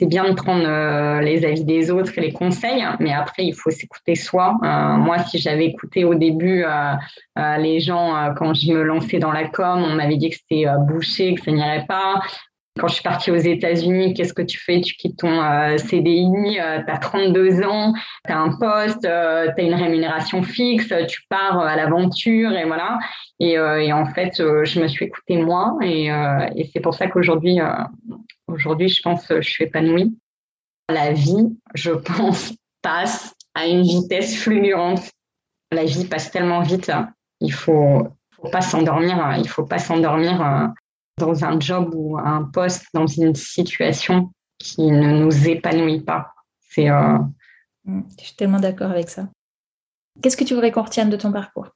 C'est 0.00 0.06
bien 0.06 0.30
de 0.30 0.34
prendre 0.34 0.64
euh, 0.64 1.20
les 1.20 1.44
avis 1.44 1.64
des 1.64 1.90
autres 1.90 2.16
et 2.18 2.20
les 2.20 2.32
conseils, 2.32 2.84
mais 3.00 3.12
après, 3.12 3.44
il 3.44 3.52
faut 3.52 3.70
s'écouter 3.70 4.14
soi. 4.14 4.56
Euh, 4.62 4.96
moi, 4.96 5.18
si 5.18 5.38
j'avais 5.38 5.66
écouté 5.66 6.04
au 6.04 6.14
début 6.14 6.64
euh, 6.64 7.56
les 7.58 7.80
gens, 7.80 8.32
quand 8.36 8.54
je 8.54 8.72
me 8.72 8.82
lançais 8.82 9.18
dans 9.18 9.32
la 9.32 9.48
com, 9.48 9.82
on 9.84 9.96
m'avait 9.96 10.16
dit 10.16 10.30
que 10.30 10.36
c'était 10.36 10.66
bouché, 10.86 11.34
que 11.34 11.42
ça 11.42 11.50
n'irait 11.50 11.86
pas. 11.86 12.20
Quand 12.78 12.86
je 12.86 12.94
suis 12.94 13.02
partie 13.02 13.32
aux 13.32 13.36
États-Unis, 13.36 14.14
qu'est-ce 14.14 14.32
que 14.32 14.42
tu 14.42 14.56
fais? 14.56 14.80
Tu 14.80 14.94
quittes 14.94 15.18
ton 15.18 15.40
CDI, 15.78 16.30
tu 16.52 16.60
as 16.60 16.98
32 16.98 17.64
ans, 17.64 17.92
tu 18.24 18.32
as 18.32 18.38
un 18.38 18.56
poste, 18.56 19.00
tu 19.02 19.08
as 19.08 19.60
une 19.60 19.74
rémunération 19.74 20.44
fixe, 20.44 20.92
tu 21.08 21.22
pars 21.28 21.58
à 21.58 21.74
l'aventure 21.74 22.52
et 22.52 22.66
voilà. 22.66 23.00
Et, 23.40 23.58
en 23.58 24.06
fait, 24.06 24.34
je 24.36 24.80
me 24.80 24.86
suis 24.86 25.06
écoutée 25.06 25.38
moi 25.38 25.76
et 25.82 26.08
c'est 26.72 26.80
pour 26.80 26.94
ça 26.94 27.08
qu'aujourd'hui, 27.08 27.58
aujourd'hui, 28.48 28.88
je 28.88 29.02
pense 29.02 29.26
que 29.26 29.40
je 29.40 29.48
suis 29.48 29.64
épanouie. 29.64 30.18
La 30.88 31.12
vie, 31.12 31.56
je 31.74 31.92
pense, 31.92 32.52
passe 32.82 33.34
à 33.54 33.66
une 33.66 33.82
vitesse 33.82 34.36
fulgurante. 34.36 35.10
La 35.70 35.84
vie 35.84 36.06
passe 36.06 36.30
tellement 36.30 36.62
vite. 36.62 36.90
Il 37.40 37.52
faut, 37.52 38.08
faut 38.32 38.48
pas 38.50 38.62
s'endormir. 38.62 39.36
Il 39.38 39.48
faut 39.48 39.66
pas 39.66 39.78
s'endormir 39.78 40.72
dans 41.18 41.44
un 41.44 41.60
job 41.60 41.92
ou 41.94 42.18
un 42.18 42.44
poste, 42.44 42.86
dans 42.94 43.06
une 43.06 43.34
situation 43.34 44.32
qui 44.58 44.82
ne 44.82 45.18
nous 45.18 45.48
épanouit 45.48 46.00
pas. 46.00 46.32
C'est. 46.70 46.90
Euh, 46.90 47.18
mmh, 47.84 48.02
Je 48.18 48.24
suis 48.24 48.36
tellement 48.36 48.60
d'accord 48.60 48.90
avec 48.90 49.08
ça. 49.08 49.28
Qu'est-ce 50.22 50.36
que 50.36 50.44
tu 50.44 50.54
voudrais 50.54 50.72
qu'on 50.72 50.82
retienne 50.82 51.10
de 51.10 51.16
ton 51.16 51.32
parcours? 51.32 51.68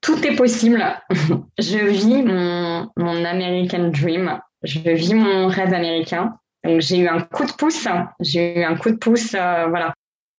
Tout 0.00 0.24
est 0.26 0.36
possible. 0.36 0.82
Je 1.58 1.78
vis 1.78 2.22
mon, 2.22 2.90
mon 2.96 3.24
American 3.24 3.88
Dream. 3.88 4.40
Je 4.64 4.90
vis 4.90 5.14
mon 5.14 5.46
rêve 5.46 5.72
américain. 5.72 6.38
Donc 6.64 6.80
j'ai 6.80 6.98
eu 6.98 7.08
un 7.08 7.20
coup 7.20 7.44
de 7.44 7.52
pouce. 7.52 7.86
J'ai 8.20 8.60
eu 8.60 8.64
un 8.64 8.76
coup 8.76 8.90
de 8.90 8.96
pouce. 8.96 9.34
Euh, 9.34 9.66
voilà. 9.68 9.94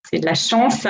C'est 0.09 0.19
de 0.19 0.26
la 0.26 0.34
chance. 0.34 0.88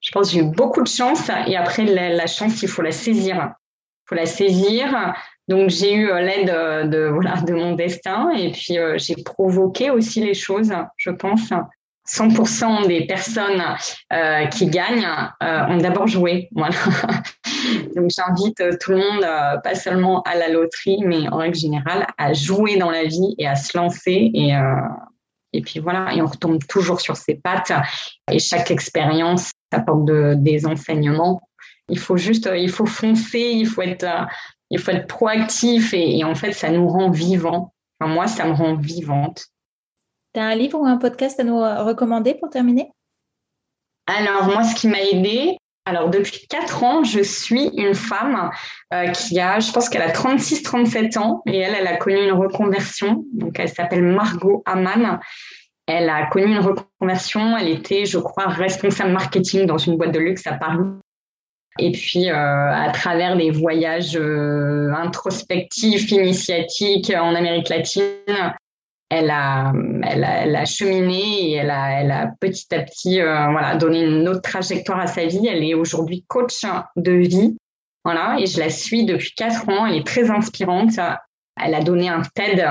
Je 0.00 0.10
pense 0.12 0.28
que 0.28 0.34
j'ai 0.34 0.40
eu 0.40 0.50
beaucoup 0.50 0.82
de 0.82 0.88
chance. 0.88 1.30
Et 1.46 1.56
après, 1.56 1.84
la, 1.84 2.26
chance, 2.26 2.62
il 2.62 2.68
faut 2.68 2.82
la 2.82 2.92
saisir. 2.92 3.36
Il 3.36 4.08
faut 4.08 4.14
la 4.14 4.26
saisir. 4.26 5.14
Donc 5.48 5.70
j'ai 5.70 5.94
eu 5.94 6.10
euh, 6.10 6.20
l'aide 6.20 6.50
euh, 6.50 6.84
de, 6.84 7.08
voilà, 7.08 7.36
de 7.40 7.54
mon 7.54 7.74
destin 7.74 8.30
et 8.36 8.52
puis 8.52 8.76
j'ai 8.96 9.16
provoqué 9.24 9.90
aussi 9.90 10.20
les 10.20 10.34
choses, 10.34 10.72
je 10.96 11.10
pense. 11.10 11.50
100% 12.08 12.86
des 12.86 13.06
personnes 13.06 13.62
euh, 14.12 14.46
qui 14.46 14.66
gagnent 14.66 15.08
euh, 15.42 15.66
ont 15.66 15.78
d'abord 15.78 16.06
joué. 16.06 16.48
Voilà. 16.58 16.76
Donc 17.94 18.10
j'invite 18.10 18.62
tout 18.80 18.92
le 18.92 18.98
monde, 18.98 19.24
euh, 19.24 19.58
pas 19.58 19.74
seulement 19.74 20.22
à 20.22 20.34
la 20.34 20.48
loterie, 20.48 21.02
mais 21.04 21.28
en 21.28 21.36
règle 21.38 21.56
générale, 21.56 22.06
à 22.16 22.32
jouer 22.32 22.76
dans 22.76 22.90
la 22.90 23.04
vie 23.04 23.34
et 23.38 23.46
à 23.46 23.56
se 23.56 23.76
lancer. 23.76 24.30
Et, 25.52 25.62
puis 25.62 25.80
voilà, 25.80 26.12
et 26.14 26.22
on 26.22 26.26
retombe 26.26 26.64
toujours 26.68 27.00
sur 27.00 27.16
ses 27.16 27.34
pattes. 27.34 27.72
Et 28.30 28.38
chaque 28.38 28.70
expérience 28.70 29.50
apporte 29.72 30.04
de, 30.04 30.34
des 30.36 30.66
enseignements. 30.66 31.40
Il 31.88 31.98
faut 31.98 32.16
juste, 32.16 32.48
il 32.54 32.70
faut 32.70 32.86
foncer, 32.86 33.40
il 33.40 33.66
faut 33.66 33.82
être 33.82 34.06
il 34.70 34.78
faut 34.78 34.90
être 34.90 35.06
proactif 35.06 35.94
et, 35.94 36.22
en 36.24 36.34
fait, 36.34 36.52
ça 36.52 36.70
nous 36.70 36.88
rend 36.88 37.10
vivants. 37.10 37.72
Moi, 38.00 38.26
ça 38.26 38.46
me 38.46 38.52
rend 38.52 38.76
vivante. 38.76 39.46
Un 40.38 40.54
livre 40.54 40.80
ou 40.80 40.86
un 40.86 40.96
podcast 40.96 41.40
à 41.40 41.44
nous 41.44 41.58
recommander 41.58 42.34
pour 42.34 42.48
terminer? 42.48 42.90
Alors, 44.06 44.44
moi, 44.46 44.62
ce 44.62 44.74
qui 44.74 44.88
m'a 44.88 45.02
aidé, 45.02 45.58
alors 45.88 46.10
depuis 46.10 46.46
quatre 46.48 46.84
ans, 46.84 47.02
je 47.02 47.20
suis 47.20 47.70
une 47.76 47.94
femme 47.94 48.50
euh, 48.92 49.08
qui 49.08 49.40
a, 49.40 49.58
je 49.58 49.72
pense 49.72 49.88
qu'elle 49.88 50.02
a 50.02 50.12
36-37 50.12 51.18
ans 51.18 51.42
et 51.46 51.56
elle, 51.58 51.74
elle 51.74 51.86
a 51.86 51.96
connu 51.96 52.22
une 52.22 52.32
reconversion. 52.32 53.24
Donc, 53.32 53.58
elle 53.58 53.70
s'appelle 53.70 54.02
Margot 54.02 54.62
Aman. 54.66 55.18
Elle 55.86 56.10
a 56.10 56.26
connu 56.26 56.52
une 56.52 56.58
reconversion. 56.58 57.56
Elle 57.56 57.68
était, 57.68 58.04
je 58.04 58.18
crois, 58.18 58.48
responsable 58.48 59.12
marketing 59.12 59.64
dans 59.64 59.78
une 59.78 59.96
boîte 59.96 60.12
de 60.12 60.18
luxe 60.18 60.46
à 60.46 60.52
Paris. 60.52 60.84
Et 61.78 61.92
puis, 61.92 62.28
euh, 62.28 62.34
à 62.34 62.90
travers 62.92 63.36
des 63.38 63.50
voyages 63.50 64.16
euh, 64.16 64.92
introspectifs, 64.92 66.10
initiatiques 66.10 67.12
en 67.16 67.34
Amérique 67.34 67.70
latine, 67.70 68.54
elle 69.10 69.30
a, 69.30 69.72
elle 70.02 70.24
a, 70.24 70.42
elle 70.42 70.56
a 70.56 70.64
cheminé 70.64 71.50
et 71.50 71.52
elle 71.54 71.70
a, 71.70 72.00
elle 72.00 72.10
a 72.10 72.30
petit 72.40 72.66
à 72.74 72.80
petit 72.80 73.20
euh, 73.20 73.50
voilà, 73.50 73.76
donné 73.76 74.02
une 74.02 74.28
autre 74.28 74.42
trajectoire 74.42 75.00
à 75.00 75.06
sa 75.06 75.24
vie. 75.24 75.46
Elle 75.46 75.64
est 75.64 75.74
aujourd'hui 75.74 76.24
coach 76.28 76.64
de 76.96 77.12
vie 77.12 77.56
Voilà, 78.04 78.36
et 78.38 78.46
je 78.46 78.58
la 78.58 78.70
suis 78.70 79.04
depuis 79.04 79.32
quatre 79.34 79.68
ans. 79.68 79.86
Elle 79.86 79.96
est 79.96 80.06
très 80.06 80.30
inspirante. 80.30 80.98
Elle 81.60 81.74
a 81.74 81.82
donné 81.82 82.08
un 82.08 82.22
TED 82.34 82.64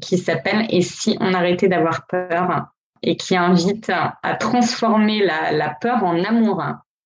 qui 0.00 0.18
s'appelle 0.18 0.66
Et 0.70 0.80
si 0.82 1.16
on 1.20 1.34
arrêtait 1.34 1.68
d'avoir 1.68 2.06
peur? 2.06 2.66
et 3.06 3.16
qui 3.16 3.36
invite 3.36 3.90
à 3.90 4.34
transformer 4.36 5.22
la, 5.22 5.76
peur 5.80 6.02
en 6.04 6.24
amour. 6.24 6.62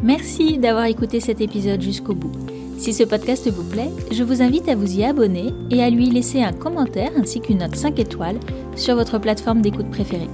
Merci 0.01 0.57
d'avoir 0.57 0.85
écouté 0.85 1.19
cet 1.19 1.41
épisode 1.41 1.81
jusqu'au 1.81 2.15
bout. 2.15 2.31
Si 2.77 2.93
ce 2.93 3.03
podcast 3.03 3.49
vous 3.49 3.63
plaît, 3.63 3.89
je 4.11 4.23
vous 4.23 4.41
invite 4.41 4.67
à 4.67 4.75
vous 4.75 4.99
y 4.99 5.05
abonner 5.05 5.53
et 5.71 5.81
à 5.81 5.89
lui 5.89 6.09
laisser 6.09 6.43
un 6.43 6.51
commentaire 6.51 7.11
ainsi 7.15 7.39
qu'une 7.39 7.59
note 7.59 7.75
5 7.75 7.99
étoiles 7.99 8.39
sur 8.75 8.95
votre 8.95 9.17
plateforme 9.17 9.61
d'écoute 9.61 9.89
préférée. 9.89 10.29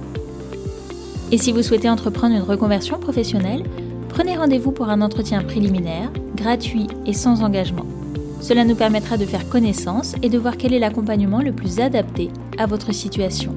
Et 1.30 1.38
si 1.38 1.52
vous 1.52 1.62
souhaitez 1.62 1.88
entreprendre 1.88 2.34
une 2.34 2.42
reconversion 2.42 2.98
professionnelle, 2.98 3.62
prenez 4.12 4.36
rendez-vous 4.36 4.72
pour 4.72 4.90
un 4.90 5.00
entretien 5.00 5.42
préliminaire, 5.42 6.10
gratuit 6.36 6.86
et 7.06 7.14
sans 7.14 7.42
engagement. 7.42 7.86
Cela 8.40 8.64
nous 8.64 8.74
permettra 8.74 9.16
de 9.16 9.24
faire 9.24 9.48
connaissance 9.48 10.14
et 10.22 10.28
de 10.28 10.38
voir 10.38 10.56
quel 10.58 10.74
est 10.74 10.78
l'accompagnement 10.78 11.40
le 11.40 11.52
plus 11.52 11.80
adapté 11.80 12.30
à 12.58 12.66
votre 12.66 12.92
situation. 12.92 13.54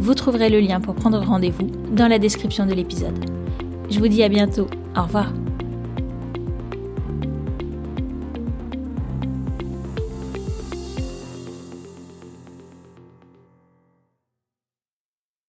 Vous 0.00 0.14
trouverez 0.14 0.50
le 0.50 0.60
lien 0.60 0.80
pour 0.80 0.94
prendre 0.94 1.20
rendez-vous 1.20 1.70
dans 1.92 2.08
la 2.08 2.18
description 2.18 2.66
de 2.66 2.74
l'épisode. 2.74 3.24
Je 3.88 4.00
vous 4.00 4.08
dis 4.08 4.24
à 4.24 4.28
bientôt. 4.28 4.66
Au 4.96 5.02
revoir. 5.02 5.32